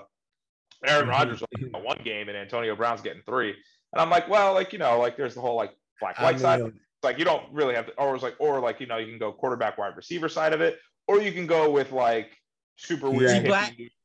[0.87, 3.55] Aaron Rodgers only got one game and Antonio Brown's getting three,
[3.93, 6.41] and I'm like, well, like you know like there's the whole like black I white
[6.41, 6.61] side.
[6.61, 6.73] mean,
[7.03, 9.19] like you don't really have to, or it's like, or like you know, you can
[9.19, 12.37] go quarterback wide receiver side of it, or you can go with like
[12.77, 13.41] super weird Yeah.
[13.43, 13.91] hippie Black- dude.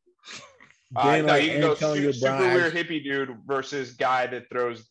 [0.94, 3.92] Uh, Being no, like you can go Antonio su- super Brown, weird hippie dude versus
[3.92, 4.90] guy that throws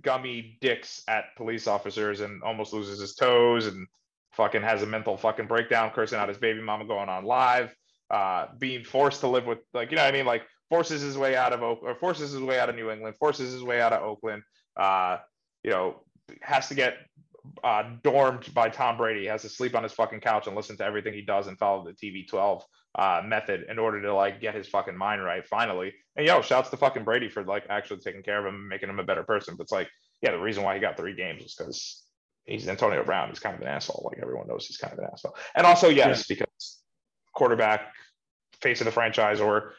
[0.00, 3.86] gummy dicks at police officers and almost loses his toes and
[4.32, 7.74] fucking has a mental fucking breakdown, cursing out his baby mama going on live,
[8.10, 11.18] uh, being forced to live with like you know what I mean, like forces his
[11.18, 13.78] way out of Oak or forces his way out of New England, forces his way
[13.78, 14.42] out of Oakland,
[14.78, 15.18] uh,
[15.62, 16.00] you know,
[16.40, 16.96] has to get
[17.62, 20.84] uh, dormed by Tom Brady, has to sleep on his fucking couch and listen to
[20.84, 22.62] everything he does and follow the TB12
[22.94, 25.94] uh, method in order to like get his fucking mind right finally.
[26.16, 28.98] And yo, shouts to fucking Brady for like actually taking care of him making him
[28.98, 29.56] a better person.
[29.56, 29.88] But it's like,
[30.20, 32.04] yeah, the reason why he got three games is because
[32.44, 33.28] he's Antonio Brown.
[33.30, 34.08] He's kind of an asshole.
[34.10, 35.36] Like everyone knows he's kind of an asshole.
[35.54, 36.82] And also, yes, because
[37.34, 37.92] quarterback,
[38.60, 39.72] face of the franchise, or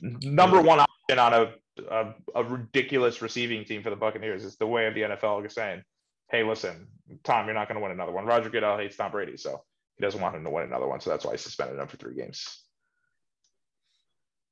[0.00, 1.52] number one option on a,
[1.90, 5.54] a, a ridiculous receiving team for the Buccaneers is the way of the NFL is
[5.54, 5.82] saying,
[6.30, 6.88] hey, listen,
[7.24, 8.26] Tom, you're not going to win another one.
[8.26, 9.62] Roger Goodell hates Tom Brady, so
[9.96, 11.00] he doesn't want him to win another one.
[11.00, 12.64] So that's why he suspended him for three games.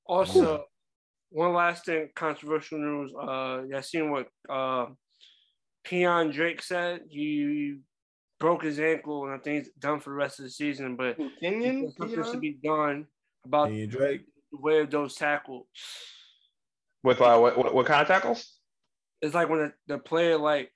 [0.07, 0.65] Also,
[1.31, 3.13] one last thing, controversial news.
[3.15, 4.87] Uh, y'all seen what uh,
[5.85, 7.01] Keon Drake said?
[7.09, 7.79] He
[8.39, 10.97] broke his ankle, and I think he's done for the rest of the season.
[10.97, 12.31] But Kenyon, something Keon?
[12.31, 13.07] should be done
[13.45, 14.23] about Kenyan Drake.
[14.53, 15.67] the way of those tackles.
[17.03, 18.59] With uh, what, what, what kind of tackles?
[19.21, 20.71] It's like when the, the player like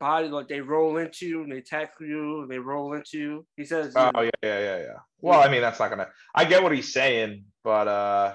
[0.00, 3.46] body like they roll into you and they tackle you and they roll into you.
[3.56, 4.98] He says, Oh yeah, yeah, yeah, yeah.
[5.20, 6.08] Well, I mean, that's not gonna.
[6.34, 8.34] I get what he's saying, but uh,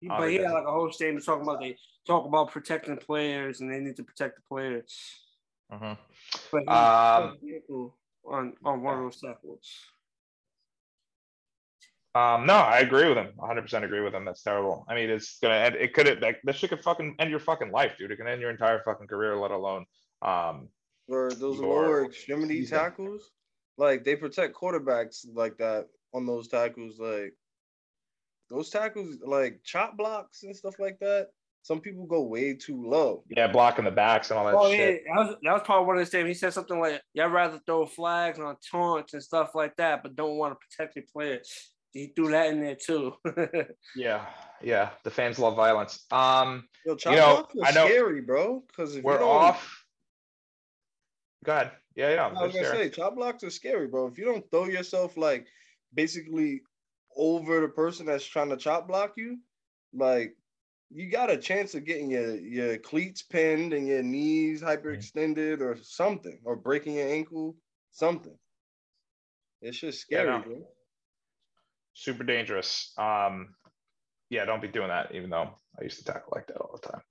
[0.00, 1.76] He- but he had like a whole statement talking about they
[2.06, 4.96] talk about protecting players and they need to protect the players.
[5.70, 5.98] mhm.
[6.52, 7.38] But he Um,
[8.24, 9.66] on on one of those tackles.
[12.12, 13.32] Um, no, I agree with him.
[13.36, 14.24] 100 percent agree with him.
[14.24, 14.84] That's terrible.
[14.88, 15.76] I mean, it's gonna end.
[15.76, 18.10] It could like that shit could fucking end your fucking life, dude.
[18.10, 19.86] It can end your entire fucking career, let alone
[20.22, 20.68] um.
[21.10, 22.78] For those Your- lower extremity season.
[22.78, 23.30] tackles.
[23.76, 26.98] Like they protect quarterbacks like that on those tackles.
[27.00, 27.34] Like
[28.48, 31.28] those tackles, like chop blocks and stuff like that.
[31.62, 33.22] Some people go way too low.
[33.36, 35.02] Yeah, blocking the backs and all that Oh yeah, shit.
[35.06, 36.38] that was that was probably one of the statements.
[36.38, 40.16] He said something like, "Y'all rather throw flags on taunts and stuff like that, but
[40.16, 41.50] don't want to protect your players."
[41.92, 43.14] He threw that in there too.
[43.96, 44.24] Yeah,
[44.62, 44.90] yeah.
[45.04, 46.06] The fans love violence.
[46.12, 48.62] Um, Yo, chop know, I know- scary, bro.
[48.68, 49.79] Because if we're you don't, off.
[51.44, 51.72] Go ahead.
[51.96, 52.26] Yeah, yeah.
[52.26, 54.06] I was gonna say chop blocks are scary, bro.
[54.06, 55.46] If you don't throw yourself like
[55.94, 56.62] basically
[57.16, 59.38] over the person that's trying to chop block you,
[59.92, 60.36] like
[60.90, 65.76] you got a chance of getting your your cleats pinned and your knees hyperextended or
[65.82, 67.56] something, or breaking your ankle,
[67.90, 68.36] something.
[69.62, 70.42] It's just Yeah, scary, no.
[70.42, 70.68] bro.
[71.94, 72.92] super dangerous.
[72.98, 73.54] Um,
[74.30, 75.14] yeah, don't be doing that.
[75.14, 77.02] Even though I used to tackle like that all the time.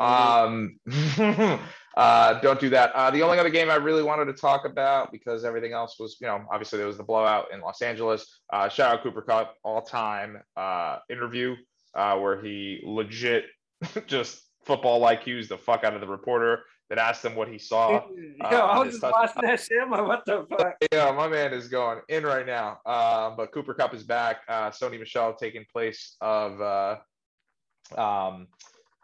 [0.00, 0.78] Um,
[1.96, 2.92] uh, don't do that.
[2.94, 6.16] Uh, the only other game I really wanted to talk about because everything else was,
[6.20, 8.40] you know, obviously there was the blowout in Los Angeles.
[8.52, 11.56] Uh, shout out Cooper Kupp all time uh, interview
[11.94, 13.44] uh, where he legit
[14.06, 18.02] just football used the fuck out of the reporter that asked him what he saw.
[18.50, 19.88] Yo, I was just watching that shit.
[19.88, 20.74] Like, what the fuck?
[20.92, 22.80] Yeah, my man is going in right now.
[22.84, 24.42] Um, but Cooper Kupp is back.
[24.46, 26.96] Uh, Sony Michel taking place of uh,
[27.96, 28.48] Um,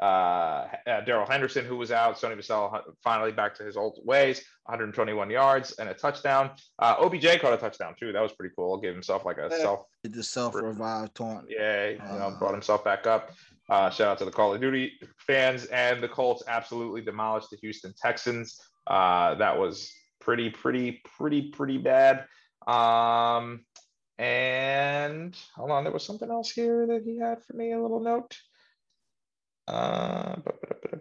[0.00, 4.44] uh, uh, Darrell Henderson, who was out, Sony Vassell finally back to his old ways,
[4.64, 6.50] 121 yards and a touchdown.
[6.78, 8.12] Uh, OBJ caught a touchdown too.
[8.12, 8.78] That was pretty cool.
[8.80, 9.58] Gave himself like a Yeah.
[9.58, 11.46] self, Did the self revive taunt.
[11.50, 12.38] yeah, you know, Uh.
[12.38, 13.30] brought himself back up.
[13.68, 17.56] Uh, shout out to the Call of Duty fans and the Colts absolutely demolished the
[17.58, 18.58] Houston Texans.
[18.86, 22.24] Uh, that was pretty, pretty, pretty, pretty bad.
[22.66, 23.64] Um,
[24.18, 28.00] and hold on, there was something else here that he had for me, a little
[28.00, 28.36] note.
[29.68, 30.36] Uh,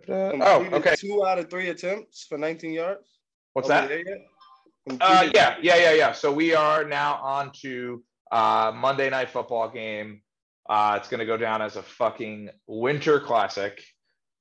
[0.09, 0.95] oh, okay.
[0.97, 3.19] Two out of three attempts for 19 yards.
[3.53, 3.89] What's Are that?
[3.89, 4.97] we there yet?
[5.01, 6.11] Uh, yeah, yeah, yeah, yeah.
[6.11, 10.21] So we are now on to uh, Monday night football game.
[10.69, 13.81] Uh, it's going to go down as a fucking winter classic.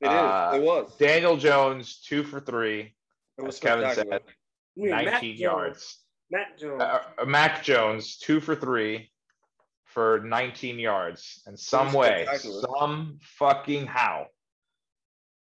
[0.00, 0.10] It is.
[0.10, 0.94] uh, it was.
[0.98, 2.94] Daniel Jones, two for three,
[3.38, 4.20] It was as Kevin said,
[4.74, 5.40] You mean Mac 19 Jones.
[5.40, 5.98] yards.
[6.30, 6.82] Mac Jones.
[6.82, 9.10] Uh, uh, Mac Jones, two for three
[9.96, 11.42] for 19 yards.
[11.46, 12.26] And some way,
[12.60, 14.26] some fucking how,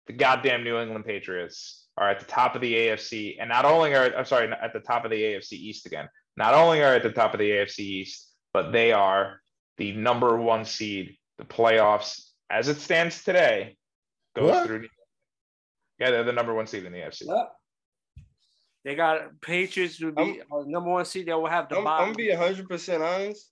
[0.07, 3.35] the goddamn New England Patriots are at the top of the AFC.
[3.37, 6.07] And not only are, I'm sorry, at the top of the AFC East again,
[6.37, 9.41] not only are at the top of the AFC East, but they are
[9.77, 11.17] the number one seed.
[11.37, 13.75] The playoffs, as it stands today,
[14.37, 14.67] goes What?
[14.67, 14.87] through.
[15.99, 17.23] Yeah, they're the number one seed in the AFC.
[17.25, 17.51] Yep.
[18.85, 21.25] They got Patriots would be number one seed.
[21.25, 23.51] They will have the I'm, I'm gonna be 100 percent honest.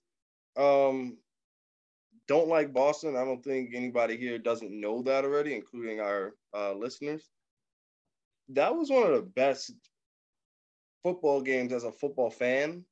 [0.56, 1.18] Um,
[2.28, 3.16] don't like Boston.
[3.16, 7.28] I don't think anybody here doesn't know that already, including our uh, listeners.
[8.50, 9.72] That was one of the best
[11.02, 12.84] football games as a football fan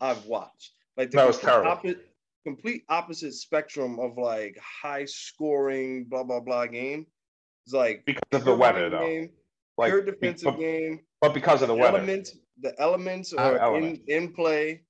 [0.00, 0.72] I've watched.
[0.96, 2.02] Like the That was complete terrible.
[2.44, 7.06] complete opposite spectrum of like high scoring, blah blah blah game.
[7.66, 9.00] It's like Because of the weather, though.
[9.06, 9.30] game,
[9.76, 11.98] Like, pure defensive but, game but because of the weather.
[11.98, 14.02] elements the elements Uh, are element.
[14.08, 14.82] in in play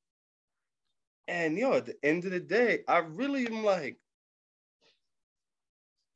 [1.28, 4.00] and yo at the end of the day i really am like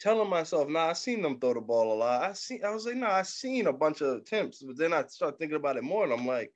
[0.01, 2.86] telling myself nah i seen them throw the ball a lot i seen i was
[2.86, 5.84] like nah i seen a bunch of attempts but then i start thinking about it
[5.84, 6.52] more and i'm like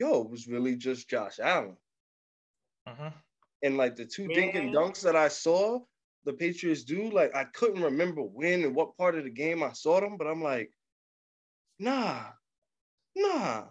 [0.00, 1.76] yo it was really just josh allen
[2.86, 3.12] Mhm.
[3.62, 5.80] and like the two dink and dunks that I saw
[6.24, 9.72] the Patriots do, like I couldn't remember when and what part of the game I
[9.72, 10.72] saw them, but I'm like,
[11.78, 12.32] nah,
[13.16, 13.68] nah.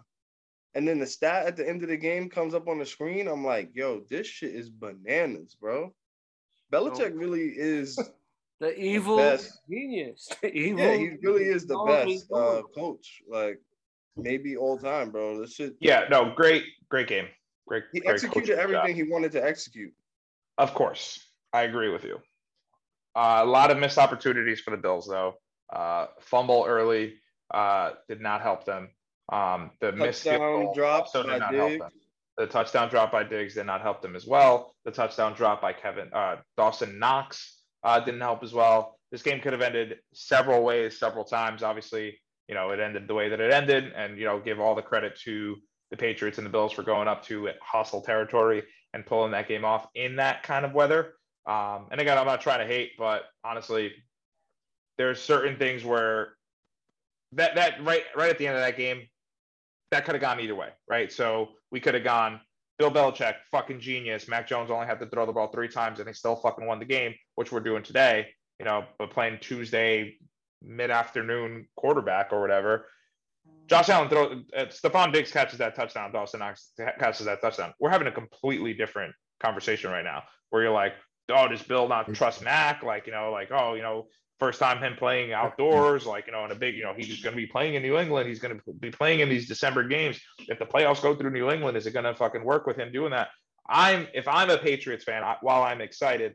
[0.74, 3.26] And then the stat at the end of the game comes up on the screen.
[3.26, 5.94] I'm like, yo, this shit is bananas, bro.
[6.72, 7.98] Belichick really is,
[8.60, 9.60] the evil best.
[9.70, 10.28] genius.
[10.42, 10.80] The evil.
[10.80, 13.60] yeah, he really is the knows what he's best uh, coach, like
[14.16, 15.40] maybe all time, bro.
[15.40, 17.28] This shit, Yeah, no, great, great game.
[17.66, 17.84] Great.
[17.92, 18.58] he great executed job.
[18.58, 19.92] everything he wanted to execute.
[20.58, 21.18] Of course,
[21.52, 22.18] I agree with you.
[23.14, 25.34] Uh, a lot of missed opportunities for the Bills, though.
[25.72, 27.14] Uh, fumble early
[27.52, 28.88] uh, did not help them.
[29.30, 31.90] Um, the missed field goal drop also by did not help them.
[32.36, 34.74] The touchdown drop by Diggs did not help them as well.
[34.84, 38.98] The touchdown drop by Kevin uh, Dawson Knox uh, didn't help as well.
[39.10, 41.62] This game could have ended several ways, several times.
[41.62, 44.74] Obviously, you know, it ended the way that it ended, and you know, give all
[44.74, 45.56] the credit to
[45.90, 48.62] the Patriots and the Bills for going up to hostile territory
[48.94, 51.14] and pulling that game off in that kind of weather.
[51.46, 53.92] Um, and again, I'm not trying to hate, but honestly,
[54.96, 56.34] there's certain things where
[57.32, 59.08] that that right right at the end of that game,
[59.90, 61.10] that could have gone either way, right?
[61.10, 62.40] So we could have gone
[62.78, 64.28] Bill Belichick, fucking genius.
[64.28, 66.78] Mac Jones only had to throw the ball three times and he still fucking won
[66.78, 68.28] the game, which we're doing today,
[68.58, 70.16] you know, but playing Tuesday
[70.62, 72.86] mid-afternoon quarterback or whatever.
[73.66, 74.24] Josh Allen throw
[74.56, 76.12] uh, Stefon Diggs catches that touchdown.
[76.12, 77.74] Dawson Knox catches that touchdown.
[77.78, 80.94] We're having a completely different conversation right now, where you're like,
[81.28, 84.06] "Oh, does Bill not trust Mac?" Like, you know, like, "Oh, you know,
[84.38, 87.34] first time him playing outdoors, like, you know, in a big, you know, he's going
[87.34, 88.28] to be playing in New England.
[88.28, 90.20] He's going to be playing in these December games.
[90.48, 92.92] If the playoffs go through New England, is it going to fucking work with him
[92.92, 93.28] doing that?"
[93.68, 96.34] I'm, if I'm a Patriots fan, I, while I'm excited,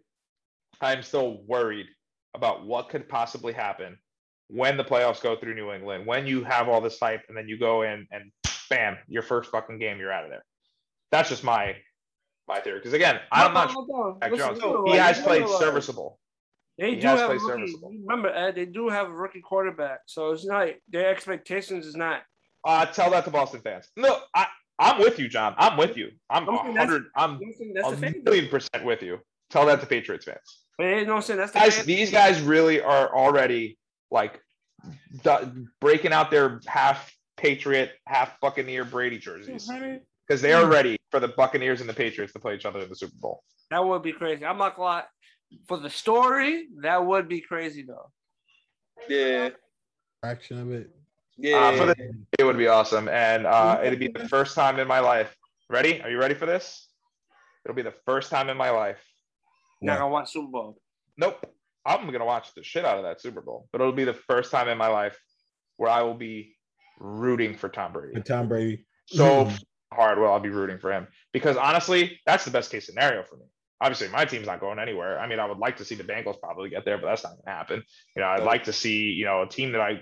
[0.82, 1.88] I'm still worried
[2.36, 3.98] about what could possibly happen
[4.48, 7.48] when the playoffs go through New England, when you have all this hype and then
[7.48, 8.32] you go in and
[8.70, 10.44] bam, your first fucking game, you're out of there.
[11.12, 11.76] That's just my
[12.48, 12.80] my theory.
[12.80, 13.74] Because again, I'm not.
[13.74, 14.30] No, no.
[14.30, 14.92] Listen, Jones.
[14.92, 16.20] He has played serviceable.
[16.78, 17.46] They He do have a rookie.
[17.46, 17.92] serviceable.
[17.92, 22.22] Remember, Ed, they do have a rookie quarterback, so it's not their expectations is not.
[22.66, 23.90] Uh, tell that to Boston fans.
[23.98, 24.48] No, I
[24.80, 25.54] I'm with you, John.
[25.58, 26.10] I'm with you.
[26.30, 27.04] I'm I'm saying that's- hundred.
[27.16, 27.74] I'm You know what I'm saying?
[27.76, 29.20] That's the a million percent with you.
[29.52, 30.40] Tell that to Patriots fans.
[30.78, 31.40] But you know what I'm saying?
[31.40, 33.78] That's the guys, these guys really are already
[34.10, 34.42] like
[35.24, 39.70] du- breaking out their half Patriot, half Buccaneer Brady jerseys
[40.28, 42.90] because they are ready for the Buccaneers and the Patriots to play each other in
[42.90, 43.44] the Super Bowl.
[43.70, 44.44] That would be crazy.
[44.46, 45.04] I'm not gonna lie.
[45.68, 48.12] For the story, that would be crazy though.
[49.10, 49.50] Yeah,
[50.22, 50.90] Fraction of it.
[51.38, 51.58] yeah.
[51.58, 51.96] Uh, for the
[52.40, 55.36] it would be awesome, and uh, it'd be the first time in my life.
[55.70, 56.02] Ready?
[56.02, 56.88] Are you ready for this?
[57.66, 59.02] It'll be the first time in my life.
[59.82, 60.78] Not gonna watch Super Bowl.
[61.18, 61.46] Nope.
[61.86, 64.52] I'm gonna watch the shit out of that Super Bowl, but it'll be the first
[64.52, 65.20] time in my life
[65.78, 66.56] where I will be
[67.00, 68.16] rooting for Tom Brady.
[68.16, 68.86] And Tom Brady.
[69.08, 69.64] So Mhm.
[69.92, 73.36] hard will I'll be rooting for him because honestly, that's the best case scenario for
[73.36, 73.46] me.
[73.82, 75.20] Obviously, my team's not going anywhere.
[75.20, 77.32] I mean, I would like to see the Bengals probably get there, but that's not
[77.32, 77.84] going to happen.
[78.16, 78.46] You know, I'd Yeah.
[78.46, 80.02] like to see you know a team that I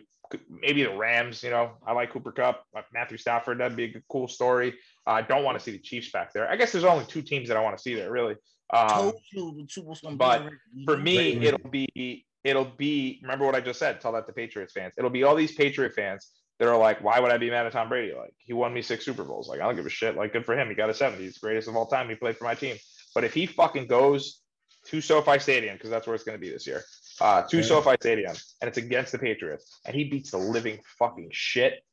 [0.49, 1.43] maybe the Rams.
[1.43, 3.59] You know, I like Cooper Kupp, like Matthew Stafford.
[3.59, 4.75] That'd be a cool story.
[5.05, 6.49] I don't want to see the Chiefs back there.
[6.49, 8.35] I guess there's only two teams that I want to see there, really.
[8.73, 10.49] Um, Told you the Super Bowl's gonna be but
[10.85, 13.99] for me, it'll be it'll be remember what I just said.
[13.99, 14.93] Tell that to Patriots fans.
[14.97, 17.73] It'll be all these Patriot fans that are like, why would I be mad at
[17.73, 18.13] Tom Brady?
[18.13, 19.49] Like he won me six Super Bowls.
[19.49, 20.15] Like I don't give a shit.
[20.15, 20.69] Like good for him.
[20.69, 21.23] He got a 70.
[21.23, 22.07] He's the greatest of all time.
[22.07, 22.77] He played for my team.
[23.13, 24.41] But if he fucking goes
[24.87, 26.83] to SoFi Stadium, because that's where it's going to be this year,
[27.19, 27.63] uh, to Yeah.
[27.63, 31.83] SoFi Stadium, and it's against the Patriots, and he beats the living fucking shit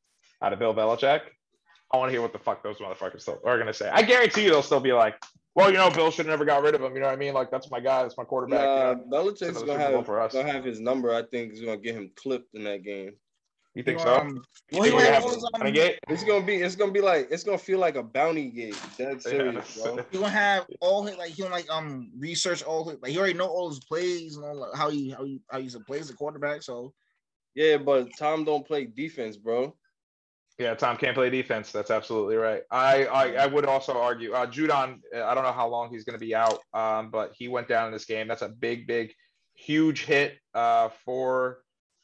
[0.43, 1.20] out of Bill Belichick.
[1.93, 3.89] I want to hear what the fuck those motherfuckers still are going to say.
[3.89, 5.15] I guarantee you they'll still be like,
[5.55, 6.95] well, you know, Bill should have never got rid of him.
[6.95, 7.35] You know what I mean?
[7.35, 8.03] Like that's my guy.
[8.03, 8.61] That's my quarterback.
[8.61, 9.05] Nah, you know?
[9.11, 11.12] Belichick's gonna have gonna have his number.
[11.12, 13.15] I think is gonna get him clipped in that game.
[13.74, 14.16] You think so?
[14.16, 16.45] um, You well, he think we're gonna gonna have have all his, a It's gonna
[16.45, 16.57] be.
[16.57, 17.28] It's gonna be like.
[17.31, 18.81] It's gonna feel like a bounty gate.
[18.97, 19.82] Dead serious, Yeah.
[19.95, 20.05] bro.
[20.11, 23.19] He gonna have all his like he gonna like um research all his like he
[23.19, 26.09] already know all his plays and all like, how he how he how he plays
[26.09, 26.62] the quarterback.
[26.62, 26.93] So
[27.55, 29.77] Yeah, but Tom don't play defense, bro.
[30.59, 31.70] Yeah, Tom can't play defense.
[31.70, 32.62] That's absolutely right.
[32.70, 35.01] I I, I would also argue uh, Judon.
[35.15, 37.69] uh, I don't know how long he's going to be out, um, but he went
[37.69, 38.27] down in this game.
[38.27, 39.15] That's a big, big,
[39.55, 41.59] huge hit uh, for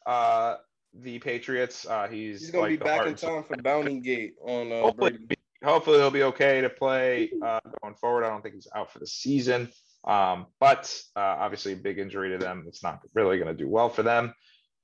[0.06, 0.56] uh,
[1.00, 1.86] the Patriots.
[1.86, 5.10] Uh, he's He's gonna like be back in time for bounty gate on uh, Hopefully,
[5.12, 5.36] Brady.
[5.62, 8.24] hopefully he'll be okay to play uh, going forward.
[8.24, 9.70] I don't think he's out for the season,
[10.06, 12.64] um, but uh, obviously a big injury to them.
[12.68, 14.34] It's not really going to do well for them.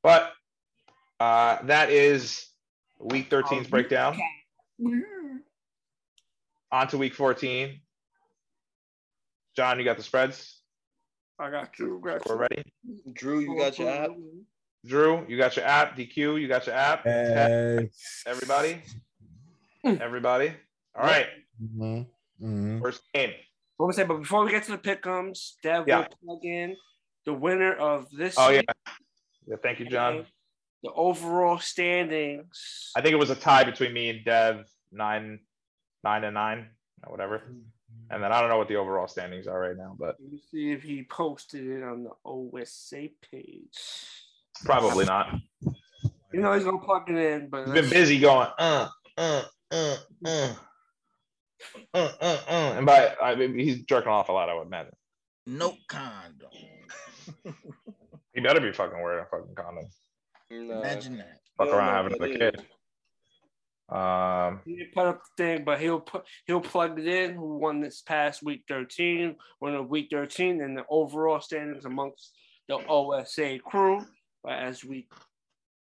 [0.02, 0.32] But
[1.20, 2.46] uh, that is
[2.98, 4.18] week 13's breakdown.
[6.72, 7.80] On to week 14.
[9.56, 10.60] John, you got the spreads?
[11.38, 12.00] I got you.
[12.04, 12.40] Got We're you.
[12.40, 12.62] ready.
[13.12, 14.10] Drew, you got your app.
[14.86, 15.96] Drew, you got your app.
[15.96, 17.02] DQ, you got your app.
[17.04, 18.22] Yes.
[18.26, 18.82] Everybody.
[19.84, 20.52] Everybody.
[20.94, 21.26] All right.
[21.62, 22.06] Mhm.
[22.40, 22.80] Mhm.
[22.82, 23.34] First game.
[23.76, 24.08] What was I say?
[24.08, 25.98] But before we get to the pickums, Dev Yeah.
[25.98, 26.76] will plug in
[27.24, 28.36] the winner of this.
[28.38, 28.62] Oh, yeah.
[29.46, 30.26] Yeah, thank you, John.
[30.82, 32.90] The overall standings.
[32.96, 35.40] I think it was a tie between me and Dev, nine,
[36.02, 36.70] nine and nine,
[37.04, 37.42] or whatever.
[38.10, 40.38] And then I don't know what the overall standings are right now, but Let me
[40.50, 43.78] see if he posted it on the OSA page.
[44.64, 45.34] Probably not.
[46.32, 48.88] You know he's gonna plug it in, but He's been busy going, uh,
[49.18, 49.42] uh,
[49.72, 50.54] uh, uh,
[51.94, 52.74] uh, uh, uh.
[52.76, 54.92] And by I mean, he's jerking off a lot, I would imagine.
[55.46, 56.50] no condom.
[58.32, 59.84] He better be fucking wearing a fucking condom.
[60.52, 61.38] Nah, Imagine that.
[61.58, 62.64] Fuck don't around having another kid.
[63.88, 67.34] Um, He didn't put up the thing, but he'll put he'll plug it in.
[67.34, 69.34] Who won this past week 13?
[69.60, 72.30] Won of week 13 and the overall standings amongst
[72.68, 74.06] the OSA crew.
[74.42, 75.08] But as we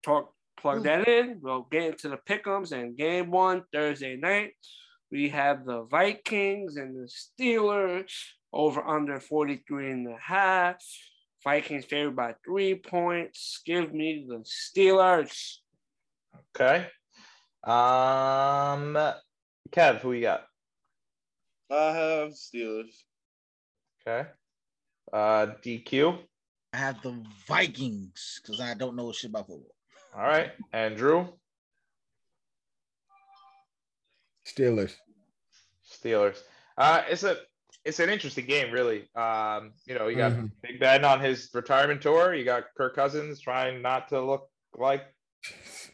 [0.04, 4.54] talk plug that in, we'll get into the pickums and game one Thursday night.
[5.12, 8.12] We have the Vikings and the Steelers
[8.52, 10.84] over under 43 and a half.
[11.44, 13.62] Vikings favored by three points.
[13.66, 15.58] Give me the Steelers.
[16.56, 16.88] okay.
[17.64, 18.98] Um,
[19.72, 20.46] Kev, who you got?
[21.72, 23.04] I have Steelers.
[24.02, 24.30] Okay.
[25.12, 26.18] Uh, DQ.
[26.74, 29.74] I have the Vikings because I don't know shit about football.
[30.16, 30.52] All right.
[30.74, 31.28] Andrew.
[34.46, 34.94] Steelers.
[35.90, 36.38] Steelers.
[36.78, 37.38] Uh, it's a
[37.86, 39.08] it's an interesting game, really.
[39.16, 40.52] Um, you know, you got Mhm.
[40.62, 42.34] Big Ben on his retirement tour.
[42.34, 45.06] You got Kirk Cousins trying not to look like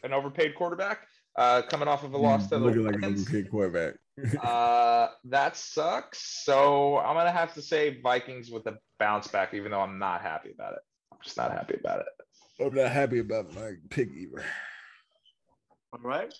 [0.02, 1.06] an overpaid quarterback,
[1.36, 3.22] uh, coming off of a loss to the Looking like an Lions.
[3.22, 3.94] overpaid quarterback.
[4.44, 6.44] Uh, that sucks.
[6.44, 10.22] So I'm gonna have to say Vikings with a bounce back, even though I'm not
[10.22, 10.78] happy about it.
[11.10, 12.64] I'm just not happy about it.
[12.64, 14.44] I'm not happy about my pick either.
[15.92, 16.32] All right.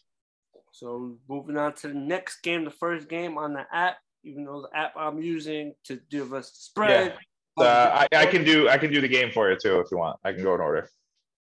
[0.70, 4.62] So moving on to the next game, the first game on the app, even though
[4.62, 7.16] the app I'm using to give us the spread.
[7.56, 9.98] Uh, I, I can do I can do the game for you too if you
[9.98, 10.18] want.
[10.24, 10.88] I can go in order.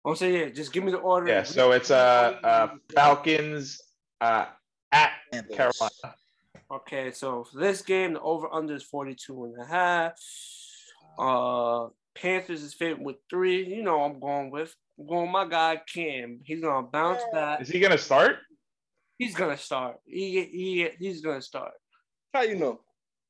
[0.04, 1.28] I'll say yeah, just give me the order.
[1.28, 1.42] Yeah.
[1.44, 3.80] So it's uh, uh Falcons
[4.20, 4.46] uh
[4.90, 5.56] at Panthers.
[5.56, 6.14] Carolina.
[6.70, 10.12] Okay, so for this game, the over under is 42 and a half.
[11.18, 13.66] Uh Panthers is favored with three.
[13.66, 14.74] You know I'm going with.
[14.98, 16.40] I'm going with my guy Cam.
[16.44, 17.60] He's gonna bounce back.
[17.62, 18.36] Is he gonna start?
[19.18, 19.96] He's gonna start.
[20.04, 21.72] He, he he's gonna start.
[22.34, 22.80] How you know?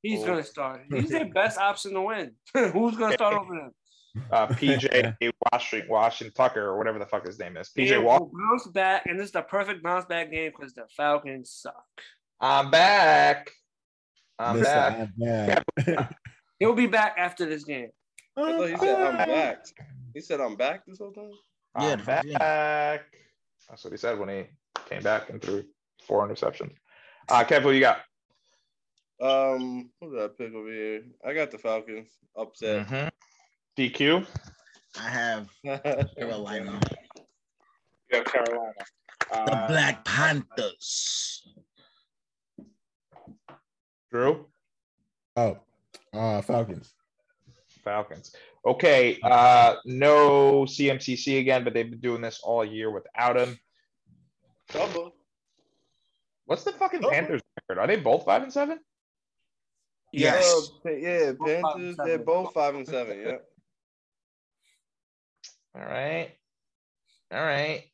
[0.01, 0.27] He's Oh.
[0.27, 0.82] gonna start.
[0.90, 2.32] He's their best option to win.
[2.55, 3.73] Who's gonna start over him?
[4.30, 7.70] Uh, PJ Washington, Washington Tucker or whatever the fuck his name is.
[7.76, 8.26] PJ Cam Walker.
[8.32, 11.84] bounce back, and this is the perfect bounce back game because the Falcons suck.
[12.40, 13.51] I'm back.
[14.39, 15.64] I'm Listen, back.
[15.78, 16.16] I'm back.
[16.59, 17.89] He'll be back after this game.
[18.36, 19.64] I thought he said I'm back.
[20.14, 21.30] He said I'm back this whole time.
[21.80, 22.34] Yeah, I'm the first game.
[22.34, 23.01] back.
[23.68, 24.44] That's what he said when he
[24.89, 25.64] came back and threw
[26.06, 26.74] four interceptions.
[27.28, 27.98] Uh, Kev, what you got?
[29.20, 31.02] Um, what did I pick over here?
[31.24, 32.86] I got the Falcons upset.
[32.89, 33.10] Mhm.
[33.77, 34.27] DQ.
[35.01, 35.49] I have
[36.16, 36.81] Carolina.
[38.11, 38.73] You have Carolina.
[39.31, 41.47] The Uh, Black Panthers.
[44.11, 44.47] Drew.
[45.36, 45.59] Oh,
[46.12, 46.93] uh, Falcons.
[47.82, 48.35] Falcons.
[48.66, 49.19] Okay.
[49.23, 53.59] Uh, no CMCC again, but they've been doing this all year without him.
[54.69, 55.15] Double.
[56.44, 57.11] What's the fucking Oh.
[57.11, 57.81] Panthers record?
[57.81, 58.81] Are they both five and seven?
[60.12, 60.70] Yes.
[60.85, 61.97] Uh, yeah, Both five and Panthers.
[62.07, 63.19] They're both five and seven.
[63.19, 63.36] Yeah.
[65.74, 66.31] All right.
[67.32, 67.85] All right.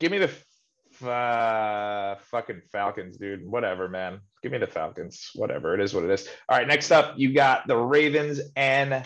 [0.00, 3.46] Give me the f- uh, fucking Falcons, dude.
[3.46, 4.20] Whatever, man.
[4.42, 5.30] Give me the Falcons.
[5.34, 5.74] Whatever.
[5.74, 6.28] It is what it is.
[6.48, 6.66] All right.
[6.66, 9.04] Next up, you got the Ravens and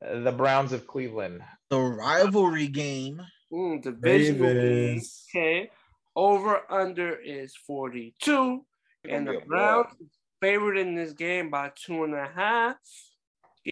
[0.00, 1.42] the Browns of Cleveland.
[1.70, 3.20] The rivalry game.
[3.52, 4.56] Mm, divisional game.
[4.56, 5.24] Ravens.
[5.34, 5.70] Okay.
[6.14, 8.64] Over under is 42.
[9.08, 9.94] And the Browns
[10.40, 12.76] favored in this game by two and a half.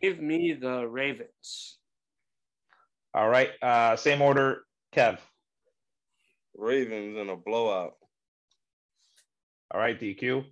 [0.01, 1.79] Give me the Ravens.
[3.17, 3.51] All right.
[3.63, 4.63] Uh, same order.
[4.95, 5.19] Kev.
[6.55, 7.95] Ravens in a blowout.
[9.73, 9.99] All right.
[9.99, 10.45] DQ.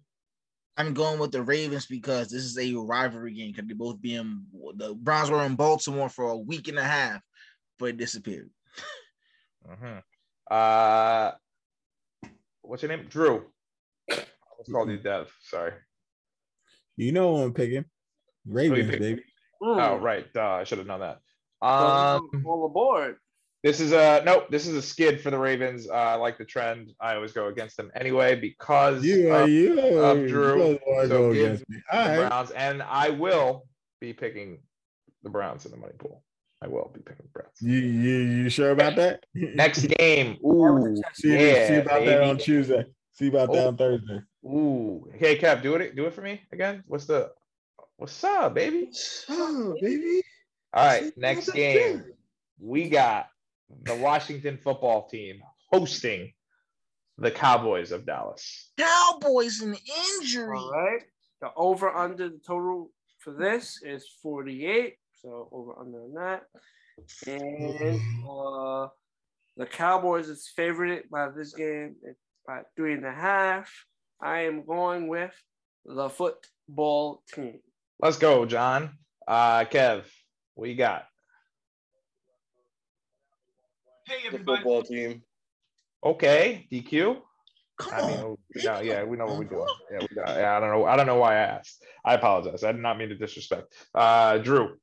[0.79, 3.53] I'm going with the Ravens because this is a rivalry game.
[3.53, 4.45] Because they both be in
[4.77, 7.21] the Browns were in Baltimore for a week and a half,
[7.79, 8.51] but it disappeared.
[9.69, 10.03] Mhm.
[10.51, 11.33] Uh,
[12.63, 13.07] what's your name?
[13.09, 13.45] Drew.
[14.11, 15.31] I almost called you Dev.
[15.43, 15.73] Sorry.
[16.97, 17.85] You know who I'm picking.
[18.47, 19.23] Ravens, pick- baby.
[19.63, 20.31] Oh, right.
[20.33, 21.21] Duh, I should have known that.
[21.65, 23.17] So Um, all aboard.
[23.63, 24.49] This is a nope.
[24.51, 25.89] This is a skid for the Ravens.
[25.89, 26.91] Uh, I like the trend.
[27.01, 29.81] I always go against them anyway because You are of you.
[29.99, 30.79] of Drew.
[31.09, 31.79] So give against me.
[31.91, 32.29] The right.
[32.29, 33.67] Browns, and I will
[34.03, 34.59] be picking
[35.23, 36.23] the Browns in the money pool.
[36.61, 37.57] I will be picking the Browns.
[37.61, 39.25] You, you you sure about that?
[39.35, 40.37] Next game.
[40.45, 42.37] Ooh, see, yeah, see about that on.
[42.37, 42.85] Tuesday.
[43.13, 43.69] See about that Oh.
[43.69, 44.21] on Thursday.
[44.45, 45.11] Ooh.
[45.15, 45.97] Hey, Cap, do it.
[45.97, 46.85] Do it for me again.
[46.87, 47.31] What's the?
[47.97, 48.91] What's up, baby?
[49.31, 50.21] Oh, baby.
[50.75, 51.13] All right.
[51.17, 52.05] Next game,
[52.59, 53.29] we got
[53.85, 55.41] the Washington football team
[55.71, 56.33] hosting
[57.17, 58.71] the Cowboys of Dallas.
[58.77, 59.77] Cowboys an
[60.21, 60.59] injury.
[60.59, 61.03] All right.
[61.41, 62.91] The over under the total
[63.21, 64.97] for this is 48.
[65.23, 66.43] So over under on that.
[67.27, 68.89] And uh
[69.57, 73.71] the Cowboys is favored by this game at- by three and a half.
[74.21, 75.33] I am going with
[75.85, 77.61] the football team.
[78.01, 78.99] Let's go, John.
[79.27, 80.05] Uh, Kev,
[80.55, 81.05] what you got?
[84.07, 85.23] Hey The football team.
[86.05, 87.17] Okay, DQ.
[87.79, 88.37] Come I mean, on.
[88.55, 89.67] yeah, yeah, we know what we're doing.
[89.91, 90.37] Yeah, we got.
[90.37, 90.85] Yeah, I don't know.
[90.85, 91.83] I don't know why I asked.
[92.05, 92.63] I apologize.
[92.63, 93.73] I did not mean to disrespect.
[93.95, 94.77] Uh, Drew.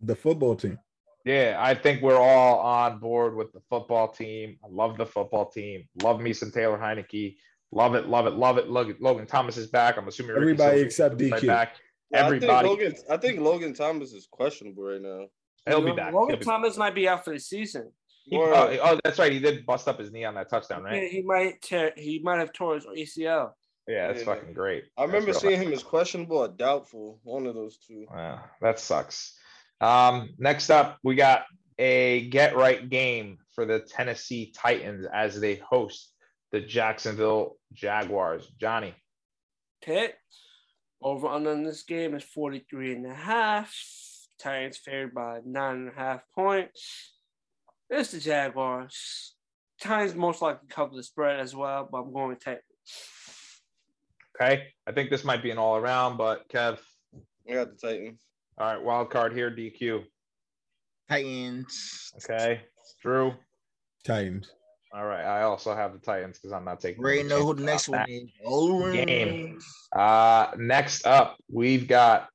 [0.00, 0.78] The football team.
[1.24, 4.56] Yeah, I think we're all on board with the football team.
[4.64, 5.84] I love the football team.
[6.02, 7.36] Love me some Taylor Heinicke.
[7.70, 8.68] Love it, love it, love it.
[8.68, 9.96] Logan, Logan Thomas is back.
[9.98, 11.46] I'm assuming Ricky Everybody Sills except is DQ.
[11.46, 11.76] back.
[12.12, 15.26] Well, Everybody, I think, Logan, I think Logan Thomas is questionable right now.
[15.66, 16.12] he'll be Logan- back.
[16.14, 17.90] Logan He'll be- Thomas might be out for the season.
[18.24, 19.32] he- Or- oh, oh, that's right.
[19.32, 21.10] He did bust up his knee on that touchdown, right?
[21.10, 23.52] he might tear, he might have tore his ACL.
[23.88, 24.26] Yeah, that's Yeah.
[24.26, 24.84] fucking great.
[24.96, 27.18] I remember seeing him as questionable or doubtful.
[27.24, 28.06] One of those two.
[28.10, 29.36] Wow, that sucks.
[29.80, 31.46] Um, next up, we got
[31.78, 36.12] a get right game for the Tennessee Titans as they host
[36.52, 38.46] the Jacksonville Jaguars.
[38.60, 38.94] Johnny,
[39.82, 40.12] Okay.
[41.02, 43.74] Over under in this game is 43 and a half.
[44.38, 47.12] Titans favored by nine and a half points.
[47.90, 49.34] It's the Jaguars.
[49.80, 52.62] Titans most likely cover the spread as well, but I'm going with Titans.
[54.36, 54.68] okay?
[54.86, 56.78] I think this might be an all around, but Kev,
[57.48, 58.20] I got the Titans.
[58.58, 60.04] all right, wild card here, DQ.
[61.08, 62.12] Titans.
[62.16, 62.62] Okay,
[63.02, 63.34] Drew.
[64.04, 64.52] Titans.
[64.94, 67.02] All right, I also have the Titans because I'm not taking.
[67.02, 68.28] Already know who the next one is.
[68.44, 69.58] Oh, Game.
[69.90, 72.28] Uh, next up, we've got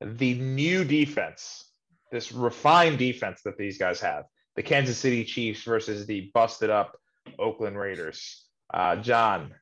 [0.00, 1.70] the new defense,
[2.10, 4.24] this refined defense that these guys have.
[4.56, 6.96] The Kansas City Chiefs versus the busted up
[7.38, 8.46] Oakland Raiders.
[8.72, 9.54] Uh, John,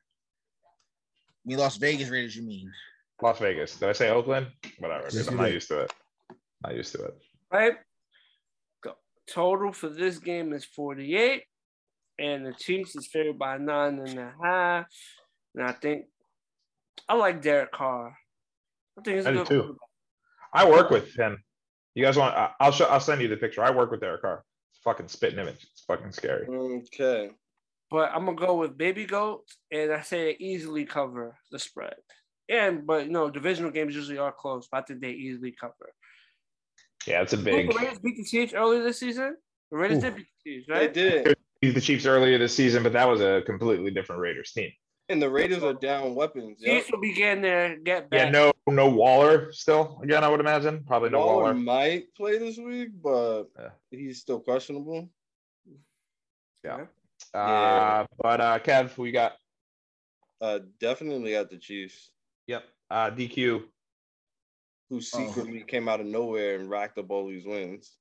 [1.45, 2.71] Me Las Vegas Raiders, you mean?
[3.21, 3.75] Las Vegas.
[3.75, 4.47] Did I say Oakland?
[4.77, 5.07] Whatever.
[5.11, 5.93] Yes, I'm not used to it.
[6.63, 7.17] Not used to it.
[7.51, 7.73] Right?
[8.81, 8.93] Go.
[9.27, 11.43] Total for this game is 48.
[12.19, 14.85] And the Chiefs is favored by nine and a half.
[15.55, 16.05] And I think
[17.07, 18.15] I like Derek Carr.
[18.97, 19.77] I think he's a I do good too.
[20.53, 21.43] I work with him.
[21.95, 22.35] You guys want?
[22.35, 22.85] I- I'll show.
[22.85, 23.63] I'll send you the picture.
[23.63, 24.43] I work with Derek Carr.
[24.71, 25.63] It's a fucking spitting image.
[25.71, 26.47] It's fucking scary.
[26.47, 27.29] Okay.
[27.89, 31.95] But I'm gonna go with Baby Goat, and I say they easily cover the spread.
[32.49, 35.93] And but you know, divisional games usually are close, but I think they easily cover.
[37.07, 37.71] Yeah, it's a Did big.
[37.71, 39.37] the Raiders beat the Chiefs earlier this season?
[39.71, 40.01] The Raiders Ooh.
[40.01, 40.93] did beat the Chiefs, They right?
[40.93, 41.35] did.
[41.61, 44.71] Beat the Chiefs earlier this season, but that was a completely different Raiders team.
[45.09, 46.57] And the Raiders are down weapons.
[46.59, 46.77] Yep.
[46.77, 48.19] Chiefs will be getting their get back.
[48.25, 49.99] Yeah, no, no Waller still.
[50.03, 51.53] Again, I would imagine probably no Waller Waller.
[51.55, 53.69] might play this week, but Yeah.
[53.91, 55.09] he's still questionable.
[55.67, 56.85] Uh,
[57.33, 58.05] Yeah.
[58.21, 59.33] but uh, Kev, who you got?
[60.39, 62.11] Uh, definitely at the Chiefs,
[62.47, 62.63] Yep.
[62.89, 63.63] Uh, DQ.
[64.89, 67.97] who secretly came out of nowhere and racked up all these wins.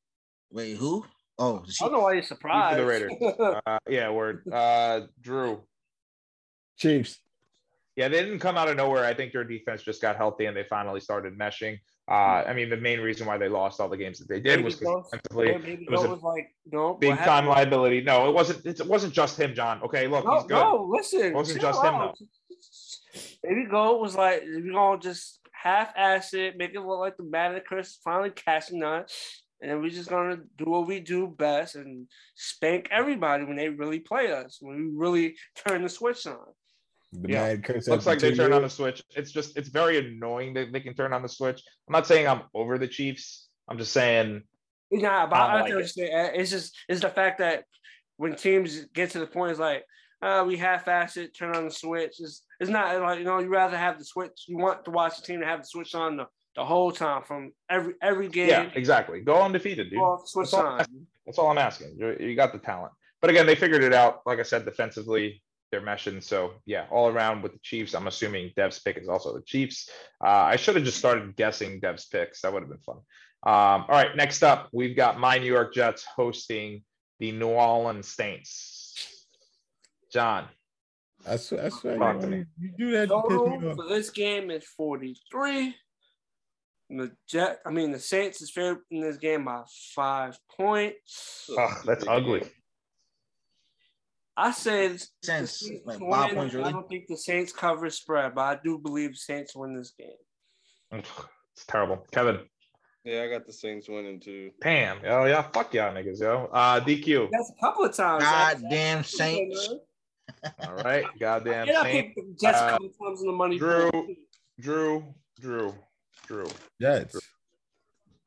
[0.50, 1.04] Wait, who?
[1.38, 2.78] Oh, the I don't know why you're surprised.
[2.78, 3.12] the Raiders.
[3.66, 4.42] Uh, yeah, word.
[4.52, 5.62] Uh, Drew.
[6.78, 7.18] Chiefs.
[7.96, 9.04] Yeah, they didn't come out of nowhere.
[9.04, 11.78] I think their defense just got healthy and they finally started meshing.
[12.08, 14.64] Uh, I mean, the main reason why they lost all the games that they did
[14.64, 18.00] was Maybe because defensively Yeah, it was a was like, no, big time liability.
[18.00, 18.64] No, it wasn't.
[18.64, 19.82] It wasn't just him, John.
[19.82, 20.54] Okay, look, No, he's good.
[20.54, 21.20] no, listen.
[21.20, 22.16] It wasn't chill just him, out.
[23.44, 27.24] Maybe Goat was like, we're gonna just half ass it, make it look like the
[27.24, 29.10] Madden curse finally cashing out,
[29.60, 33.68] and then we're just gonna do what we do best and spank everybody when they
[33.68, 35.36] really play us, when we really
[35.66, 36.38] turn the switch on.
[37.12, 37.42] The Yeah.
[37.48, 37.88] mad curse.
[37.88, 39.02] Looks like they turn on the switch.
[39.16, 41.62] It's just it's very annoying that they can turn on the switch.
[41.88, 43.48] I'm not saying I'm over the Chiefs.
[43.68, 44.42] I'm just saying
[44.90, 46.10] Yeah, but I I, don't I like understand.
[46.14, 47.64] Uh, It's just it's the fact that
[48.16, 49.84] when teams get to the point, it's like,
[50.20, 52.16] uh, we half-ass it, turn on the switch.
[52.18, 54.44] It's, it's not like you know you rather have the switch.
[54.48, 56.26] You want to watch the team to have the switch on the,
[56.58, 58.48] the whole time from every every game.
[58.48, 59.20] yeah, exactly.
[59.20, 60.00] Go undefeated, dude.
[60.00, 60.80] Well, That's all,
[61.24, 61.96] that's all I'm asking.
[61.96, 64.22] You, you got the talent, but again, they figured it out.
[64.26, 65.40] Like I said, defensively,
[65.70, 66.20] they're meshing.
[66.20, 67.94] So yeah, all around with the Chiefs.
[67.94, 69.88] I'm assuming Dev's pick is also the Chiefs.
[70.20, 72.40] Uh, I should have just started guessing Dev's picks.
[72.40, 72.96] That would have been fun.
[73.46, 76.82] Um, all right, next up, we've got my New York Jets hosting
[77.20, 79.26] the New Orleans Saints.
[80.12, 80.46] John,
[81.24, 83.02] I swear, I swear you, to you do that.
[83.02, 85.76] You Total for this game is 43.
[86.90, 89.62] And The Jet, I mean the Saints is favored in this game by
[89.94, 91.48] five points.
[91.50, 92.42] oh, that's ugly.
[94.36, 96.10] I say the Sense, Saints like win.
[96.10, 99.76] five points, I don't think the Saints cover spread, but I do believe Saints win
[99.76, 100.10] this game.
[100.92, 102.06] It's terrible.
[102.12, 102.38] Kevin,
[103.04, 104.52] Yeah, I got the Saints winning too.
[104.60, 104.98] Pam.
[105.06, 106.48] Oh yeah, fuck y'all niggas, yo.
[106.52, 107.28] Uh, DQ.
[107.32, 108.22] That's a couple of times.
[108.22, 109.68] Goddamn Saints.
[110.60, 112.14] All right, goddamn And I Saint.
[112.14, 113.58] picked the Jets Uh, a couple times in the money.
[113.58, 113.90] Drew.
[114.60, 115.04] Drew,
[115.40, 115.74] Drew,
[116.26, 116.46] Drew.
[116.80, 117.16] Jets.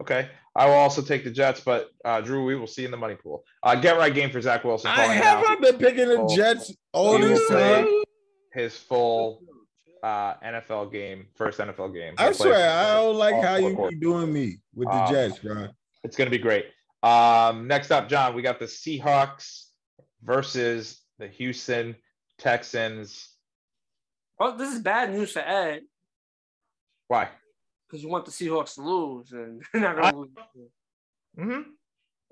[0.01, 2.97] Okay, I will also take the Jets, but uh, Drew, we will see in the
[2.97, 3.43] money pool.
[3.61, 4.89] Uh, get right game for Zach Wilson.
[4.89, 5.57] I have out.
[5.57, 6.35] I been picking the Oh.
[6.35, 7.87] Jets all He this time.
[8.51, 9.43] his full
[10.01, 12.15] uh, NFL game, first NFL game.
[12.17, 13.93] I swear, I don't like how you quarters.
[13.99, 15.67] be doing me with the Um, Jets, bro.
[16.03, 16.65] It's going to be great.
[17.03, 19.65] Um, next up, John, we got the Seahawks
[20.23, 21.95] versus the Houston
[22.39, 23.29] Texans.
[24.39, 25.81] Well, this is bad news for Ed
[27.07, 27.29] Why?
[27.91, 30.29] Because you want the Seahawks to lose, and they're not gonna lose.
[31.37, 31.61] Mm-hmm.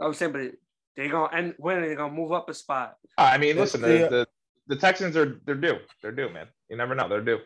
[0.01, 0.51] I was saying, but
[0.95, 2.95] they're gonna and when they're gonna move up a spot.
[3.17, 4.27] I mean, Let's listen, the, the
[4.67, 5.77] the Texans are they're due.
[6.01, 6.47] They're due, man.
[6.69, 7.09] You never know.
[7.09, 7.39] They're due.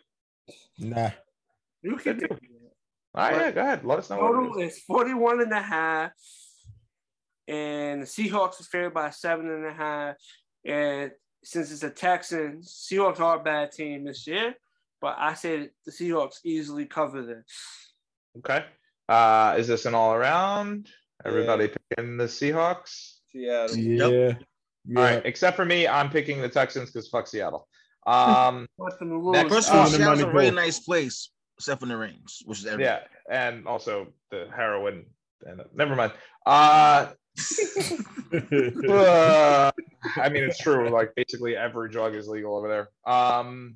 [0.77, 1.11] Nah.
[1.81, 2.37] You can do All
[3.15, 3.83] right, yeah, go ahead.
[3.83, 4.17] Let us know.
[4.17, 4.73] What Total it is.
[4.77, 6.11] is 41 and a half.
[7.47, 10.15] And the Seahawks is favored by seven and a half.
[10.65, 11.11] And
[11.43, 14.55] since it's a Texans, Seahawks are a bad team this year.
[15.01, 17.82] But I said the Seahawks easily cover this.
[18.39, 18.65] Okay.
[19.09, 20.87] Uh, is this an all around?
[21.25, 23.15] Everybody picking the Seahawks?
[23.31, 23.77] Seattle.
[23.77, 24.07] Yeah.
[24.07, 24.37] Yep.
[24.85, 24.99] Yeah.
[24.99, 27.67] All right, except for me, I'm picking the Texans because fuck Seattle.
[28.05, 29.33] Um, Want them to lose.
[29.33, 32.59] Next- First of all, Uh, Seattle's a really nice place, except for the rings, which
[32.59, 32.93] is everything.
[32.93, 35.05] yeah, and also the heroin.
[35.45, 36.11] And never mind.
[36.45, 37.07] Uh,
[38.89, 39.71] uh,
[40.17, 40.89] I mean, it's true.
[40.89, 42.89] Like basically every drug is legal over there.
[43.13, 43.75] Um,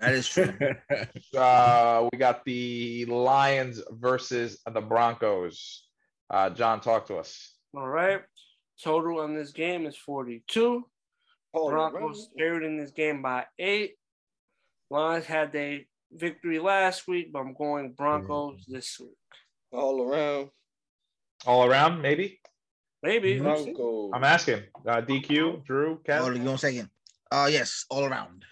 [0.00, 0.52] That is true.
[1.38, 5.84] uh, we got the Lions versus the Broncos.
[6.30, 7.54] Uh, John, talk to us.
[7.76, 8.22] All right.
[8.82, 10.84] Total on this game is 42.
[11.52, 13.96] All Broncos favored in this game by eight.
[14.90, 15.80] Lions had their
[16.12, 19.10] victory last week, but I'm going Broncos this week.
[19.72, 20.48] all around.
[21.46, 22.40] All around, maybe.
[23.02, 23.38] Maybe.
[23.38, 24.12] Broncos.
[24.14, 24.62] I'm asking.
[24.86, 26.88] Uh, DQ, Drew, Hold on, Kev, give me one second.
[27.30, 28.44] Uh yes, all around.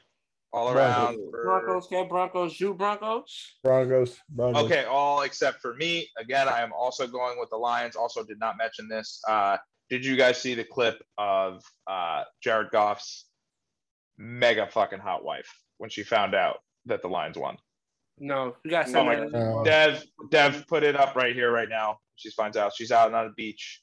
[0.52, 0.96] All Broncos.
[1.16, 1.30] around.
[1.30, 3.56] for- Broncos, get Broncos, you Broncos.
[3.62, 4.18] Broncos.
[4.30, 4.64] Broncos.
[4.64, 6.08] Okay, all except for me.
[6.18, 7.96] Again, I am also going with the Lions.
[7.96, 9.20] Also, did not mention this.
[9.28, 9.56] Uh,
[9.90, 13.26] did you guys see the clip of uh, Jared Goff's
[14.18, 15.48] mega fucking hot wife
[15.78, 17.56] when she found out that the Lions won?
[18.18, 21.98] No, you got Oh my Uh, Dev, Dev, put it up right here, right now.
[22.16, 23.80] She finds out she's out on the beach,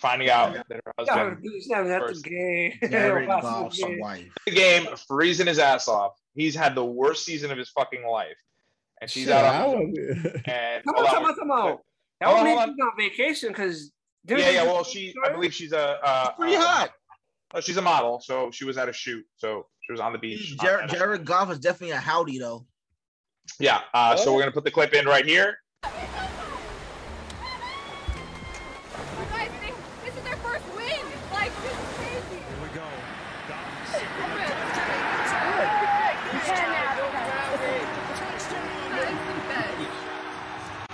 [0.00, 2.24] finding out that her husband He's not even at the first.
[2.24, 2.72] game.
[2.90, 4.28] Jared Watch the wife.
[4.46, 6.12] the game, freezing his ass off.
[6.34, 8.36] He's had the worst season of his fucking life,
[9.00, 11.78] and she's shit, out on was- and Come hold on, on, come on, come on.
[12.20, 12.86] That Hold would on, hold on.
[12.88, 13.92] on vacation because.
[14.26, 14.62] Yeah, yeah.
[14.64, 15.98] Well, she, I believe she's a.
[16.04, 16.90] Uh, Pretty uh, hot.
[17.54, 20.18] oh, she's a model, so she was at a shoot, so she was on the
[20.18, 20.54] beach.
[20.58, 22.66] uh, Jared, at Jared Goff is definitely a howdy though.
[23.58, 23.80] Yeah.
[23.94, 25.56] Uh, so we're gonna put the clip in right here.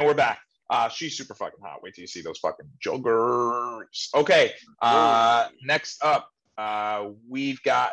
[0.07, 0.41] We're back.
[0.69, 1.83] Uh, she's super fucking hot.
[1.83, 4.09] Wait till you see those fucking joggers.
[4.15, 4.53] Okay.
[4.81, 7.93] Uh, next up, uh, we've got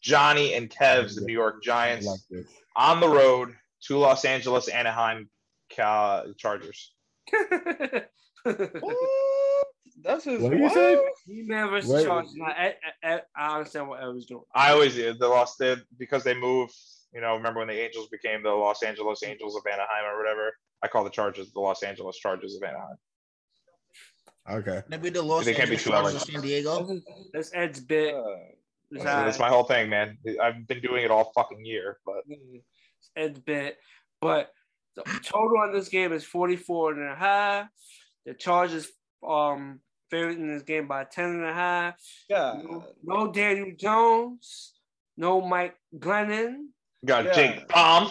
[0.00, 2.46] Johnny and Kev's, the New York Giants, like
[2.76, 3.54] on the road
[3.86, 5.28] to Los Angeles Anaheim
[5.68, 6.92] Cal- Chargers.
[8.44, 8.96] What?
[10.02, 10.42] That's his.
[10.42, 10.98] What do you say?
[11.26, 12.06] He never Wait.
[12.06, 12.30] charged.
[12.44, 12.74] I,
[13.04, 14.42] I, I, I understand what Ed was doing.
[14.54, 15.20] I always did.
[15.20, 16.74] They lost it because they moved.
[17.14, 20.56] You know, remember when the Angels became the Los Angeles Angels of Anaheim or whatever?
[20.82, 22.96] I call the Chargers the Los Angeles Chargers of Anaheim.
[24.50, 24.82] Okay.
[24.88, 27.00] Maybe the Los They can't be Angeles too Chargers of San Diego.
[27.32, 28.14] That's Ed's bit.
[28.14, 28.24] Uh,
[28.90, 30.18] It's That's, that's my whole thing, man.
[30.42, 32.24] I've been doing it all fucking year, but
[33.16, 33.78] Ed's bit.
[34.20, 34.50] But
[34.96, 37.68] the total on this game is 44 and a half.
[38.26, 38.88] The Chargers
[39.26, 39.80] um
[40.10, 41.94] favored in this game by 10 and a half.
[42.28, 42.64] God.
[42.64, 44.74] No, no Daniel Jones,
[45.16, 46.66] no Mike Glennon,
[47.04, 47.32] got Yeah.
[47.32, 48.10] Jake Palm.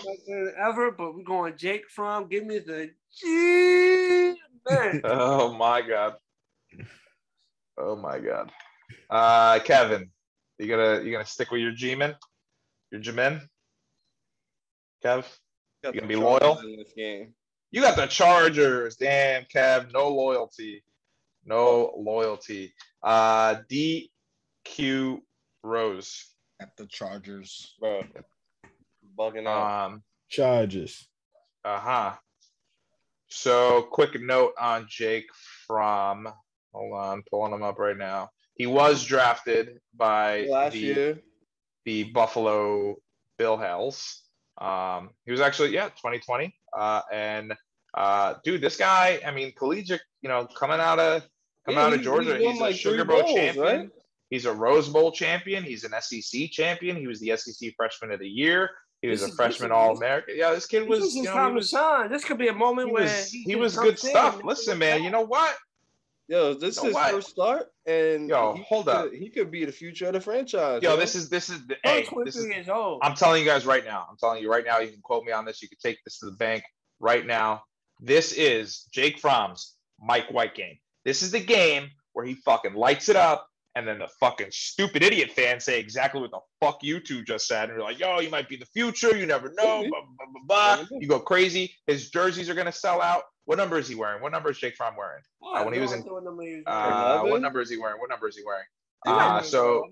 [0.57, 4.35] ever, but we're going Jake Fromm give me the G
[4.69, 5.01] man.
[5.05, 6.15] Oh my god.
[7.77, 8.51] Oh my god.
[9.09, 10.09] Uh Kevin,
[10.59, 12.15] you gonna you gonna stick with your G-man?
[12.91, 13.41] Your G-man?
[15.03, 15.25] Kev?
[15.83, 16.59] Got You the gonna be loyal?
[16.59, 17.33] in this game.
[17.71, 18.97] You got the Chargers.
[18.97, 19.91] Damn, Kev.
[19.93, 20.83] No loyalty.
[21.45, 22.73] No loyalty.
[23.01, 25.19] Uh DQ
[25.63, 26.27] Rose.
[26.61, 27.75] At the Chargers.
[27.79, 28.03] Bro.
[29.21, 29.85] Bugging out.
[29.93, 31.07] Um Charges.
[31.65, 32.13] uh-huh.
[33.27, 35.25] So quick note on Jake
[35.67, 36.27] Fromm
[36.73, 38.29] hold on, pulling him up right now.
[38.55, 41.19] He was drafted by Last the year.
[41.85, 42.95] the Buffalo
[43.37, 44.21] Bill Hells.
[44.57, 46.53] Um, he was actually yeah, 2020.
[46.77, 47.53] Uh, and
[47.93, 51.23] uh, dude, this guy, I mean, collegiate, you know, coming out of
[51.65, 53.65] coming Yeah, out of Georgia, he's won, he's, like, a Sugar Bowl bowls, champion.
[53.65, 53.89] right?
[54.29, 55.63] He's a Rose Bowl champion.
[55.63, 56.95] He's an SEC champion.
[56.95, 58.69] He was the SEC Freshman of the Year.
[59.01, 60.35] He was This a freshman All American.
[60.37, 60.99] Yeah, this kid was.
[60.99, 61.09] This was.
[61.09, 62.11] is You his know, time he to shine.
[62.11, 64.35] This could be a moment he where was, he can was good stuff.
[64.35, 65.55] and- Listen, man, you know what?
[66.27, 67.11] Yo, this Yo, is his what?
[67.11, 69.11] first start, and Yo, he hold could, up.
[69.11, 70.81] He could be the future of the franchise.
[70.81, 70.97] Yo, yo.
[70.97, 72.99] this is this is the hey, this is, years old.
[73.01, 74.05] I'm telling you guys right now.
[74.09, 74.79] I'm telling you right now.
[74.79, 75.61] You can quote me on this.
[75.61, 76.63] You can take this to the bank
[76.99, 77.63] right now.
[77.99, 80.77] This is Jake Fromm's Mike White game.
[81.03, 85.01] This is the game where he fucking lights it up, and then the fucking stupid
[85.03, 88.19] idiot fans say exactly what the fuck you two just said, and you're like, "Yo,
[88.19, 89.15] you might be the future.
[89.15, 90.97] You never know." Blah, blah, blah, blah.
[90.99, 91.73] You go crazy.
[91.87, 93.23] His jerseys are gonna sell out.
[93.45, 94.21] What number is he wearing?
[94.21, 95.23] What number is Jake Fromm wearing?
[95.53, 97.99] I have when he was in- what number he Uh, what number is he wearing?
[97.99, 98.65] What number is he wearing?
[99.05, 99.19] wearing.
[99.19, 99.83] Uh, so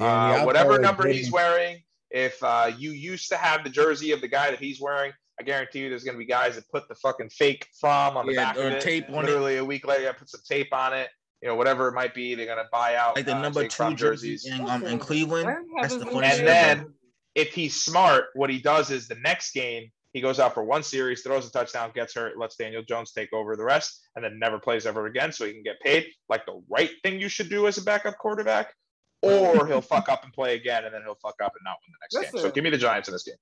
[0.00, 4.28] uh, whatever number he's wearing, if uh, you used to have the jersey of the
[4.28, 6.94] guy that he's wearing, I guarantee you there's going to be guys that put the
[6.96, 8.80] fucking fake Fromm on the Yeah, back or of it.
[8.82, 9.26] tape on it.
[9.28, 11.08] Literally a week later, I put some tape on it.
[11.42, 13.60] You know, whatever it might be, they're going to buy out Like the uh, number
[13.62, 14.46] Jake two Fromm jerseys.
[14.46, 15.46] in, um, in Cleveland.
[15.80, 16.92] That's the haven't funniest And shit then- ever.
[17.34, 20.82] If he's smart, what he does is the next game he goes out for one
[20.82, 24.38] series, throws a touchdown, gets hurt, lets Daniel Jones take over the rest, and then
[24.38, 26.06] never plays ever again, so he can get paid.
[26.30, 28.72] Like the right thing you should do as a backup quarterback.
[29.20, 31.92] Or he'll fuck up and play again, and then he'll fuck up and not win
[31.92, 32.40] the next game.
[32.40, 33.34] So give me the Giants in this game.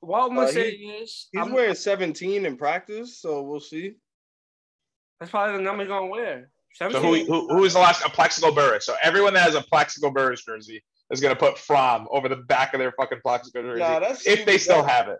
[0.00, 3.60] What I'm gonna Uh, say he- is, He's I'm- wearing 17 in practice, so we'll
[3.60, 3.96] see.
[5.20, 6.50] that's probably the number he's gonna wear.
[6.76, 8.04] So who, who who is the last?
[8.04, 8.84] A Plaxico Burress.
[8.84, 12.36] So everyone that has a Plaxico Burress jersey is going to put Fromm over the
[12.36, 14.60] back of their fucking Plaxico jersey Nah, if they stupid.
[14.60, 15.18] still have it.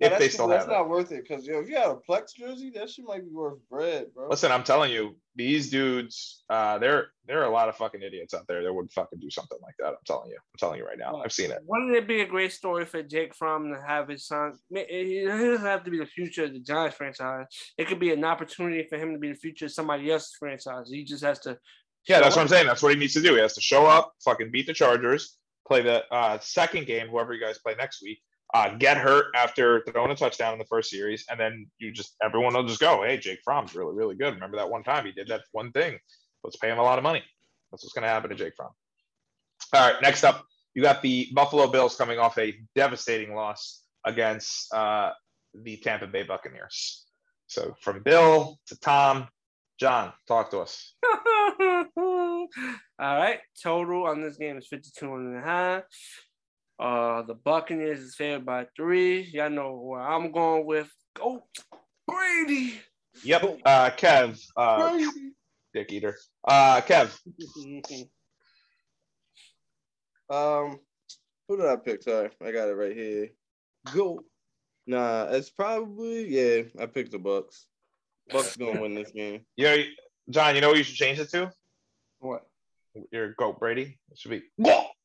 [0.00, 0.74] Nah, If that's they still that's have it.
[0.76, 1.26] not worth it.
[1.28, 4.28] Because yo, if you had a Plax jersey, that shit might be worth bread, bro.
[4.28, 8.32] Listen, I'm telling you, these dudes, uh, there there are a lot of fucking idiots
[8.32, 9.88] out there that would fucking do something like that.
[9.88, 10.36] I'm telling you.
[10.36, 11.20] I'm telling you right now.
[11.22, 11.58] I've seen it.
[11.66, 14.54] Wouldn't it be a great story for Jake Fromm to have his son?
[14.70, 17.46] It doesn't have to be the future of the Giants franchise.
[17.76, 20.88] It could be an opportunity for him to be the future of somebody else's franchise.
[20.90, 21.58] He just has to.
[22.06, 22.66] Yeah, show that's what I'm saying.
[22.66, 23.34] That's what he needs to do.
[23.34, 25.36] He has to show up, fucking beat the Chargers,
[25.68, 28.20] play the uh, second game, whoever you guys play next week,
[28.52, 32.16] uh, get hurt after throwing a touchdown in the first series, and then you just
[32.22, 34.34] everyone will just go, "Hey, Jake Fromm's really, really good.
[34.34, 35.98] Remember that one time he did that one thing?
[36.42, 37.22] Let's pay him a lot of money."
[37.70, 38.72] That's what's going to happen to Jake Fromm.
[39.72, 40.44] All right, next up,
[40.74, 45.12] you got the Buffalo Bills coming off a devastating loss against uh,
[45.54, 47.04] the Tampa Bay Buccaneers.
[47.46, 49.28] So from Bill to Tom,
[49.78, 50.94] John, talk to us.
[51.96, 52.48] All
[52.98, 53.38] right.
[53.62, 55.82] Total on this game is 52 and a half.
[56.80, 59.20] Uh, the Buccaneers is favored by three.
[59.34, 60.88] Y'all know where I'm going with.
[61.14, 61.42] Go
[62.08, 62.80] Brady.
[63.22, 63.58] Yep.
[63.66, 64.98] Uh, Kev, uh,
[65.74, 66.16] dick eater.
[66.42, 67.14] Uh, Kev,
[70.30, 70.78] Um,
[71.48, 72.02] who did I pick?
[72.02, 73.28] Sorry, I got it right here.
[73.92, 74.24] Go.
[74.86, 76.62] Nah, it's probably yeah.
[76.80, 77.66] I picked the Bucks.
[78.30, 79.42] Bucks gonna win this game.
[79.56, 79.76] Yeah,
[80.30, 81.50] John, you know what you should change it to?
[82.20, 82.46] What?
[83.12, 83.98] Your goat Brady.
[84.10, 84.42] It should be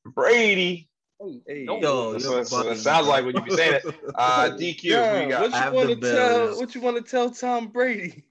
[0.06, 0.88] Brady.
[1.20, 3.84] Hey, Yo, That's you're what- that's what it sounds like when you be saying it.
[4.16, 5.42] Uh, DQ, who Yeah, you got?
[5.42, 6.30] what you want to tell?
[6.48, 6.58] Bills.
[6.60, 8.26] What you want to tell Tom Brady?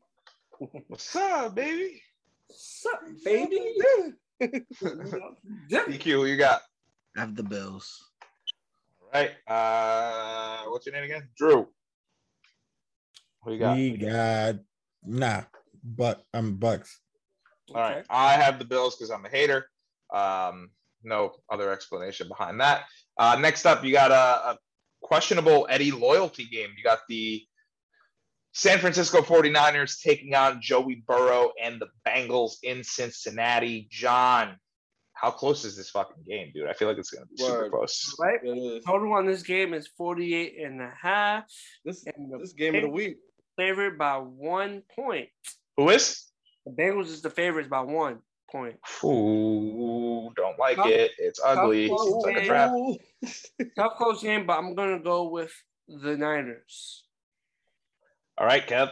[0.89, 2.03] What's up, baby?
[2.51, 3.61] Sup, baby?
[4.43, 6.63] DQ, who you got?
[7.17, 8.11] I have the Bills.
[9.03, 9.33] All right.
[9.47, 11.29] Uh, what's your name again?
[11.37, 11.69] Drew.
[13.43, 13.77] Who you got?
[13.77, 14.57] We got
[15.05, 15.43] nah,
[15.83, 17.01] but I'm Bucks.
[17.75, 18.05] All right.
[18.09, 19.67] I have the Bills because I'm a hater.
[20.13, 20.71] Um,
[21.05, 22.85] no other explanation behind that.
[23.19, 24.59] Uh, next up, you got a, a
[25.03, 26.71] questionable Eddie loyalty game.
[26.77, 27.43] You got the
[28.53, 33.89] San Francisco 49ers taking on Joey Burrow and the Bengals in Cincinnati.
[33.91, 34.57] John,
[35.15, 36.69] how close is this fucking game, dude?
[36.69, 38.15] I feel like it's going to be super close.
[38.19, 38.41] Right?
[38.87, 41.45] Total on this game is 48 and a half.
[41.85, 43.17] This And this game of the week.
[43.57, 45.29] favorite by one point.
[45.77, 46.25] Who is?
[46.65, 48.21] The Bengals is the favorites by one
[48.55, 48.77] point.
[49.05, 51.11] Ooh, don't like Tough- it.
[51.19, 51.89] It's ugly.
[51.89, 52.49] tough Seems like a game.
[52.49, 52.71] trap.
[53.77, 55.53] Tough close game, but I'm gonna go with
[55.89, 57.05] the Niners.
[58.39, 58.91] All right, Kev.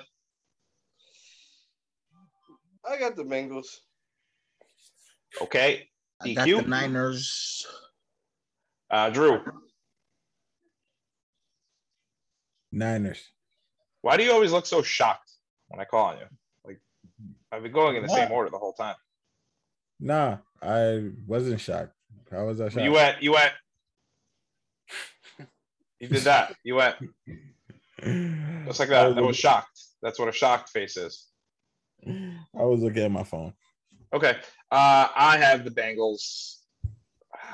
[2.88, 3.66] I got the Bengals.
[5.40, 5.88] Okay.
[6.20, 7.64] I got the Niners.
[8.90, 9.40] Uh, Drew.
[12.72, 13.22] Niners.
[14.00, 15.30] Why do you always look so shocked
[15.68, 16.26] when I call on you?
[16.64, 16.80] Like
[17.52, 18.96] I've been going in the same order the whole time.
[20.02, 21.94] Nah, I wasn't shocked.
[22.28, 22.84] How was I shocked?
[22.84, 23.52] You went, you went,
[26.00, 26.56] you did that.
[26.64, 26.96] You went
[28.66, 29.18] just like I that.
[29.18, 29.80] I was shocked.
[30.02, 31.28] That's what a shocked face is.
[32.04, 33.52] I was looking at my phone.
[34.12, 34.38] Okay.
[34.72, 36.56] Uh, I have the Bengals.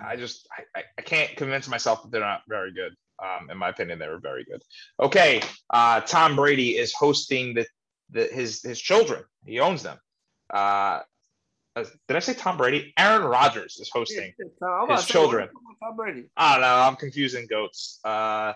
[0.02, 2.94] I just I, I, can't convince myself that they're not very good.
[3.22, 4.62] Um, in my opinion, they were very good.
[5.00, 5.42] Okay.
[5.68, 7.66] Uh, Tom Brady is hosting the,
[8.10, 9.24] the his his children.
[9.44, 9.98] He owns them.
[10.50, 11.00] Uh,
[12.06, 12.92] did I say Tom Brady?
[12.98, 14.32] Aaron Rodgers is hosting.
[14.62, 15.48] I'm His children.
[15.82, 16.24] Tom Brady.
[16.36, 16.74] I don't know.
[16.74, 18.00] I'm confusing goats.
[18.04, 18.52] Uh,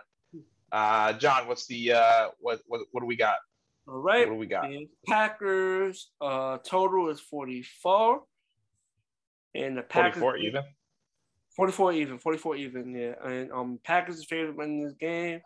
[0.71, 3.37] uh, John, what's the uh, what what what do we got?
[3.89, 4.69] All right, What do we got?
[4.69, 8.23] The Packers uh total is 44.
[9.55, 10.63] And the Packers 44 even.
[11.57, 13.15] 44 even, 44 even, yeah.
[13.25, 15.41] And um Packers is favored in this game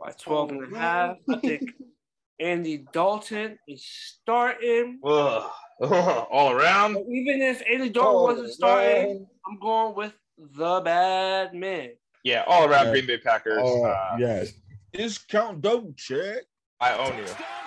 [0.00, 1.16] by 12 and a half.
[1.28, 1.72] I think
[2.40, 5.00] Andy Dalton is starting.
[5.04, 5.50] Ugh.
[6.30, 6.94] All around.
[6.94, 11.90] But even if Andy Dalton wasn't starting, I'm going with the bad man.
[12.22, 12.92] Yeah, all around Yeah.
[12.92, 13.60] Green Bay Packers.
[13.62, 14.52] Oh, Uh, yes.
[14.92, 16.38] Discount double check.
[16.80, 17.26] I own you.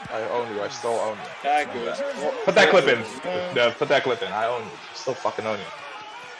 [0.09, 0.61] I own you.
[0.61, 1.23] I still own you.
[1.43, 1.99] Packers.
[2.43, 2.99] Put that clip in.
[3.57, 4.31] Uh, put that clip in.
[4.31, 4.69] I own you.
[4.69, 5.65] I still fucking own you.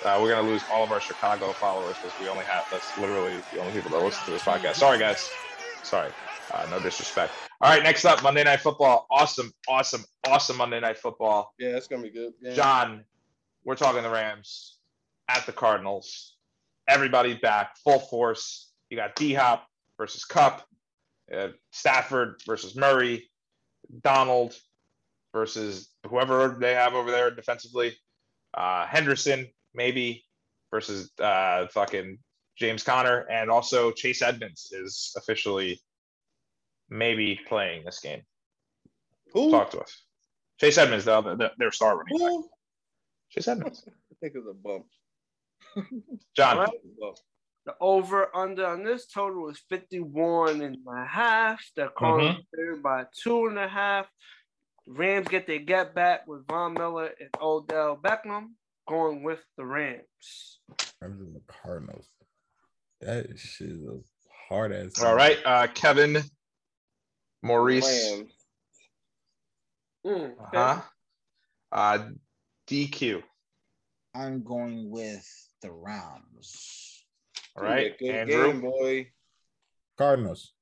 [0.09, 3.33] Uh, we're gonna lose all of our Chicago followers because we only have that's literally
[3.53, 4.75] the only people that listen to this podcast.
[4.75, 5.29] Sorry, guys.
[5.83, 6.09] Sorry.
[6.53, 7.33] Uh, no disrespect.
[7.61, 9.07] All right, next up, Monday Night Football.
[9.11, 11.53] Awesome, awesome, awesome Monday Night Football.
[11.59, 12.33] Yeah, it's gonna be good.
[12.41, 12.53] Yeah.
[12.53, 13.03] John,
[13.63, 14.77] we're talking the Rams
[15.27, 16.35] at the Cardinals.
[16.87, 18.71] Everybody's back, full force.
[18.89, 19.67] You got D Hop
[19.97, 20.65] versus Kupp,
[21.33, 23.29] uh, Stafford versus Murray,
[24.01, 24.55] Donald
[25.33, 27.95] versus whoever they have over there defensively,
[28.53, 30.23] uh, Henderson maybe
[30.71, 32.17] versus uh, fucking
[32.57, 35.79] James Conner, and also Chase Edmonds is officially
[36.89, 38.21] maybe playing this game.
[39.33, 39.51] Who?
[39.51, 40.03] Talk to us.
[40.59, 42.27] Chase Edmonds, the, other- the, their star running back.
[42.29, 42.49] Who?
[43.31, 43.83] Chase Edmonds.
[43.87, 44.85] I think it's a bump.
[46.35, 47.13] John, All right.
[47.65, 51.61] The over under on this total is 51 and a half.
[51.75, 54.07] The Cardinals favored by two and a half.
[54.87, 58.51] Rams get their get back with Von Miller and Odell Beckham
[58.87, 60.59] going with the Rams.
[61.01, 62.07] Rams and the Cardinals.
[63.01, 63.83] That shit is
[64.47, 65.03] hard ass.
[65.03, 66.23] all right, uh, Kevin,
[67.43, 68.23] Maurice,
[70.05, 70.57] Mm, okay.
[70.57, 70.81] uh-huh.
[71.71, 72.09] uh,
[72.67, 73.21] DQ.
[74.15, 75.25] I'm going with
[75.61, 77.03] the Rams.
[77.57, 78.47] All right, Good Andrew.
[78.53, 79.11] game, boy.
[79.97, 80.53] Cardinals.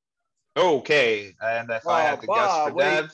[0.57, 3.11] Okay, and if I had to guess for Dev,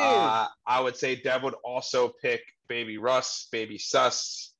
[0.00, 4.54] uh, I would say Dev would also pick Baby Russ, Baby Sus,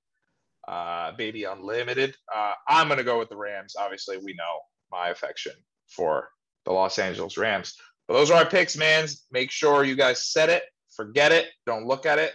[0.68, 2.14] uh, Baby Unlimited.
[2.32, 3.76] Uh, I'm gonna go with the Rams.
[3.76, 4.60] Obviously, we know
[4.92, 5.52] my affection
[5.88, 6.28] for
[6.66, 7.74] the Los Angeles Rams.
[8.08, 9.06] But those are our picks, man.
[9.30, 10.64] Make sure you guys set it,
[10.96, 12.32] forget it, don't look at it,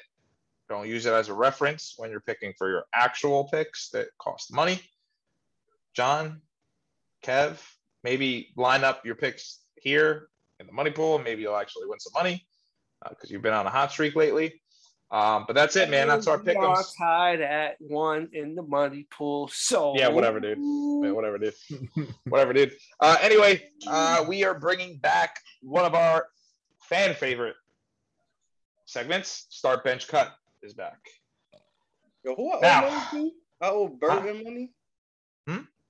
[0.69, 4.53] don't use it as a reference when you're picking for your actual picks that cost
[4.53, 4.79] money.
[5.95, 6.41] John,
[7.23, 7.57] Kev,
[8.03, 10.29] maybe line up your picks here
[10.59, 12.45] in the money pool, and maybe you'll actually win some money.
[13.05, 14.61] Uh, because you've been on a hot streak lately.
[15.13, 16.07] Um, but that's it, man.
[16.07, 19.47] That's our We are tied at one in the money pool.
[19.53, 20.57] So Yeah, whatever, dude.
[20.57, 21.53] Yeah, whatever, dude.
[22.27, 22.73] whatever, dude.
[22.99, 26.25] Uh, anyway, uh, we are bringing back one of our
[26.89, 27.55] fan favorite
[28.85, 29.45] segments.
[29.49, 30.33] Start bench cut
[30.63, 30.97] is back.
[32.25, 32.81] Yo, who I owe Now-
[33.11, 33.35] money to?
[33.61, 34.71] I owe Bergen money.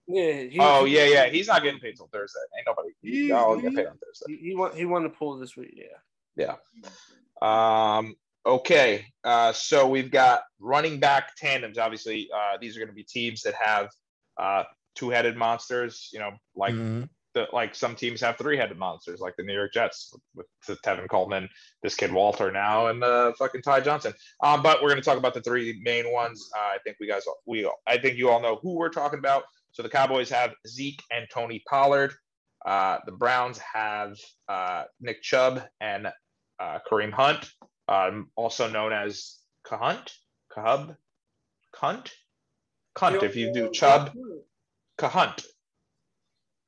[0.06, 0.34] Yeah.
[0.44, 1.26] He, Oh he- yeah, yeah.
[1.30, 2.40] He's not getting paid till Thursday.
[2.58, 2.90] Ain't nobody.
[3.02, 4.26] He- Y'all get paid on Thursday.
[4.38, 4.76] He, he won.
[4.76, 5.74] He won the pool this week.
[5.78, 5.96] Yeah.
[6.36, 7.98] Yeah.
[7.98, 11.78] Um, okay, uh, so we've got running back tandems.
[11.78, 13.90] Obviously, uh, these are going to be teams that have
[14.38, 14.64] uh,
[14.96, 16.10] two-headed monsters.
[16.12, 17.10] You know, like Mhm.
[17.34, 21.10] the like some teams have three-headed monsters, like the New York Jets with, with Tevin
[21.10, 21.50] Coleman,
[21.82, 24.14] this kid Walter now, and uh, fucking Ty Johnson.
[24.44, 26.50] Um, but we're going to talk about the three main ones.
[26.56, 29.44] Uh, I think we guys we I think you all know who we're talking about.
[29.72, 32.14] So the Cowboys have Zeke and Tony Pollard.
[32.66, 34.16] Uh, the Browns have
[34.48, 36.08] uh, Nick Chubb and
[36.60, 37.50] uh, Kareem Hunt,
[37.88, 40.12] um, also known as Kahunt,
[40.56, 40.96] Cahub,
[41.76, 42.12] Cunt,
[42.96, 43.24] Cunt.
[43.24, 44.12] If you do Chub,
[44.98, 45.44] Kahunt,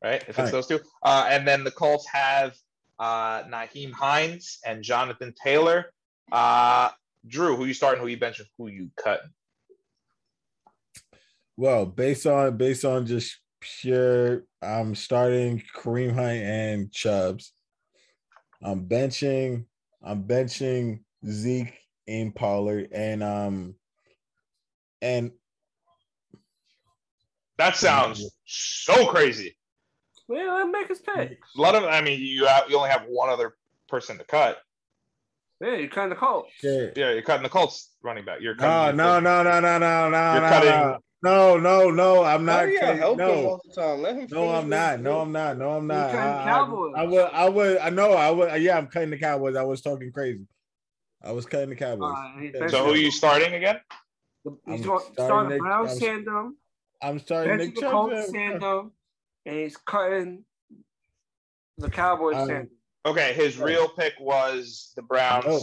[0.03, 0.23] right?
[0.27, 0.79] If it's those two.
[1.03, 2.55] Uh, and then the Colts have
[2.99, 5.91] uh, Nyheim Hines and Jonathan Taylor.
[6.31, 6.89] Uh,
[7.27, 8.01] Drew, who you starting?
[8.01, 8.45] Who you benching?
[8.57, 9.29] Who you cutting?
[11.57, 17.53] Well, based on based on just pure, I'm starting Kareem Hunt and Chubbs.
[18.61, 19.65] I'm benching.
[20.03, 21.73] I'm benching Zeke
[22.07, 23.75] and Pollard, and um,
[25.01, 25.31] and
[27.57, 29.55] That sounds so crazy.
[30.27, 31.39] Well, let make his pick.
[31.57, 33.55] A lot of, I mean, you have, you only have one other
[33.87, 34.57] person to cut.
[35.61, 36.45] Yeah, you kind of cold.
[36.57, 36.97] shit.
[36.97, 38.41] Yeah, you're cutting the Colts running back.
[38.41, 42.23] You're No, cutting no, no, no, no, no, no, You're no, cutting- no, no, no.
[42.23, 42.67] I'm not.
[42.67, 44.01] you gotta cutting- help him no, all the time?
[44.01, 44.27] Let him.
[44.31, 44.99] no, I'm not.
[44.99, 45.19] No.
[45.21, 45.57] I'm not.
[45.57, 46.11] No, I'm You not.
[46.11, 46.93] cutting I, I, Cowboys.
[46.97, 47.21] I would.
[47.31, 47.77] I would.
[47.77, 48.11] I know.
[48.13, 48.61] I would.
[48.61, 49.55] Yeah, I'm cutting the Cowboys.
[49.55, 50.45] I was talking crazy.
[51.25, 52.13] I was cutting the Cowboys.
[52.15, 52.59] Uh, he's Yeah.
[52.61, 53.79] benching- So who are you starting again?
[54.43, 56.57] he's I'm going starting starting the Nick- Browns I'm- tandem,
[57.01, 57.91] I'm starting Nick Chubb.
[57.91, 58.91] Colts tandem,
[59.45, 60.45] and he's cutting
[61.77, 62.69] the Cowboys Um, tandem.
[63.05, 65.59] Okay, his real pick was the Browns No.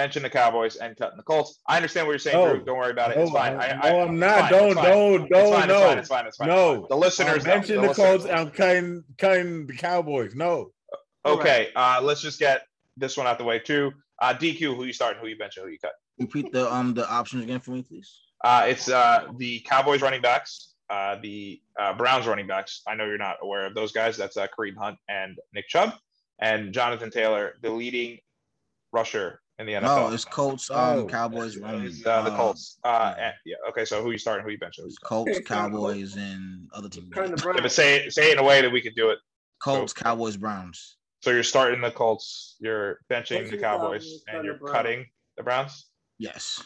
[0.00, 1.60] benching the Cowboys and cutting the Colts.
[1.66, 2.54] I understand what you're saying, No.
[2.56, 2.64] Drew.
[2.64, 3.16] Don't worry about it.
[3.16, 3.56] No, It's fine.
[3.56, 4.50] I, I'm- no, I'm not.
[4.50, 5.74] Don't, don't, don't, no.
[5.74, 5.98] It's fine.
[5.98, 6.26] It's fine.
[6.26, 6.48] It's fine.
[6.48, 6.86] No.
[6.88, 8.24] The listeners I'm benching The the Colts.
[8.24, 8.30] know.
[8.32, 10.34] I'm cutting, cutting the Cowboys.
[10.34, 10.70] No.
[11.24, 12.66] Okay, uh, let's just get
[12.96, 13.92] this one out the way too.
[14.20, 15.20] Uh, DQ, who you starting?
[15.20, 15.62] Who you benching?
[15.62, 15.92] Who you cut?
[16.18, 18.20] Repeat the um the options again for me, please.
[18.44, 22.82] Uh, it's uh, the Cowboys running backs, uh, the uh, Browns running backs.
[22.86, 24.16] I know you're not aware of those guys.
[24.16, 25.94] That's uh, Kareem Hunt and Nick Chubb,
[26.38, 28.18] and Jonathan Taylor, the leading
[28.92, 29.82] rusher in the NFL.
[29.82, 31.06] No, it's Colts, um, Oh.
[31.06, 31.92] Cowboys, running.
[32.04, 32.78] Uh, the Colts.
[32.84, 33.56] Uh, and, yeah.
[33.70, 33.84] Okay.
[33.84, 34.44] So who you starting?
[34.44, 34.78] Who you benching?
[34.78, 34.98] Who you It's?
[34.98, 36.14] Colts, Cowboys.
[36.14, 37.08] Cowboys, and other teams.
[37.12, 39.10] Cutting the Yeah, but say it, say it in a way that we could do
[39.10, 39.18] it.
[39.62, 40.96] Colts, Cowboys, Browns.
[41.26, 44.60] So you're starting the Colts, you're benching Benching the the Cowboys, Cowboys, and you're the
[44.60, 44.76] Browns.
[44.76, 45.86] cutting the Browns.
[46.20, 46.62] Yes.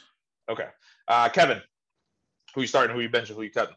[0.50, 0.66] Okay.
[1.08, 1.62] Uh, Kevin,
[2.54, 2.94] who you starting?
[2.94, 3.36] Who you benching?
[3.36, 3.74] Who you cutting?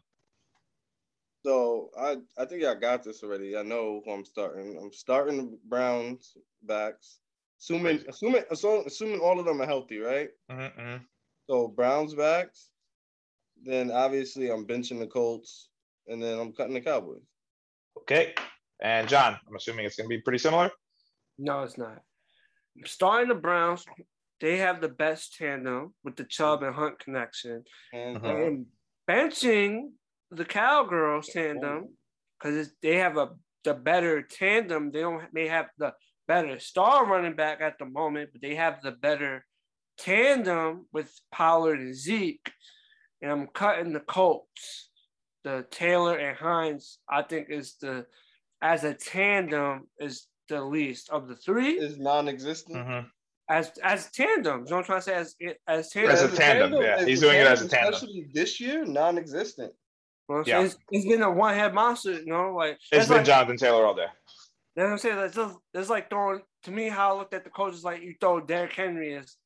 [1.42, 3.56] So I I think I got this already.
[3.56, 4.78] I know who I'm starting.
[4.78, 7.20] I'm starting the Browns backs.
[7.62, 10.28] Assuming assuming assuming, assuming all of them are healthy, right?
[10.52, 11.02] Mm-hmm.
[11.48, 12.68] So Browns backs.
[13.62, 15.70] Then obviously I'm benching the Colts,
[16.08, 17.22] and then I'm cutting the Cowboys.
[18.00, 18.34] Okay.
[18.84, 20.70] And John, I'm assuming it's going to be pretty similar.
[21.38, 22.02] No, it's not.
[22.76, 23.84] I'm starting the Browns,
[24.40, 27.64] they have the best tandem with the Chubb and Hunt connection.
[27.92, 28.18] And.
[28.18, 28.26] Mm-hmm.
[28.26, 28.66] And
[29.10, 29.90] benching
[30.30, 31.90] the Cowgirls tandem oh.
[32.38, 33.30] because they have a
[33.64, 34.90] the better tandem.
[34.92, 35.94] They don't may have the
[36.28, 39.44] better star running back at the moment, but they have the better
[39.98, 42.52] tandem with Pollard and Zeke.
[43.22, 44.90] And I'm cutting the Colts.
[45.44, 48.06] The Taylor and Hines, I think, is the
[48.62, 51.72] as a tandem is the least of the three.
[51.72, 52.76] is non-existent.
[52.76, 53.06] Mm-hmm.
[53.50, 55.14] As as tandems, you know what I'm trying to say?
[55.14, 55.34] As
[55.68, 56.12] as tandem.
[56.12, 57.04] As a tandem, yeah.
[57.04, 57.94] He's doing it as a tandem.
[57.94, 59.72] Especially this year, non-existent.
[60.28, 60.62] You know yeah.
[60.62, 63.58] It's, it's been a one head monster, you know, like It's that's been like, Jonathan
[63.58, 64.06] Taylor all day.
[64.76, 65.18] You know what I'm saying?
[65.18, 68.14] It's, just, it's like throwing to me how I looked at the coaches like you
[68.18, 69.36] throw Derrick Henry as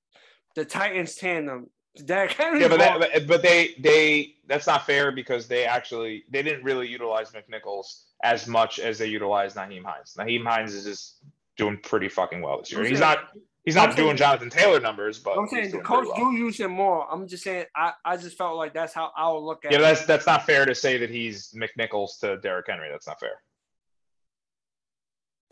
[0.54, 1.66] the Titans tandem.
[2.04, 2.60] Derrick Henry.
[2.60, 6.64] Yeah, but that, but- but they they that's not fair because they actually they didn't
[6.64, 10.14] really utilize McNichols as much as they utilized Nyheim Hines.
[10.18, 11.16] Nyheim Hines is just
[11.56, 12.84] doing pretty fucking well this year.
[12.84, 13.18] He's not
[13.64, 16.30] he's I'm not saying- doing Jonathan Taylor numbers, but I'm saying the coach pretty well.
[16.32, 17.06] do use him more.
[17.12, 19.78] I'm just saying I, I just felt like that's how I would look at Yeah,
[19.78, 19.80] it.
[19.80, 22.88] but that's that's not fair to say that he's McNichols to Derrick Henry.
[22.90, 23.40] That's not fair.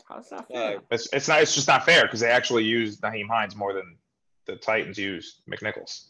[0.07, 0.69] How's that Yeah.
[0.69, 0.79] fair?
[0.91, 3.97] It's it's not it's just not fair because they actually used Nyheim Hines more than
[4.45, 6.05] the Titans used McNichols.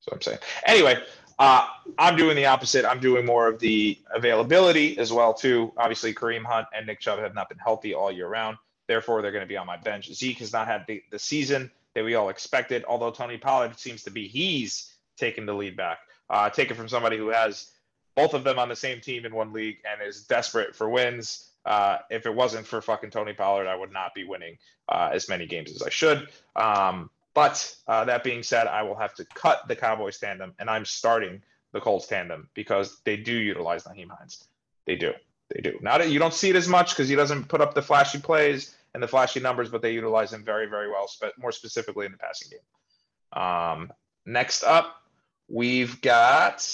[0.00, 0.38] So I'm saying.
[0.66, 1.02] Anyway,
[1.38, 1.66] uh,
[1.98, 2.84] I'm doing the opposite.
[2.84, 5.72] I'm doing more of the availability as well too.
[5.76, 8.58] Obviously, Kareem Hunt and Nick Chubb have not been healthy all year round.
[8.88, 10.12] Therefore, they're going to be on my bench.
[10.12, 12.84] Zeke has not had the, the season that we all expected.
[12.88, 15.98] Although Tony Pollard seems to be he's taking the lead back,
[16.28, 17.70] uh, taken from somebody who has
[18.16, 21.50] both of them on the same team in one league and is desperate for wins.
[21.64, 24.58] Uh, if it wasn't for fucking Tony Pollard, I would not be winning
[24.88, 26.28] uh, as many games as I should.
[26.56, 30.68] Um, but uh, that being said, I will have to cut the Cowboys tandem, and
[30.68, 31.42] I'm starting
[31.72, 34.44] the Colts tandem because they do utilize Nyheim Hines.
[34.86, 35.12] They do.
[35.54, 35.78] They do.
[35.80, 38.74] Not you don't see it as much because he doesn't put up the flashy plays
[38.94, 42.12] and the flashy numbers, but they utilize him very, very well, spe- more specifically in
[42.12, 43.42] the passing game.
[43.42, 43.92] Um,
[44.26, 45.02] next up,
[45.48, 46.66] we've got.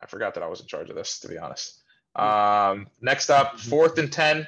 [0.00, 1.80] I forgot that I was in charge of this, to be honest.
[2.16, 4.46] Um, next up, fourth and ten.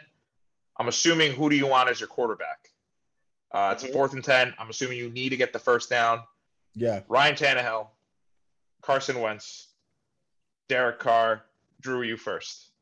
[0.76, 2.70] I'm assuming who do you want as your quarterback?
[3.54, 3.92] Uh, it's Mhm.
[3.92, 4.52] fourth and ten.
[4.58, 6.26] I'm assuming you need to get the first down.
[6.74, 7.04] Yeah.
[7.06, 7.88] Ryan Tannehill,
[8.82, 9.68] Carson Wentz,
[10.68, 11.46] Derek Carr,
[11.80, 12.02] Drew.
[12.02, 12.72] You first.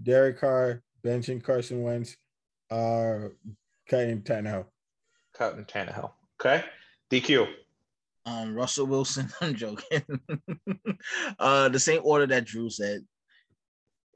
[0.00, 2.16] Derek Carr, benching Carson Wentz,
[2.70, 3.28] uh,
[3.88, 4.66] cutting Tannehill.
[5.34, 6.12] Cutting Tannehill.
[6.40, 6.64] Okay.
[7.10, 7.52] DQ.
[8.24, 9.32] Um, Russell Wilson.
[9.40, 10.02] I'm joking.
[11.40, 13.04] uh, the same order that Drew said.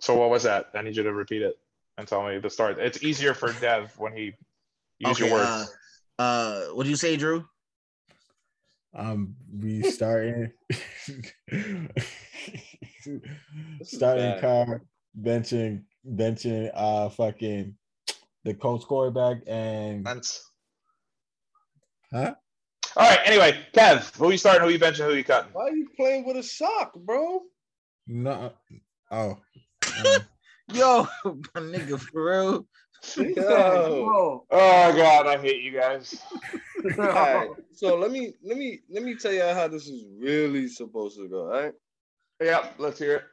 [0.00, 0.70] So what was that?
[0.74, 1.58] I need you to repeat it
[1.98, 2.78] and tell me the start.
[2.78, 4.34] It's easier for Dev when he
[5.00, 5.74] use your Okay, words.
[6.18, 7.44] Uh, uh, what do you say, Drew?
[8.94, 10.50] Um, we starting
[11.48, 11.90] is
[13.84, 14.82] starting car,
[15.20, 17.76] benching, benching, uh, fucking
[18.44, 20.42] the Colts quarterback and That's-
[22.12, 22.34] huh?
[22.96, 23.20] All right.
[23.24, 24.62] Anyway, Kev, who you starting?
[24.62, 25.06] Who you benching?
[25.06, 25.52] Who you cutting?
[25.52, 27.42] Why are you playing with a sock, bro?
[28.08, 28.52] No,
[29.12, 29.38] oh,
[30.04, 30.22] um,
[30.72, 32.66] Yo, my nigga, for real.
[33.16, 34.44] Yo.
[34.50, 36.22] Oh God, I hate you guys.
[36.98, 37.50] All right.
[37.72, 41.28] So let me let me let me tell y'all how this is really supposed to
[41.28, 41.52] go.
[41.52, 41.74] All right.
[42.40, 42.74] Yep.
[42.78, 43.24] Let's hear it.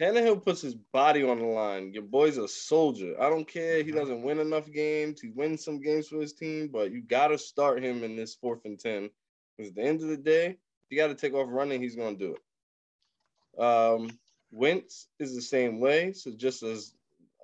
[0.00, 1.92] Tannehill puts his body on the line.
[1.92, 3.14] Your boy's a soldier.
[3.20, 3.84] I don't care.
[3.84, 5.20] He doesn't win enough games.
[5.20, 8.34] He wins some games for his team, but you got to start him in this
[8.34, 9.10] fourth and 10.
[9.56, 10.56] Because at the end of the day, if
[10.90, 13.62] you got to take off running, he's going to do it.
[13.62, 14.18] Um,
[14.50, 16.12] Wentz is the same way.
[16.12, 16.94] So just as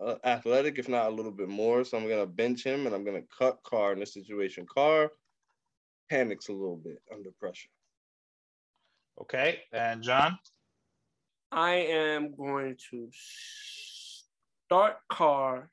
[0.05, 1.85] uh, athletic, if not a little bit more.
[1.85, 4.67] So I'm going to bench him and I'm going to cut Carr in this situation.
[4.73, 5.11] Carr
[6.11, 7.69] panics a little bit under pressure.
[9.21, 9.61] Okay.
[9.73, 10.39] And John.
[11.51, 15.71] I am going to start Carr.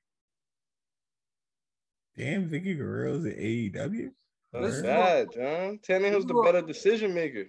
[2.18, 4.12] damn, Vickie Guerrero's at AEW.
[4.54, 5.80] That's This bad, John.
[5.86, 7.48] Tannehill's the better decision maker.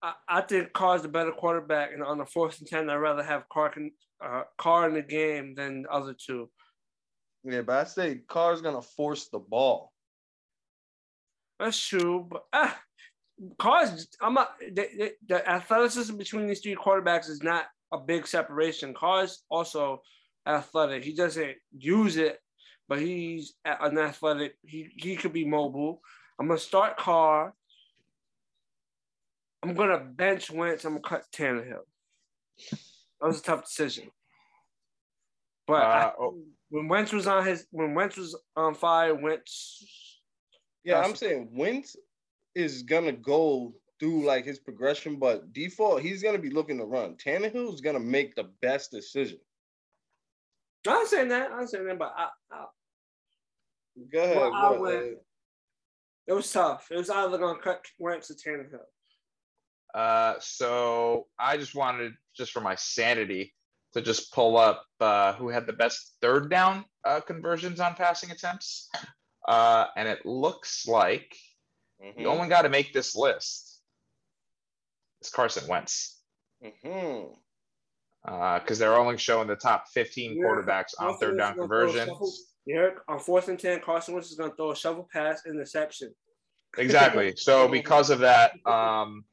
[0.00, 3.24] I, I think Carr's the better quarterback, and on the fourth and ten, I'd rather
[3.24, 3.90] have Carr, can,
[4.22, 6.50] uh, Carr in the game than the other two.
[7.44, 9.92] Yeah, but I say Carr's gonna force the ball.
[11.58, 12.78] That's true, but ah,
[13.58, 14.08] Carr's.
[14.20, 14.58] I'm not.
[14.60, 18.94] The, the, the athleticism between these three quarterbacks is not a big separation.
[18.94, 20.02] Carr's also
[20.46, 21.04] athletic.
[21.04, 22.38] He doesn't use it,
[22.88, 24.56] but he's an athletic.
[24.62, 26.02] He he could be mobile.
[26.38, 27.54] I'm gonna start Carr.
[29.62, 30.84] I'm gonna bench Wentz.
[30.84, 31.84] I'm gonna cut Tannehill.
[33.20, 34.10] That was a tough decision.
[35.66, 36.42] But I- Uh, oh.
[36.70, 40.20] when Wentz was on his when Wentz was on fire, Wentz.
[40.84, 41.96] Yeah, I'm saying Wentz
[42.54, 47.16] is gonna go through like his progression, but default he's gonna be looking to run.
[47.16, 49.38] Tannehill's gonna make the best decision.
[50.88, 51.52] I'm saying that.
[51.52, 52.66] I'm saying that, but I, I,
[54.10, 54.36] Go ahead.
[54.38, 55.18] Well, I went-
[56.26, 56.90] it was tough.
[56.90, 58.86] It was either gonna cut Wentz or Tannehill.
[59.94, 63.54] Uh, so I just wanted, just for my sanity,
[63.94, 68.30] to just pull up uh, who had the best third down uh, conversions on passing
[68.30, 68.88] attempts.
[69.46, 71.34] Uh, and it looks like
[72.02, 73.80] mhm, the only guy to make this list
[75.22, 76.20] is Carson Wentz.
[76.64, 77.32] Mm-hmm.
[78.24, 81.68] Because they're only showing the top 15 Yeah, quarterbacks on Carson third down is gonna
[81.68, 82.46] conversions.
[82.66, 86.14] Yeah, on fourth and ten, Carson Wentz is gonna throw a shovel pass interception.
[86.78, 87.34] Exactly.
[87.36, 89.24] So because of that, um,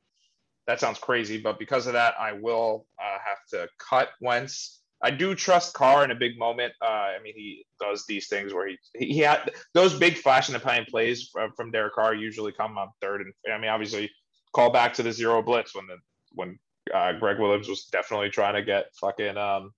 [0.68, 4.82] that sounds crazy, but because of that, I will uh, have to cut Wentz.
[5.02, 6.74] I do trust Carr in a big moment.
[6.82, 10.54] Uh, I mean, he does these things where he he had those big flash in
[10.54, 14.10] the pan plays from, from Derek Carr usually come on third and I mean, obviously,
[14.54, 15.98] call back to the zero blitz when the
[16.34, 16.60] when
[16.94, 19.72] uh, Gregg Williams was definitely trying to get fucking um,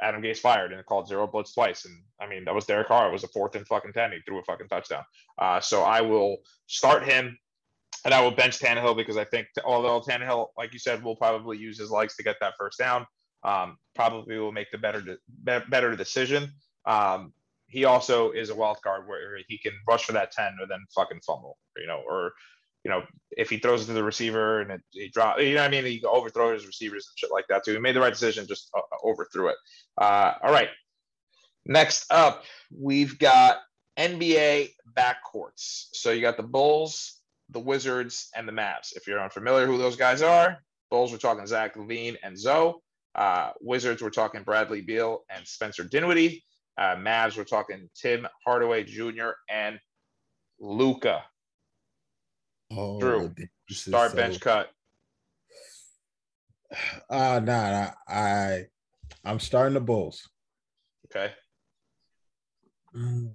[0.00, 1.86] Adam Gase fired and called zero blitz twice.
[1.86, 3.08] And I mean, that was Derek Carr.
[3.08, 4.12] It was a fourth and fucking ten.
[4.12, 5.04] He threw a fucking touchdown.
[5.38, 7.38] Uh, so I will start him
[8.04, 11.58] and I will bench Tannehill because I think, although Tannehill, like you said, will probably
[11.58, 13.06] use his legs to get that first down,
[13.42, 16.50] um, probably will make the better de- better decision.
[16.86, 17.32] Um,
[17.66, 20.84] he also is a wild card where he can rush for that ten or then
[20.94, 22.32] fucking fumble, you know, or
[22.84, 23.02] you know,
[23.32, 25.70] if he throws it to the receiver and it, he drop, you know, what I
[25.70, 27.72] mean, he overthrows his receivers and shit like that too.
[27.72, 29.56] He made the right decision, just uh, overthrew it.
[29.98, 30.68] Uh, all right.
[31.66, 32.44] Next up,
[32.74, 33.58] we've got
[33.98, 35.88] NBA backcourts.
[35.92, 37.19] So you got the Bulls,
[37.50, 38.92] the Wizards, and the Mavs.
[38.96, 40.58] If you're unfamiliar who those guys are,
[40.90, 42.74] Bulls, we're talking Zach LaVine and Zoe.
[43.14, 46.44] Uh, Wizards, we're talking Bradley Beal and Spencer Dinwiddie.
[46.78, 49.30] Uh, Mavs, we're talking Tim Hardaway Jr.
[49.48, 49.78] and
[50.60, 51.22] Luka.
[52.72, 53.34] Oh, Drew,
[53.68, 54.70] Start so- bench cut.
[57.08, 58.66] Uh nah, nah, I
[59.24, 60.28] I'm starting the Bulls.
[61.06, 61.32] Okay.
[62.96, 63.32] Mm,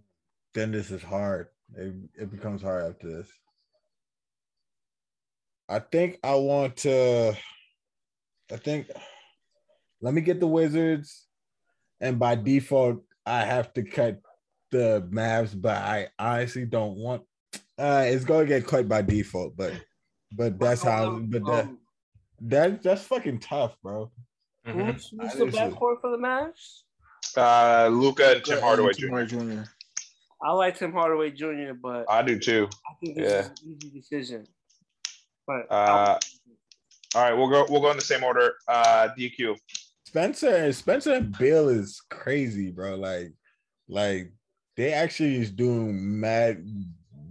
[0.53, 1.47] Then this is hard.
[1.75, 3.27] It, it becomes hard after this.
[5.67, 7.35] I think I want to.
[8.51, 8.87] I think.
[10.01, 11.25] Let me get the Wizards,
[11.99, 14.21] and by default, I have to cut
[14.71, 15.59] the Mavs.
[15.59, 17.23] But I honestly don't want.
[17.77, 19.73] Uh, it's gonna get cut by default, but
[20.31, 21.19] but that's how.
[21.19, 21.69] But that
[22.41, 24.11] that that's fucking tough, bro.
[24.67, 24.93] Mhm.
[24.93, 26.81] who's, who's I the just- backcourt for the Mavs?
[27.35, 29.23] Uh, Luka and Tim Tim Hardaway Jr.
[29.23, 29.63] Jr.
[30.41, 32.69] I like Tim Hardaway Jr., but I do too.
[32.89, 33.39] I think this yeah.
[33.39, 34.47] is an easy decision.
[35.47, 36.19] But Uh,
[37.15, 37.65] all right, we'll go.
[37.69, 38.55] We'll go in the same order.
[38.67, 39.55] Uh, DQ.
[40.05, 42.95] Spencer Spencer and Beal is crazy, bro.
[42.95, 43.33] Like,
[43.87, 44.31] like
[44.77, 46.65] they actually is doing mad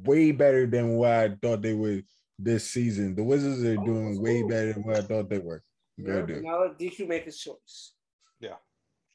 [0.04, 2.04] way better than what I thought they would
[2.38, 3.14] this season.
[3.14, 5.62] The Wizards are doing way better than what I thought they were
[6.02, 6.42] gonna do.
[6.42, 7.94] now let DQ make his choice.
[8.40, 8.56] Yeah.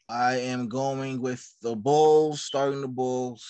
[0.09, 3.45] I am going with the Bulls, starting the Bulls,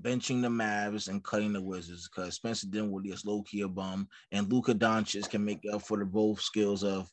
[0.00, 4.08] benching the Mavs, and cutting the Wizards because Spencer Dinwiddie is low key a bum,
[4.32, 7.10] and Luka Doncic can make up for the both skills of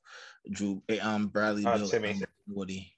[0.49, 2.11] Drew, eh, um, Bradley Uh, Timmy.
[2.11, 2.95] and Woody.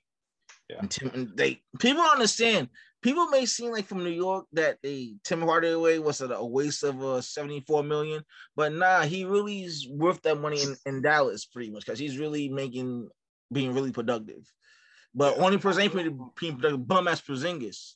[0.70, 0.78] Yeah.
[0.80, 2.70] And Tim, and they people understand.
[3.02, 6.84] People may seem like from New York that they Tim Hardaway was a, a waste
[6.84, 8.24] of uh, 74 million,
[8.56, 12.18] but nah, he really is worth that money in, in Dallas pretty much because he's
[12.18, 13.10] really making
[13.52, 14.50] being really productive.
[15.14, 17.96] But only ain't being productive, bum ass Porzingis.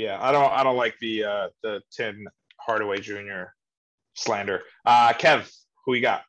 [0.00, 0.50] Yeah, I don't.
[0.50, 3.52] I don't like the uh, the Tim Hardaway Jr.
[4.14, 4.62] slander.
[4.86, 5.46] Uh, Kev,
[5.84, 6.22] who you got?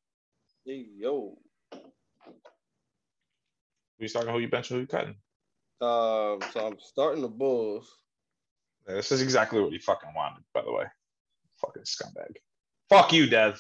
[0.66, 1.38] Hey, yo.
[1.72, 1.80] Who
[4.00, 4.30] you talking?
[4.30, 4.72] Who you benching?
[4.72, 5.16] Who you cutting?
[5.80, 7.90] Um, so I'm starting the Bulls.
[8.90, 10.84] Yeah, This is exactly what you fucking wanted, by the way.
[11.62, 12.36] Fucking scumbag.
[12.90, 13.58] Fuck you, Dev.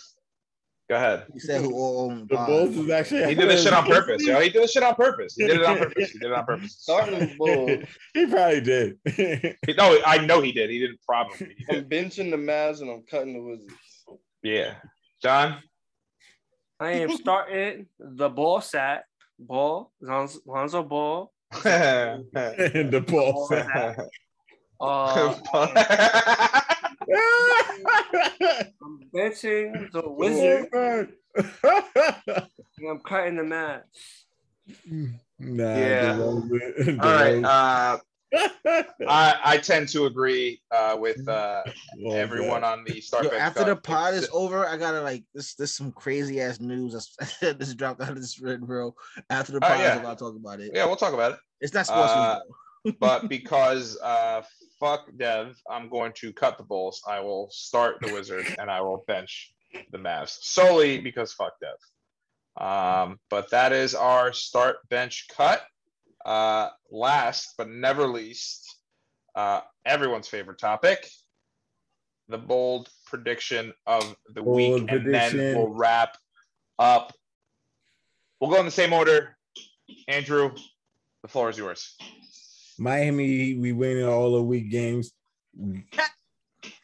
[0.91, 1.23] Go ahead.
[1.31, 2.47] He said who all owned The Bond.
[2.47, 4.41] Bulls is actually He did this shit on purpose, yo.
[4.41, 5.35] He did this shit on purpose.
[5.37, 6.11] He did it on purpose.
[6.11, 6.73] He did it on purpose.
[6.81, 7.79] Starting the Bulls.
[8.13, 8.97] he probably did.
[9.05, 10.69] He- no, I know he did.
[10.69, 11.55] He didn't probably.
[11.59, 11.89] He I'm did.
[11.89, 13.73] benching the Mavs and I'm cutting the Wizards.
[14.43, 14.73] Yeah.
[15.23, 15.59] John.
[16.77, 19.05] I am starting the ball sat
[19.39, 21.31] ball Lonzo, Lonzo Ball.
[21.63, 23.49] the Bulls.
[24.81, 26.61] Uh,
[27.11, 31.13] I'm benching the Wizard and
[32.89, 33.81] I'm cutting the Mavs.
[35.39, 36.13] nah, Yeah.
[36.13, 37.43] the Bulls- the All right.
[37.43, 37.97] Uh,
[39.09, 41.63] I, I tend to agree uh, with uh,
[42.05, 42.79] Oh, everyone God.
[42.79, 43.25] on the start.
[43.25, 45.53] Yo, after the pod is over, I gotta like this.
[45.55, 46.93] This some crazy ass news
[47.41, 48.95] this dropped out of this red bro.
[49.29, 49.91] After the Oh, pod, yeah.
[49.93, 50.71] is over, I'll talk about it.
[50.73, 51.39] Yeah, we'll talk about it.
[51.59, 52.39] It's not sports Uh,
[52.85, 52.95] news.
[53.01, 54.43] but because uh
[54.81, 57.01] fuck Dev, I'm going to cut the Bulls.
[57.07, 59.53] I will start the Wizards and I will bench
[59.91, 61.77] the Mavs solely because fuck Dev.
[62.57, 65.61] Um, but that is our start bench cut.
[66.25, 68.75] Uh, last but never least,
[69.35, 71.07] uh, everyone's favorite topic,
[72.27, 76.17] the bold prediction of the Bold week, and then we'll wrap
[76.79, 77.13] up.
[78.39, 79.37] We'll go in the same order.
[80.07, 80.51] Andrew,
[81.21, 81.95] the floor is yours.
[82.79, 85.11] Miami, we winning all the week games.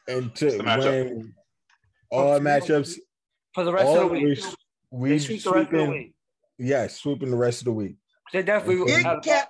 [0.07, 1.33] And to the win
[2.09, 2.97] all matchups,
[3.53, 4.39] For the rest all of the week.
[4.91, 6.13] we, we sweep the rest of the sweeping, week.
[6.57, 7.97] yeah, sweeping the rest of the week.
[8.31, 9.47] They definitely had a, bad,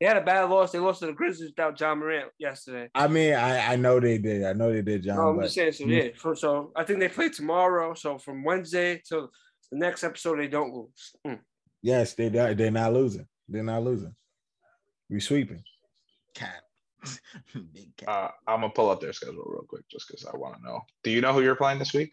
[0.00, 0.72] they had a bad loss.
[0.72, 2.88] They lost to the Grizzlies without Ja Morant yesterday.
[2.94, 4.44] I mean, I, I know they did.
[4.44, 5.16] I know they did, John.
[5.16, 5.72] No, I'm just saying.
[5.72, 7.94] So yeah, so, so I think they play tomorrow.
[7.94, 9.28] So from Wednesday to
[9.70, 11.14] the next episode, they don't lose.
[11.26, 11.40] Mm.
[11.82, 13.26] yes, they they're not losing.
[13.48, 14.14] They're not losing.
[15.10, 15.62] We sweeping.
[16.34, 16.62] Cat,
[17.72, 18.08] big cat.
[18.08, 20.80] Uh, I'm gonna pull up their schedule real quick just because I want to know.
[21.02, 22.12] Do you know who you're playing this week?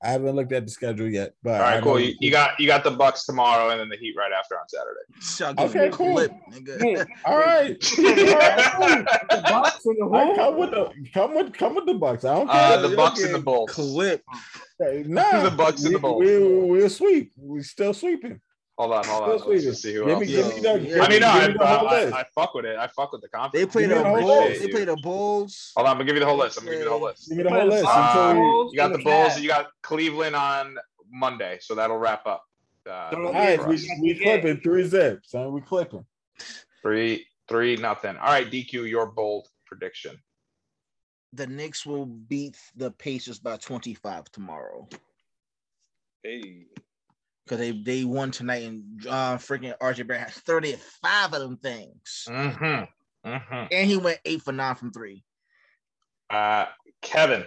[0.00, 1.98] I haven't looked at the schedule yet, but all right, I cool.
[1.98, 4.68] You, you got you got the Bucks tomorrow and then the Heat right after on
[4.68, 5.56] Saturday.
[5.58, 6.14] Y'all Okay, cool.
[6.14, 6.96] clipped, nigga.
[6.96, 7.04] Yeah.
[7.24, 7.76] all right.
[9.28, 10.34] The Bucks and the I who?
[10.36, 12.24] come with the come with come with the Bucks.
[12.24, 13.70] I don't Uh, the Bucks and the Bulls.
[13.72, 14.22] Clip.
[14.80, 16.20] Nah, The Bucks and the Bulls.
[16.24, 17.32] We, we'll sweep.
[17.36, 18.40] We're still sweeping.
[18.78, 19.30] Hold on, hold on.
[19.30, 19.62] Let's sweeping.
[19.64, 20.20] just see who Give else.
[20.20, 20.80] me, give me Yo, the.
[20.80, 20.94] yeah.
[20.94, 22.14] give I mean, no, give I, me the whole I, list.
[22.14, 22.78] I, I fuck with it.
[22.78, 23.52] I fuck with the conference.
[23.64, 24.58] They play the the Bulls.
[24.60, 25.72] They play the Bulls.
[25.76, 26.58] Hold on, I'm gonna give you the whole list.
[26.58, 27.28] I'm gonna give you the whole list.
[27.28, 27.84] Give me the whole list.
[27.88, 29.32] Uh, until you got the the Bulls.
[29.32, 29.42] Cavs.
[29.42, 30.76] You got Cleveland on
[31.10, 32.44] Monday, so that'll wrap up.
[32.88, 33.86] Uh, Don't all for right, we, us.
[34.00, 35.52] we clipping three zips, son.
[35.52, 36.04] We clipping.
[36.80, 38.16] Three, three, nothing.
[38.16, 40.16] All right, DQ, your bold prediction.
[41.32, 44.88] the Knicks will beat the Pacers by 25 tomorrow
[46.22, 46.66] Hey,
[47.48, 52.24] because they they won tonight and uh, freaking RJ Barrett has 35 of them things,
[52.28, 53.28] Mm-hmm.
[53.28, 53.66] Mm-hmm.
[53.72, 55.24] and he went eight for nine from three.
[56.30, 56.66] Uh,
[57.02, 57.44] Kevin.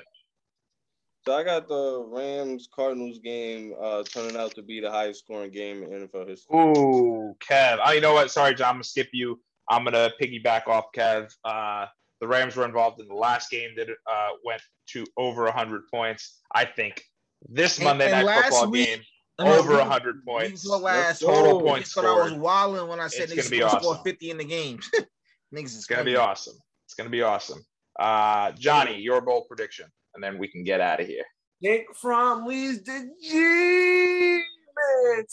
[1.25, 5.51] so I got the Rams Cardinals game uh, turning out to be the highest scoring
[5.51, 6.57] game in NFL history.
[6.57, 7.79] Ooh, Kev.
[7.85, 8.31] Oh, you know what?
[8.31, 8.69] Sorry, John.
[8.69, 9.39] I'm gonna skip you.
[9.69, 11.31] I'm gonna piggyback off Kev.
[11.45, 11.85] Uh,
[12.19, 16.39] the Rams were involved in the last game that uh, went to over 100 points.
[16.53, 17.03] I think
[17.49, 18.99] this And- Monday and night last football week- game
[19.41, 20.63] And then over we- 100 we points.
[20.63, 22.41] saw last Total week, points but I was scored.
[22.41, 24.89] wilding when I said It's niggas gonna be gonna score 50 in the games.
[25.53, 26.55] niggas is It's gonna be awesome.
[26.85, 27.63] It's gonna be awesome.
[27.99, 29.85] Uh, Johnny, your bold prediction,
[30.15, 31.23] and then we can get out of here.
[31.63, 34.43] Jake Fromm leads the G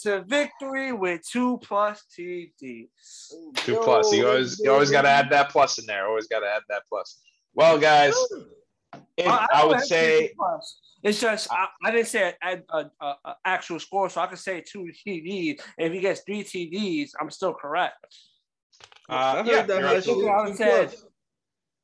[0.03, 2.89] to victory with two plus TD.
[3.55, 4.11] Two plus.
[4.13, 6.07] You always you always got to add that plus in there.
[6.07, 7.19] Always got to add that plus.
[7.55, 8.13] Well, guys,
[9.17, 10.31] if, I, don't would say.
[11.01, 14.39] It's just I, I didn't say a, a, a, a actual score, so I could
[14.39, 15.61] say two TDs.
[15.77, 17.95] If he gets three TDs, I'm still correct.
[19.09, 20.95] uh, yeah, that you're high I two said-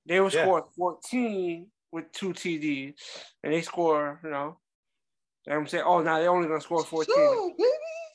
[0.06, 0.44] They will Yeah.
[0.44, 2.94] score 14 with two TDs,
[3.44, 4.60] and they score, you know.
[5.48, 7.16] And I'm saying, oh, now they're only gonna score 14.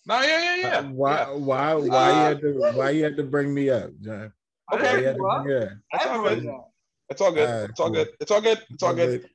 [0.06, 0.78] No, yeah, yeah, yeah.
[0.78, 1.30] Uh, why yeah.
[1.32, 4.32] why why Uh, you had to why you had to bring me up, John?
[4.68, 4.84] I Okay.
[4.84, 5.16] Why heard you had
[7.10, 7.34] you to up.
[7.34, 7.50] bring me up?
[7.50, 7.50] That's I all good.
[7.50, 7.50] It's all good.
[7.50, 7.94] Alright, It's all cool.
[7.94, 8.08] good.
[8.20, 8.62] It's all good.
[8.70, 9.30] It's all good.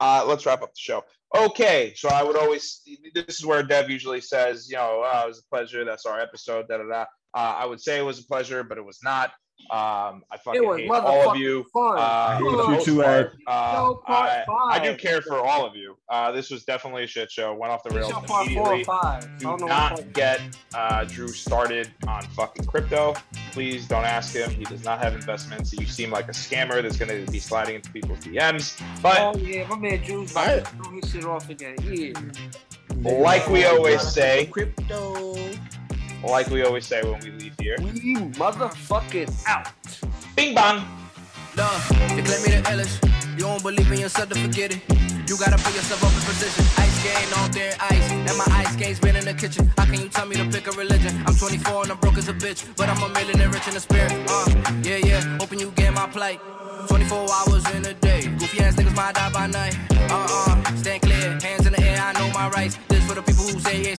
[0.00, 1.04] Uh, let's wrap up the show.
[1.34, 2.82] Okay, so I would always.
[3.14, 5.84] This is where Dev usually says, you know, oh, it was a pleasure.
[5.84, 6.68] That's our episode.
[6.68, 7.00] Da da da.
[7.34, 9.32] Uh, I would say it was a pleasure, but it was not.
[9.70, 11.64] Um, I fucking It was hate all of you.
[11.72, 11.96] fun.
[11.98, 13.32] Uh, for you most too, part, Ed.
[13.46, 15.96] uh, No, I, I do care for all of you.
[16.10, 17.54] Uh, this was definitely a shit show.
[17.54, 18.80] Went off the It's rails your part four immediately.
[18.82, 19.24] or five.
[19.24, 20.40] I Do don't know what part- get
[20.74, 23.14] uh, Drew started on fucking crypto.
[23.52, 24.50] Please don't ask him.
[24.50, 25.72] He does not have investments.
[25.72, 28.78] You seem like a scammer that's going to be sliding into people's DMs.
[29.00, 30.60] But Oh yeah, my man Drew's about I-
[31.00, 31.76] to shit off again.
[31.82, 32.12] Yeah.
[33.18, 35.34] like we always say, crypto.
[36.30, 37.90] Like we always say when we leave here, We
[38.38, 39.68] motherfucking out.
[40.36, 40.84] bing bong.
[41.56, 43.02] Love, they claim me the illest.
[43.34, 44.80] You don't believe in yourself to forget it.
[45.28, 46.64] You gotta put yourself up in position.
[46.78, 48.10] Ice game on there, ice.
[48.10, 49.70] And my ice game's been in the kitchen.
[49.76, 51.22] How can you tell me to pick a religion?
[51.26, 52.64] I'm 24 and I'm broke as a bitch.
[52.76, 54.12] But I'm a millionaire rich in the spirit.
[54.28, 54.46] Uh,
[54.82, 55.20] yeah, yeah.
[55.38, 56.40] Hoping you get my plight.
[56.88, 58.22] 24 hours in a day.
[58.38, 59.76] Goofy ass niggas might die by night.
[60.10, 60.74] Uh uh.
[60.76, 61.38] Stand clear.
[61.40, 61.98] Hands in the air.
[62.00, 62.78] I know my rights.
[62.88, 63.94] This for the people who say yeah,